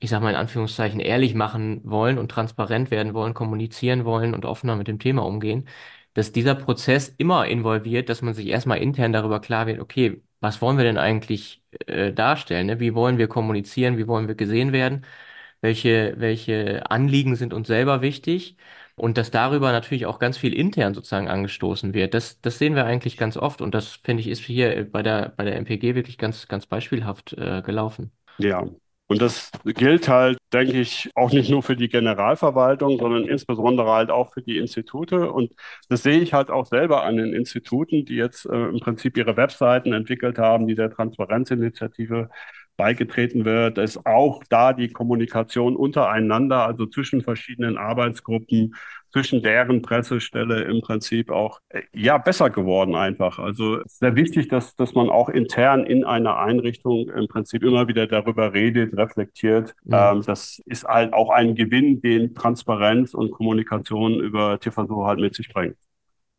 ich 0.00 0.10
sag 0.10 0.22
mal 0.22 0.30
in 0.30 0.36
Anführungszeichen, 0.36 1.00
ehrlich 1.00 1.34
machen 1.34 1.82
wollen 1.84 2.18
und 2.18 2.30
transparent 2.30 2.90
werden 2.90 3.14
wollen, 3.14 3.34
kommunizieren 3.34 4.04
wollen 4.04 4.34
und 4.34 4.44
offener 4.46 4.76
mit 4.76 4.88
dem 4.88 4.98
Thema 4.98 5.24
umgehen, 5.24 5.68
dass 6.14 6.32
dieser 6.32 6.54
Prozess 6.56 7.08
immer 7.18 7.46
involviert, 7.46 8.08
dass 8.08 8.22
man 8.22 8.34
sich 8.34 8.46
erstmal 8.48 8.78
intern 8.78 9.12
darüber 9.12 9.40
klar 9.40 9.66
wird, 9.66 9.80
okay, 9.80 10.22
was 10.40 10.60
wollen 10.62 10.76
wir 10.78 10.84
denn 10.84 10.98
eigentlich 10.98 11.62
äh, 11.86 12.12
darstellen? 12.12 12.66
Ne? 12.66 12.80
Wie 12.80 12.94
wollen 12.94 13.18
wir 13.18 13.28
kommunizieren? 13.28 13.98
Wie 13.98 14.06
wollen 14.08 14.26
wir 14.28 14.34
gesehen 14.34 14.72
werden? 14.72 15.04
Welche, 15.60 16.14
welche 16.18 16.90
Anliegen 16.90 17.36
sind 17.36 17.52
uns 17.54 17.68
selber 17.68 18.02
wichtig? 18.02 18.56
und 18.96 19.16
dass 19.16 19.30
darüber 19.30 19.72
natürlich 19.72 20.04
auch 20.04 20.18
ganz 20.18 20.36
viel 20.36 20.52
intern 20.52 20.92
sozusagen 20.92 21.28
angestoßen 21.28 21.94
wird. 21.94 22.12
Das, 22.12 22.40
das 22.42 22.58
sehen 22.58 22.74
wir 22.74 22.84
eigentlich 22.84 23.16
ganz 23.16 23.38
oft 23.38 23.62
und 23.62 23.74
das 23.74 23.92
finde 24.04 24.20
ich 24.20 24.28
ist 24.28 24.42
hier 24.44 24.90
bei 24.90 25.02
der, 25.02 25.30
bei 25.36 25.44
der 25.44 25.56
MPG 25.56 25.94
wirklich 25.94 26.18
ganz, 26.18 26.48
ganz 26.48 26.66
beispielhaft 26.66 27.32
äh, 27.32 27.62
gelaufen. 27.62 28.12
Ja. 28.38 28.64
Und 29.10 29.20
das 29.20 29.50
gilt 29.64 30.08
halt, 30.08 30.38
denke 30.52 30.80
ich, 30.80 31.10
auch 31.16 31.32
nicht 31.32 31.50
nur 31.50 31.64
für 31.64 31.74
die 31.74 31.88
Generalverwaltung, 31.88 32.96
sondern 33.00 33.24
insbesondere 33.24 33.90
halt 33.90 34.08
auch 34.10 34.32
für 34.32 34.40
die 34.40 34.56
Institute. 34.56 35.32
Und 35.32 35.52
das 35.88 36.04
sehe 36.04 36.20
ich 36.20 36.32
halt 36.32 36.48
auch 36.50 36.66
selber 36.66 37.02
an 37.02 37.16
den 37.16 37.32
Instituten, 37.34 38.04
die 38.04 38.14
jetzt 38.14 38.46
äh, 38.46 38.68
im 38.68 38.78
Prinzip 38.78 39.16
ihre 39.16 39.36
Webseiten 39.36 39.92
entwickelt 39.92 40.38
haben, 40.38 40.68
die 40.68 40.76
der 40.76 40.92
Transparenzinitiative 40.92 42.30
beigetreten 42.80 43.44
wird, 43.44 43.76
ist 43.76 44.06
auch 44.06 44.42
da 44.48 44.72
die 44.72 44.88
Kommunikation 44.88 45.76
untereinander, 45.76 46.64
also 46.66 46.86
zwischen 46.86 47.20
verschiedenen 47.20 47.76
Arbeitsgruppen, 47.76 48.74
zwischen 49.12 49.42
deren 49.42 49.82
Pressestelle 49.82 50.62
im 50.62 50.80
Prinzip 50.80 51.30
auch 51.30 51.60
äh, 51.68 51.82
ja 51.92 52.16
besser 52.16 52.48
geworden 52.48 52.94
einfach. 52.94 53.38
Also 53.38 53.80
sehr 53.84 54.16
wichtig, 54.16 54.48
dass, 54.48 54.76
dass 54.76 54.94
man 54.94 55.10
auch 55.10 55.28
intern 55.28 55.84
in 55.84 56.04
einer 56.04 56.38
Einrichtung 56.38 57.10
im 57.10 57.28
Prinzip 57.28 57.62
immer 57.62 57.86
wieder 57.86 58.06
darüber 58.06 58.54
redet, 58.54 58.96
reflektiert. 58.96 59.74
Ja. 59.84 60.12
Ähm, 60.12 60.22
das 60.24 60.62
ist 60.64 60.84
halt 60.84 61.12
auch 61.12 61.28
ein 61.28 61.54
Gewinn, 61.54 62.00
den 62.00 62.34
Transparenz 62.34 63.12
und 63.12 63.30
Kommunikation 63.30 64.20
über 64.20 64.58
Tierversuche 64.58 65.06
halt 65.06 65.20
mit 65.20 65.34
sich 65.34 65.52
bringt. 65.52 65.76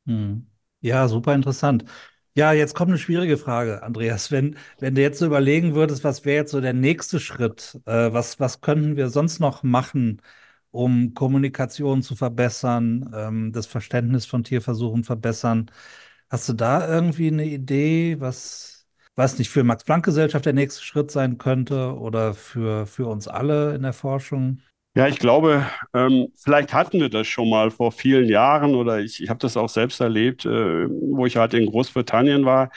Hm. 0.08 0.48
Ja, 0.80 1.08
super 1.08 1.36
interessant. 1.36 1.86
Ja, 2.34 2.54
jetzt 2.54 2.76
kommt 2.76 2.90
eine 2.92 2.98
schwierige 2.98 3.38
Frage, 3.38 3.84
Andreas. 3.84 4.32
Wenn, 4.32 4.56
wenn 4.80 4.96
du 4.96 5.02
jetzt 5.02 5.20
so 5.20 5.26
überlegen 5.26 5.76
würdest, 5.76 6.04
was 6.06 6.24
wäre 6.24 6.38
jetzt 6.38 6.52
so 6.52 6.62
der 6.62 6.72
nächste 6.74 7.20
Schritt? 7.20 7.78
Äh, 7.86 8.14
was, 8.14 8.40
was 8.40 8.62
könnten 8.62 8.96
wir 8.96 9.10
sonst 9.10 9.40
noch 9.40 9.64
machen, 9.64 10.22
um 10.72 11.14
Kommunikation 11.14 12.02
zu 12.02 12.16
verbessern, 12.16 13.12
ähm, 13.14 13.52
das 13.52 13.68
Verständnis 13.68 14.26
von 14.26 14.44
Tierversuchen 14.46 15.04
verbessern? 15.04 15.70
Hast 16.30 16.48
du 16.48 16.54
da 16.54 16.88
irgendwie 16.88 17.28
eine 17.28 17.46
Idee, 17.46 18.16
was, 18.22 18.88
was 19.16 19.38
nicht 19.38 19.50
für 19.50 19.64
Max-Planck-Gesellschaft 19.66 20.46
der 20.46 20.54
nächste 20.54 20.84
Schritt 20.84 21.12
sein 21.12 21.38
könnte 21.38 21.96
oder 21.98 22.34
für, 22.34 22.88
für 22.88 23.08
uns 23.08 23.28
alle 23.28 23.76
in 23.76 23.82
der 23.84 23.94
Forschung? 23.94 24.62
Ja, 24.94 25.08
ich 25.08 25.20
glaube, 25.20 25.66
ähm, 25.94 26.28
vielleicht 26.36 26.74
hatten 26.74 27.00
wir 27.00 27.10
das 27.10 27.26
schon 27.26 27.50
mal 27.50 27.72
vor 27.72 27.94
vielen 27.94 28.28
Jahren 28.28 28.76
oder 28.76 29.00
ich, 29.00 29.24
ich 29.24 29.30
habe 29.30 29.40
das 29.40 29.56
auch 29.56 29.70
selbst 29.70 30.02
erlebt, 30.02 30.46
äh, 30.46 30.50
wo 30.90 31.26
ich 31.26 31.38
halt 31.38 31.54
in 31.54 31.66
Großbritannien 31.66 32.44
war. 32.44 32.72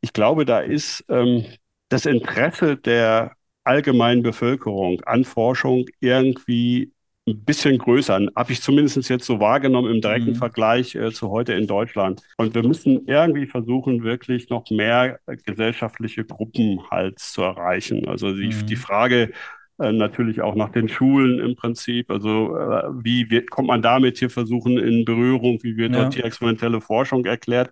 Ich 0.00 0.12
glaube, 0.12 0.44
da 0.44 0.60
ist 0.60 1.04
ähm, 1.08 1.44
das 1.88 2.06
Interesse 2.06 2.76
der 2.76 3.32
allgemeinen 3.64 4.22
Bevölkerung 4.22 5.00
an 5.02 5.24
Forschung 5.24 5.86
irgendwie 5.98 6.92
ein 7.28 7.44
bisschen 7.44 7.78
größer. 7.78 8.28
Habe 8.36 8.52
ich 8.52 8.62
zumindest 8.62 9.08
jetzt 9.08 9.26
so 9.26 9.40
wahrgenommen 9.40 9.92
im 9.92 10.00
direkten 10.00 10.30
mhm. 10.30 10.36
Vergleich 10.36 10.94
äh, 10.94 11.10
zu 11.10 11.30
heute 11.30 11.54
in 11.54 11.66
Deutschland. 11.66 12.22
Und 12.36 12.54
wir 12.54 12.62
müssen 12.62 13.08
irgendwie 13.08 13.46
versuchen, 13.46 14.04
wirklich 14.04 14.48
noch 14.48 14.70
mehr 14.70 15.18
gesellschaftliche 15.44 16.24
Gruppen 16.24 16.88
halt 16.92 17.18
zu 17.18 17.42
erreichen. 17.42 18.06
Also 18.06 18.32
die, 18.32 18.54
mhm. 18.54 18.66
die 18.66 18.76
Frage, 18.76 19.32
äh, 19.78 19.92
natürlich 19.92 20.40
auch 20.40 20.54
nach 20.54 20.70
den 20.70 20.88
Schulen 20.88 21.38
im 21.38 21.54
Prinzip. 21.54 22.10
Also 22.10 22.56
äh, 22.56 22.84
wie 23.04 23.30
wird, 23.30 23.50
kommt 23.50 23.68
man 23.68 23.82
da 23.82 23.98
mit 24.00 24.16
Tierversuchen 24.16 24.78
in 24.78 25.04
Berührung? 25.04 25.58
Wie 25.62 25.76
wird 25.76 25.92
ja. 25.92 26.02
dort 26.02 26.14
tierexperimentelle 26.14 26.80
Forschung 26.80 27.24
erklärt? 27.26 27.70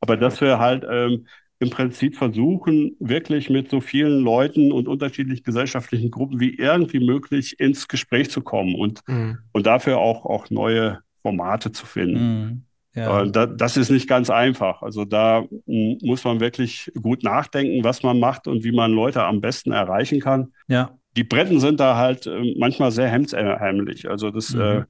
Aber 0.00 0.18
dass 0.18 0.40
wir 0.42 0.58
halt 0.58 0.84
ähm, 0.88 1.26
im 1.58 1.70
Prinzip 1.70 2.16
versuchen, 2.16 2.94
wirklich 3.00 3.48
mit 3.48 3.70
so 3.70 3.80
vielen 3.80 4.20
Leuten 4.20 4.70
und 4.70 4.86
unterschiedlichen 4.86 5.44
gesellschaftlichen 5.44 6.10
Gruppen 6.10 6.40
wie 6.40 6.54
irgendwie 6.54 7.00
möglich 7.00 7.58
ins 7.58 7.88
Gespräch 7.88 8.30
zu 8.30 8.42
kommen 8.42 8.74
und, 8.74 9.00
mhm. 9.06 9.38
und 9.52 9.66
dafür 9.66 9.96
auch, 9.96 10.26
auch 10.26 10.50
neue 10.50 10.98
Formate 11.22 11.72
zu 11.72 11.86
finden. 11.86 12.40
Mhm. 12.40 12.62
Ja. 12.94 13.24
Da, 13.24 13.46
das 13.46 13.78
ist 13.78 13.90
nicht 13.90 14.08
ganz 14.08 14.28
einfach. 14.30 14.82
Also 14.82 15.04
da 15.04 15.44
muss 15.66 16.24
man 16.24 16.40
wirklich 16.40 16.90
gut 17.00 17.22
nachdenken, 17.22 17.84
was 17.84 18.02
man 18.02 18.18
macht 18.18 18.46
und 18.46 18.64
wie 18.64 18.72
man 18.72 18.92
Leute 18.92 19.22
am 19.24 19.40
besten 19.40 19.72
erreichen 19.72 20.20
kann. 20.20 20.52
Ja 20.66 20.98
die 21.16 21.24
Bretten 21.24 21.60
sind 21.60 21.80
da 21.80 21.96
halt 21.96 22.26
äh, 22.26 22.54
manchmal 22.58 22.90
sehr 22.90 23.08
hemdsärmlich. 23.08 24.08
Also 24.08 24.30
das 24.30 24.54
mhm. 24.54 24.60
äh, 24.60 24.84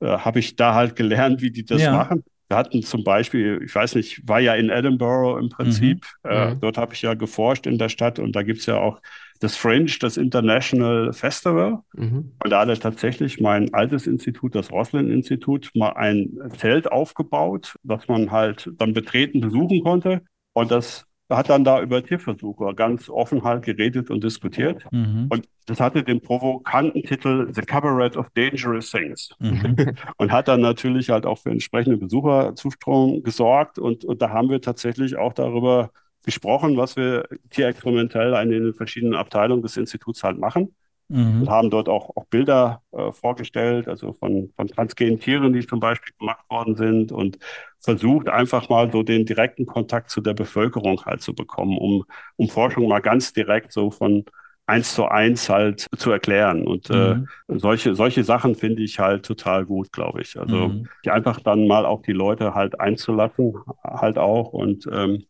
äh, 0.00 0.18
habe 0.18 0.38
ich 0.38 0.56
da 0.56 0.74
halt 0.74 0.96
gelernt, 0.96 1.42
wie 1.42 1.50
die 1.50 1.64
das 1.64 1.82
ja. 1.82 1.92
machen. 1.92 2.24
Wir 2.48 2.56
hatten 2.56 2.82
zum 2.82 3.04
Beispiel, 3.04 3.60
ich 3.62 3.74
weiß 3.74 3.94
nicht, 3.96 4.26
war 4.26 4.40
ja 4.40 4.54
in 4.54 4.70
Edinburgh 4.70 5.38
im 5.38 5.50
Prinzip. 5.50 6.06
Mhm. 6.24 6.30
Äh, 6.30 6.54
mhm. 6.54 6.60
Dort 6.60 6.78
habe 6.78 6.94
ich 6.94 7.02
ja 7.02 7.14
geforscht 7.14 7.66
in 7.66 7.76
der 7.76 7.90
Stadt 7.90 8.18
und 8.18 8.34
da 8.34 8.42
gibt's 8.42 8.64
ja 8.66 8.78
auch 8.78 9.00
das 9.40 9.54
Fringe, 9.56 9.90
das 10.00 10.16
International 10.16 11.12
Festival. 11.12 11.80
Mhm. 11.94 12.32
Und 12.42 12.50
da 12.50 12.66
hat 12.66 12.80
tatsächlich 12.80 13.40
mein 13.40 13.72
altes 13.74 14.06
Institut, 14.06 14.54
das 14.54 14.72
Roslin-Institut, 14.72 15.70
mal 15.74 15.90
ein 15.90 16.38
Zelt 16.56 16.90
aufgebaut, 16.90 17.76
das 17.82 18.08
man 18.08 18.30
halt 18.30 18.70
dann 18.78 18.94
betreten 18.94 19.40
besuchen 19.40 19.82
konnte. 19.82 20.22
Und 20.54 20.70
das 20.70 21.07
hat 21.36 21.50
dann 21.50 21.64
da 21.64 21.82
über 21.82 22.02
Tierversuche 22.02 22.74
ganz 22.74 23.10
offen 23.10 23.44
halt 23.44 23.64
geredet 23.64 24.10
und 24.10 24.24
diskutiert. 24.24 24.84
Mhm. 24.90 25.26
Und 25.28 25.48
das 25.66 25.78
hatte 25.80 26.02
den 26.02 26.20
provokanten 26.20 27.02
Titel 27.02 27.48
The 27.52 27.60
Cabaret 27.60 28.16
of 28.16 28.30
Dangerous 28.34 28.90
Things. 28.90 29.30
Mhm. 29.38 29.76
und 30.16 30.32
hat 30.32 30.48
dann 30.48 30.60
natürlich 30.62 31.10
halt 31.10 31.26
auch 31.26 31.38
für 31.38 31.50
entsprechende 31.50 31.98
Besucherzustrom 31.98 33.22
gesorgt. 33.22 33.78
Und, 33.78 34.04
und 34.04 34.22
da 34.22 34.30
haben 34.30 34.48
wir 34.48 34.62
tatsächlich 34.62 35.16
auch 35.16 35.34
darüber 35.34 35.90
besprochen, 36.24 36.76
was 36.76 36.96
wir 36.96 37.28
tierexperimentell 37.50 38.34
in 38.42 38.50
den 38.50 38.74
verschiedenen 38.74 39.14
Abteilungen 39.14 39.62
des 39.62 39.76
Instituts 39.76 40.24
halt 40.24 40.38
machen. 40.38 40.74
Mhm. 41.10 41.40
Und 41.40 41.48
haben 41.50 41.70
dort 41.70 41.88
auch, 41.88 42.16
auch 42.16 42.24
Bilder 42.26 42.82
äh, 42.92 43.12
vorgestellt, 43.12 43.86
also 43.88 44.12
von, 44.14 44.52
von 44.56 44.66
transgenen 44.68 45.20
Tieren, 45.20 45.52
die 45.52 45.64
zum 45.66 45.78
Beispiel 45.80 46.12
gemacht 46.18 46.44
worden 46.50 46.74
sind 46.76 47.12
und 47.12 47.38
versucht 47.80 48.28
einfach 48.28 48.68
mal 48.68 48.90
so 48.90 49.02
den 49.04 49.24
direkten 49.24 49.64
Kontakt 49.66 50.10
zu 50.10 50.20
der 50.20 50.34
Bevölkerung 50.34 51.04
halt 51.04 51.22
zu 51.22 51.34
bekommen, 51.34 51.78
um, 51.78 52.04
um 52.36 52.48
Forschung 52.48 52.88
mal 52.88 53.00
ganz 53.00 53.32
direkt 53.32 53.72
so 53.72 53.90
von 53.92 54.24
eins 54.66 54.94
zu 54.94 55.06
eins 55.06 55.48
halt 55.48 55.86
zu 55.96 56.10
erklären. 56.10 56.66
Und 56.66 56.90
äh, 56.90 57.16
Mhm. 57.16 57.28
solche, 57.48 57.94
solche 57.94 58.24
Sachen 58.24 58.54
finde 58.54 58.82
ich 58.82 58.98
halt 58.98 59.24
total 59.24 59.64
gut, 59.64 59.92
glaube 59.92 60.20
ich. 60.22 60.38
Also 60.38 60.74
Mhm. 60.74 60.88
die 61.04 61.10
einfach 61.10 61.40
dann 61.40 61.66
mal 61.66 61.86
auch 61.86 62.02
die 62.02 62.12
Leute 62.12 62.54
halt 62.54 62.80
einzulassen, 62.80 63.54
halt 63.84 64.18
auch 64.18 64.52
und 64.52 64.86
ähm, 64.92 65.24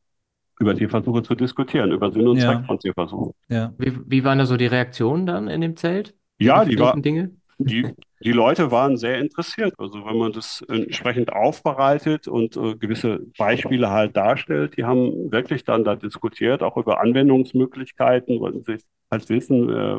über 0.60 0.74
Tierversuche 0.74 1.22
zu 1.22 1.34
diskutieren, 1.34 1.92
über 1.92 2.10
Sinn 2.12 2.26
und 2.26 2.38
Ja. 2.38 2.54
Zweck 2.54 2.66
von 2.66 2.78
Tierversuchen. 2.78 3.32
Ja. 3.48 3.72
Wie, 3.78 3.92
wie 4.06 4.24
waren 4.24 4.38
da 4.38 4.46
so 4.46 4.56
die 4.56 4.66
Reaktionen 4.66 5.26
dann 5.26 5.48
in 5.48 5.60
dem 5.60 5.76
Zelt? 5.76 6.14
Ja, 6.38 6.64
die 6.64 6.78
war, 6.78 6.88
welchen 6.88 7.02
Dinge? 7.02 7.30
die, 7.58 7.88
die 8.22 8.32
Leute 8.32 8.70
waren 8.70 8.96
sehr 8.96 9.18
interessiert. 9.18 9.74
Also 9.78 10.04
wenn 10.04 10.16
man 10.16 10.32
das 10.32 10.64
entsprechend 10.68 11.32
aufbereitet 11.32 12.28
und 12.28 12.56
äh, 12.56 12.76
gewisse 12.76 13.20
Beispiele 13.36 13.90
halt 13.90 14.16
darstellt, 14.16 14.76
die 14.76 14.84
haben 14.84 15.30
wirklich 15.32 15.64
dann 15.64 15.84
da 15.84 15.96
diskutiert, 15.96 16.62
auch 16.62 16.76
über 16.76 17.00
Anwendungsmöglichkeiten, 17.00 18.40
weil 18.40 18.62
sie 18.64 18.78
halt 19.10 19.28
wissen, 19.28 19.68
äh, 19.70 19.96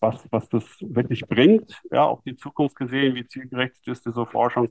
was, 0.00 0.26
was 0.30 0.48
das 0.48 0.64
wirklich 0.80 1.22
bringt, 1.26 1.80
ja, 1.90 2.04
auf 2.04 2.22
die 2.22 2.36
Zukunft 2.36 2.76
gesehen, 2.76 3.14
wie 3.14 3.26
zielgerecht 3.26 3.76
ist 3.86 4.06
diese 4.06 4.26
Forschung. 4.26 4.68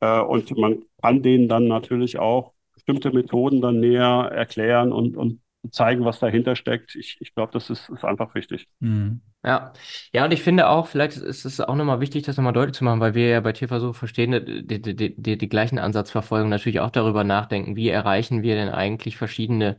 Äh, 0.00 0.20
und 0.20 0.56
man 0.56 0.84
kann 1.02 1.22
denen 1.22 1.48
dann 1.48 1.66
natürlich 1.68 2.18
auch 2.18 2.52
bestimmte 2.88 3.16
Methoden 3.16 3.60
dann 3.60 3.80
näher 3.80 4.30
erklären 4.32 4.92
und, 4.92 5.16
und 5.16 5.40
zeigen, 5.70 6.04
was 6.04 6.18
dahinter 6.18 6.56
steckt. 6.56 6.94
Ich, 6.94 7.18
ich 7.20 7.34
glaube, 7.34 7.52
das 7.52 7.68
ist, 7.68 7.88
ist 7.90 8.04
einfach 8.04 8.34
wichtig. 8.34 8.66
Mhm. 8.80 9.20
Ja, 9.44 9.72
ja, 10.12 10.24
und 10.24 10.32
ich 10.32 10.42
finde 10.42 10.68
auch, 10.68 10.88
vielleicht 10.88 11.16
ist 11.16 11.44
es 11.44 11.60
auch 11.60 11.76
nochmal 11.76 12.00
wichtig, 12.00 12.24
das 12.24 12.36
nochmal 12.36 12.52
deutlich 12.52 12.74
zu 12.76 12.84
machen, 12.84 13.00
weil 13.00 13.14
wir 13.14 13.28
ja 13.28 13.40
bei 13.40 13.52
Tierversuch 13.52 13.94
verstehen, 13.94 14.32
die, 14.66 14.82
die, 14.82 14.96
die, 14.96 15.14
die, 15.16 15.38
die 15.38 15.48
gleichen 15.48 15.78
Ansatz 15.78 16.10
verfolgen, 16.10 16.48
natürlich 16.48 16.80
auch 16.80 16.90
darüber 16.90 17.22
nachdenken, 17.24 17.76
wie 17.76 17.88
erreichen 17.88 18.42
wir 18.42 18.56
denn 18.56 18.68
eigentlich 18.68 19.16
verschiedene 19.16 19.76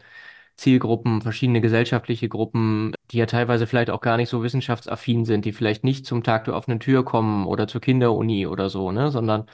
Zielgruppen, 0.55 1.21
verschiedene 1.21 1.61
gesellschaftliche 1.61 2.29
Gruppen, 2.29 2.93
die 3.11 3.17
ja 3.17 3.25
teilweise 3.25 3.67
vielleicht 3.67 3.89
auch 3.89 4.01
gar 4.01 4.17
nicht 4.17 4.29
so 4.29 4.43
wissenschaftsaffin 4.43 5.25
sind, 5.25 5.45
die 5.45 5.53
vielleicht 5.53 5.83
nicht 5.83 6.05
zum 6.05 6.23
Tag 6.23 6.45
der 6.45 6.55
offenen 6.55 6.79
Tür 6.79 7.03
kommen 7.03 7.45
oder 7.45 7.67
zur 7.67 7.81
Kinderuni 7.81 8.47
oder 8.47 8.69
so, 8.69 8.91
ne, 8.91 9.11
sondern 9.11 9.45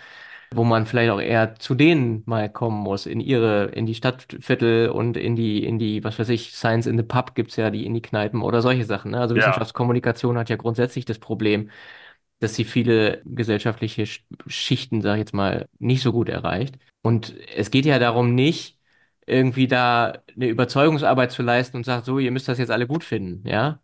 wo 0.52 0.64
man 0.64 0.86
vielleicht 0.86 1.12
auch 1.12 1.20
eher 1.22 1.56
zu 1.56 1.76
denen 1.76 2.24
mal 2.26 2.50
kommen 2.50 2.78
muss, 2.82 3.06
in 3.06 3.20
ihre, 3.20 3.66
in 3.68 3.86
die 3.86 3.96
Stadtviertel 3.96 4.90
und 4.90 5.18
in 5.18 5.36
die, 5.36 5.64
in 5.66 5.80
die, 5.80 6.04
was 6.04 6.18
weiß 6.20 6.30
ich, 6.30 6.54
Science 6.54 6.88
in 6.88 6.98
the 6.98 7.04
Pub 7.04 7.36
gibt's 7.36 7.56
ja, 7.58 7.70
die 7.72 7.86
in 7.86 7.94
die 7.94 8.02
Kneipen 8.02 8.42
oder 8.42 8.62
solche 8.62 8.86
Sachen. 8.86 9.12
Ne? 9.12 9.20
Also 9.20 9.36
Ja. 9.36 9.40
Wissenschaftskommunikation 9.40 10.38
hat 10.38 10.50
ja 10.50 10.56
grundsätzlich 10.56 11.06
das 11.06 11.20
Problem, 11.20 11.70
dass 12.40 12.56
sie 12.56 12.66
viele 12.66 13.22
gesellschaftliche 13.26 14.04
Sch- 14.04 14.22
Schichten, 14.48 15.02
sag 15.02 15.16
ich 15.16 15.20
jetzt 15.20 15.34
mal, 15.34 15.68
nicht 15.80 16.02
so 16.04 16.12
gut 16.12 16.30
erreicht. 16.30 16.78
Und 17.02 17.34
es 17.56 17.72
geht 17.72 17.86
ja 17.86 18.00
darum 18.00 18.36
nicht, 18.36 18.80
irgendwie 19.28 19.68
da 19.68 20.22
eine 20.36 20.48
Überzeugungsarbeit 20.50 21.32
zu 21.32 21.42
leisten 21.44 21.78
und 21.78 21.86
sagt, 21.86 22.06
so, 22.06 22.20
ihr 22.20 22.32
müsst 22.32 22.48
das 22.48 22.60
jetzt 22.60 22.72
alle 22.72 22.88
gut 22.88 23.04
finden, 23.04 23.48
ja. 23.48 23.82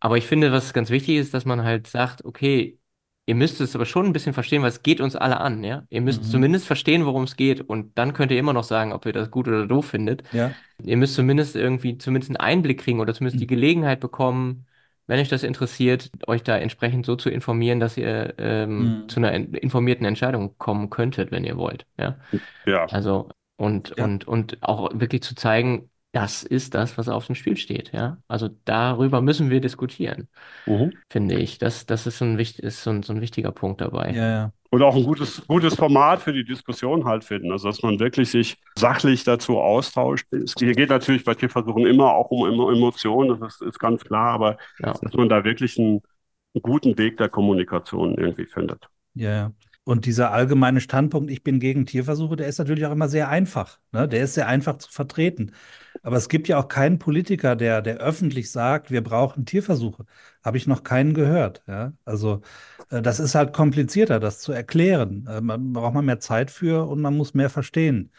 Aber 0.00 0.18
ich 0.18 0.26
finde, 0.26 0.52
was 0.52 0.74
ganz 0.74 0.90
wichtig 0.90 1.16
ist, 1.18 1.34
dass 1.34 1.46
man 1.46 1.64
halt 1.64 1.88
sagt, 1.88 2.24
okay, 2.26 2.79
ihr 3.30 3.36
müsst 3.36 3.60
es 3.60 3.74
aber 3.76 3.86
schon 3.86 4.06
ein 4.06 4.12
bisschen 4.12 4.34
verstehen, 4.34 4.62
weil 4.62 4.70
es 4.70 4.82
geht 4.82 5.00
uns 5.00 5.14
alle 5.14 5.38
an, 5.40 5.62
ja. 5.64 5.84
Ihr 5.88 6.00
müsst 6.00 6.22
Mhm. 6.24 6.26
zumindest 6.28 6.66
verstehen, 6.66 7.06
worum 7.06 7.22
es 7.24 7.36
geht 7.36 7.60
und 7.60 7.96
dann 7.96 8.12
könnt 8.12 8.32
ihr 8.32 8.38
immer 8.38 8.52
noch 8.52 8.64
sagen, 8.64 8.92
ob 8.92 9.06
ihr 9.06 9.12
das 9.12 9.30
gut 9.30 9.46
oder 9.48 9.66
doof 9.66 9.86
findet. 9.86 10.22
Ja. 10.32 10.50
Ihr 10.82 10.96
müsst 10.96 11.14
zumindest 11.14 11.54
irgendwie 11.56 11.96
zumindest 11.98 12.30
einen 12.30 12.36
Einblick 12.38 12.80
kriegen 12.80 12.98
oder 13.00 13.14
zumindest 13.14 13.40
die 13.40 13.46
Mhm. 13.46 13.50
Gelegenheit 13.56 14.00
bekommen, 14.00 14.66
wenn 15.06 15.20
euch 15.20 15.28
das 15.28 15.42
interessiert, 15.44 16.10
euch 16.26 16.42
da 16.42 16.56
entsprechend 16.58 17.06
so 17.06 17.14
zu 17.16 17.30
informieren, 17.30 17.78
dass 17.80 17.96
ihr 17.96 18.34
ähm, 18.38 19.02
Mhm. 19.04 19.08
zu 19.08 19.20
einer 19.20 19.32
in- 19.32 19.54
informierten 19.54 20.06
Entscheidung 20.06 20.56
kommen 20.58 20.90
könntet, 20.90 21.30
wenn 21.30 21.44
ihr 21.44 21.56
wollt, 21.56 21.86
ja. 21.98 22.16
Ja. 22.66 22.86
Also 22.86 23.28
und 23.56 23.94
Ja. 23.96 24.04
und 24.04 24.26
und 24.26 24.58
auch 24.62 24.90
wirklich 24.94 25.22
zu 25.22 25.34
zeigen, 25.36 25.88
das 26.12 26.42
ist 26.42 26.74
das, 26.74 26.98
was 26.98 27.08
auf 27.08 27.26
dem 27.26 27.34
Spiel 27.36 27.56
steht, 27.56 27.92
ja. 27.92 28.18
Also 28.26 28.48
darüber 28.64 29.20
müssen 29.20 29.50
wir 29.50 29.60
diskutieren, 29.60 30.28
Mhm. 30.66 30.92
finde 31.08 31.36
ich. 31.38 31.58
Das 31.58 31.86
das 31.86 32.06
ist 32.06 32.18
so 32.18 32.24
ein 32.24 32.38
wichtig 32.38 32.64
ist 32.64 32.82
so 32.82 32.90
ein, 32.90 33.02
so 33.02 33.12
ein 33.12 33.20
wichtiger 33.20 33.52
Punkt 33.52 33.80
dabei. 33.80 34.12
Ja, 34.14 34.28
ja. 34.28 34.52
Und 34.70 34.82
auch 34.82 34.94
ein 34.94 35.02
gutes, 35.04 35.44
gutes 35.48 35.74
Format 35.74 36.20
für 36.22 36.32
die 36.32 36.44
Diskussion 36.44 37.04
halt 37.04 37.24
finden. 37.24 37.50
Also, 37.50 37.68
dass 37.68 37.82
man 37.82 37.98
wirklich 37.98 38.30
sich 38.30 38.56
sachlich 38.76 39.24
dazu 39.24 39.58
austauscht. 39.58 40.32
Es 40.32 40.54
hier 40.58 40.74
geht 40.74 40.90
natürlich 40.90 41.24
bei 41.24 41.34
Tierversuchen 41.34 41.86
immer 41.86 42.12
auch 42.14 42.30
um 42.30 42.46
Emo- 42.48 42.70
Emotionen, 42.72 43.40
das 43.40 43.54
ist, 43.54 43.62
ist 43.62 43.78
ganz 43.80 44.04
klar, 44.04 44.32
aber 44.32 44.58
Ja. 44.78 44.92
dass 45.02 45.12
man 45.14 45.28
da 45.28 45.44
wirklich 45.44 45.76
einen, 45.78 46.02
einen 46.54 46.62
guten 46.62 46.96
Weg 46.98 47.16
der 47.16 47.28
Kommunikation 47.28 48.16
irgendwie 48.16 48.46
findet. 48.46 48.88
Ja, 49.14 49.30
ja. 49.30 49.52
Und 49.84 50.06
dieser 50.06 50.30
allgemeine 50.32 50.80
Standpunkt, 50.80 51.30
ich 51.30 51.42
bin 51.42 51.58
gegen 51.58 51.86
Tierversuche, 51.86 52.36
der 52.36 52.46
ist 52.46 52.58
natürlich 52.58 52.86
auch 52.86 52.92
immer 52.92 53.08
sehr 53.08 53.28
einfach. 53.28 53.80
Ne? 53.92 54.06
Der 54.08 54.22
ist 54.22 54.34
sehr 54.34 54.46
einfach 54.46 54.78
zu 54.78 54.90
vertreten. 54.90 55.52
Aber 56.02 56.16
es 56.16 56.28
gibt 56.28 56.48
ja 56.48 56.58
auch 56.58 56.68
keinen 56.68 56.98
Politiker, 56.98 57.56
der, 57.56 57.82
der 57.82 57.98
öffentlich 57.98 58.50
sagt, 58.50 58.90
wir 58.90 59.02
brauchen 59.02 59.44
Tierversuche. 59.46 60.06
Habe 60.44 60.56
ich 60.56 60.66
noch 60.66 60.82
keinen 60.82 61.14
gehört. 61.14 61.62
Ja? 61.66 61.92
Also 62.04 62.40
äh, 62.90 63.02
das 63.02 63.20
ist 63.20 63.34
halt 63.34 63.52
komplizierter, 63.52 64.20
das 64.20 64.40
zu 64.40 64.52
erklären. 64.52 65.26
Äh, 65.26 65.40
man 65.40 65.72
braucht 65.72 65.94
man 65.94 66.04
mehr 66.06 66.20
Zeit 66.20 66.50
für 66.50 66.86
und 66.88 67.00
man 67.00 67.16
muss 67.16 67.34
mehr 67.34 67.50
verstehen. 67.50 68.12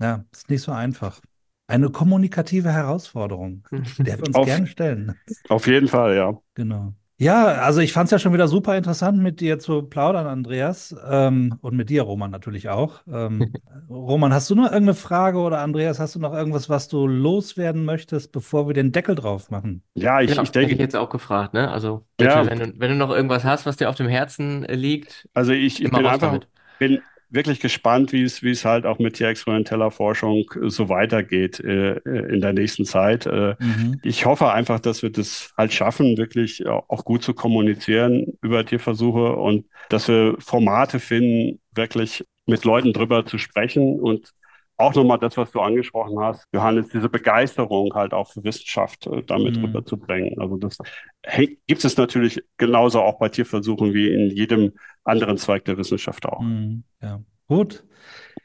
Ja, 0.00 0.24
ist 0.32 0.50
nicht 0.50 0.62
so 0.62 0.72
einfach. 0.72 1.20
Eine 1.66 1.90
kommunikative 1.90 2.72
Herausforderung, 2.72 3.66
der 4.06 4.18
wir 4.18 4.26
uns 4.26 4.36
Auf- 4.36 4.46
gerne 4.46 4.66
stellen. 4.66 5.20
Auf 5.48 5.66
jeden 5.66 5.88
Fall, 5.88 6.16
ja. 6.16 6.38
Genau. 6.54 6.94
Ja, 7.16 7.44
also 7.62 7.80
ich 7.80 7.92
fand 7.92 8.06
es 8.06 8.10
ja 8.10 8.18
schon 8.18 8.32
wieder 8.32 8.48
super 8.48 8.76
interessant, 8.76 9.18
mit 9.22 9.40
dir 9.40 9.58
zu 9.60 9.82
plaudern, 9.84 10.26
Andreas. 10.26 10.94
Ähm, 11.06 11.58
und 11.60 11.76
mit 11.76 11.88
dir, 11.88 12.02
Roman, 12.02 12.30
natürlich 12.30 12.68
auch. 12.68 13.02
Ähm, 13.06 13.56
Roman, 13.88 14.32
hast 14.32 14.50
du 14.50 14.54
noch 14.56 14.64
irgendeine 14.64 14.94
Frage 14.94 15.38
oder 15.38 15.60
Andreas, 15.60 16.00
hast 16.00 16.16
du 16.16 16.18
noch 16.18 16.32
irgendwas, 16.32 16.68
was 16.68 16.88
du 16.88 17.06
loswerden 17.06 17.84
möchtest, 17.84 18.32
bevor 18.32 18.66
wir 18.66 18.74
den 18.74 18.90
Deckel 18.92 19.14
drauf 19.14 19.50
machen? 19.50 19.84
Ja, 19.96 20.20
ich, 20.20 20.36
Ja, 20.36 20.42
ich 20.42 20.50
hätte 20.60 20.72
ich 20.72 20.76
denke, 20.76 20.76
jetzt 20.80 20.96
auch 20.96 21.08
gefragt, 21.08 21.54
ne? 21.54 21.70
Also 21.70 22.04
bitte, 22.16 22.44
Ja. 22.44 22.46
wenn 22.46 22.58
du, 22.58 22.72
wenn 22.80 22.90
du 22.90 22.96
noch 22.96 23.10
irgendwas 23.10 23.44
hast, 23.44 23.64
was 23.64 23.76
dir 23.76 23.88
auf 23.88 23.94
dem 23.94 24.08
Herzen 24.08 24.64
liegt, 24.64 25.28
also 25.34 25.52
ich, 25.52 25.80
ich 25.82 25.84
immer 25.84 26.02
bin 26.02 26.06
einfach, 26.06 26.18
damit. 26.18 26.48
bin 26.78 27.08
wirklich 27.34 27.60
gespannt, 27.60 28.12
wie 28.12 28.22
es, 28.22 28.42
wie 28.42 28.50
es 28.50 28.64
halt 28.64 28.86
auch 28.86 28.98
mit 28.98 29.16
tierexperimenteller 29.16 29.90
Forschung 29.90 30.44
äh, 30.62 30.70
so 30.70 30.88
weitergeht 30.88 31.60
äh, 31.60 31.96
äh, 31.98 32.34
in 32.34 32.40
der 32.40 32.52
nächsten 32.52 32.84
Zeit. 32.84 33.26
Äh, 33.26 33.56
Mhm. 33.58 34.00
Ich 34.02 34.26
hoffe 34.26 34.52
einfach, 34.52 34.80
dass 34.80 35.02
wir 35.02 35.10
das 35.10 35.52
halt 35.56 35.72
schaffen, 35.72 36.16
wirklich 36.18 36.60
äh, 36.60 36.68
auch 36.68 37.04
gut 37.04 37.22
zu 37.22 37.32
kommunizieren 37.34 38.26
über 38.42 38.64
Tierversuche 38.64 39.34
und 39.36 39.66
dass 39.88 40.08
wir 40.08 40.36
Formate 40.40 41.00
finden, 41.00 41.60
wirklich 41.74 42.24
mit 42.46 42.64
Leuten 42.64 42.92
drüber 42.92 43.24
zu 43.26 43.38
sprechen 43.38 43.98
und 44.00 44.32
auch 44.76 44.94
nochmal 44.94 45.18
das, 45.18 45.36
was 45.36 45.50
du 45.52 45.60
angesprochen 45.60 46.18
hast, 46.20 46.46
Johannes, 46.52 46.88
diese 46.88 47.08
Begeisterung 47.08 47.94
halt 47.94 48.12
auch 48.12 48.30
für 48.32 48.42
Wissenschaft 48.44 49.06
äh, 49.06 49.22
damit 49.22 49.56
Mhm. 49.56 49.66
rüberzubringen. 49.66 50.38
Also 50.40 50.56
das 50.56 50.78
hängt- 51.22 51.58
gibt 51.66 51.84
es 51.84 51.96
natürlich 51.96 52.42
genauso 52.56 53.00
auch 53.00 53.18
bei 53.18 53.28
Tierversuchen 53.28 53.94
wie 53.94 54.12
in 54.12 54.30
jedem 54.30 54.72
anderen 55.04 55.36
Zweig 55.38 55.64
der 55.64 55.76
Wissenschaft 55.78 56.26
auch. 56.26 56.40
Mhm. 56.40 56.84
Ja, 57.00 57.20
gut. 57.46 57.84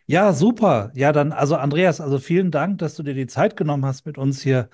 Ja, 0.06 0.34
super. 0.34 0.92
Ja, 0.96 1.12
dann, 1.12 1.32
also 1.32 1.56
Andreas, 1.56 2.02
also 2.02 2.20
vielen 2.20 2.52
Dank, 2.52 2.80
dass 2.80 2.96
du 2.96 3.04
dir 3.04 3.14
die 3.14 3.28
Zeit 3.28 3.56
genommen 3.58 3.86
hast, 3.86 4.06
mit 4.06 4.18
uns 4.18 4.42
hier 4.42 4.70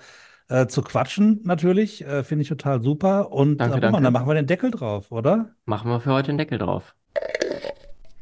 äh, 0.48 0.66
zu 0.66 0.82
quatschen, 0.82 1.40
natürlich. 1.44 2.04
Äh, 2.04 2.22
finde 2.22 2.42
ich 2.42 2.48
total 2.48 2.82
super. 2.82 3.32
Und 3.32 3.58
Danke, 3.58 3.78
äh, 3.78 3.80
danke. 3.80 4.00
dann 4.02 4.12
machen 4.12 4.28
wir 4.28 4.34
den 4.34 4.46
Deckel 4.46 4.70
drauf, 4.70 5.10
oder? 5.10 5.54
Machen 5.64 5.90
wir 5.90 6.00
für 6.00 6.12
heute 6.12 6.28
den 6.32 6.38
Deckel 6.38 6.58
drauf. 6.58 6.94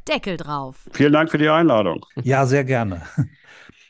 Deckel 0.09 0.37
drauf. 0.37 0.89
Vielen 0.93 1.13
Dank 1.13 1.31
für 1.31 1.39
die 1.39 1.49
Einladung. 1.49 2.05
Ja, 2.23 2.47
sehr 2.47 2.65
gerne. 2.65 3.03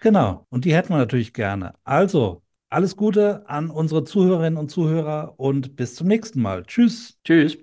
Genau, 0.00 0.46
und 0.50 0.66
die 0.66 0.74
hätten 0.74 0.90
wir 0.90 0.98
natürlich 0.98 1.32
gerne. 1.32 1.72
Also, 1.84 2.42
alles 2.68 2.96
Gute 2.96 3.48
an 3.48 3.70
unsere 3.70 4.04
Zuhörerinnen 4.04 4.58
und 4.58 4.68
Zuhörer 4.68 5.32
und 5.38 5.74
bis 5.74 5.94
zum 5.94 6.06
nächsten 6.06 6.42
Mal. 6.42 6.64
Tschüss. 6.64 7.18
Tschüss. 7.24 7.56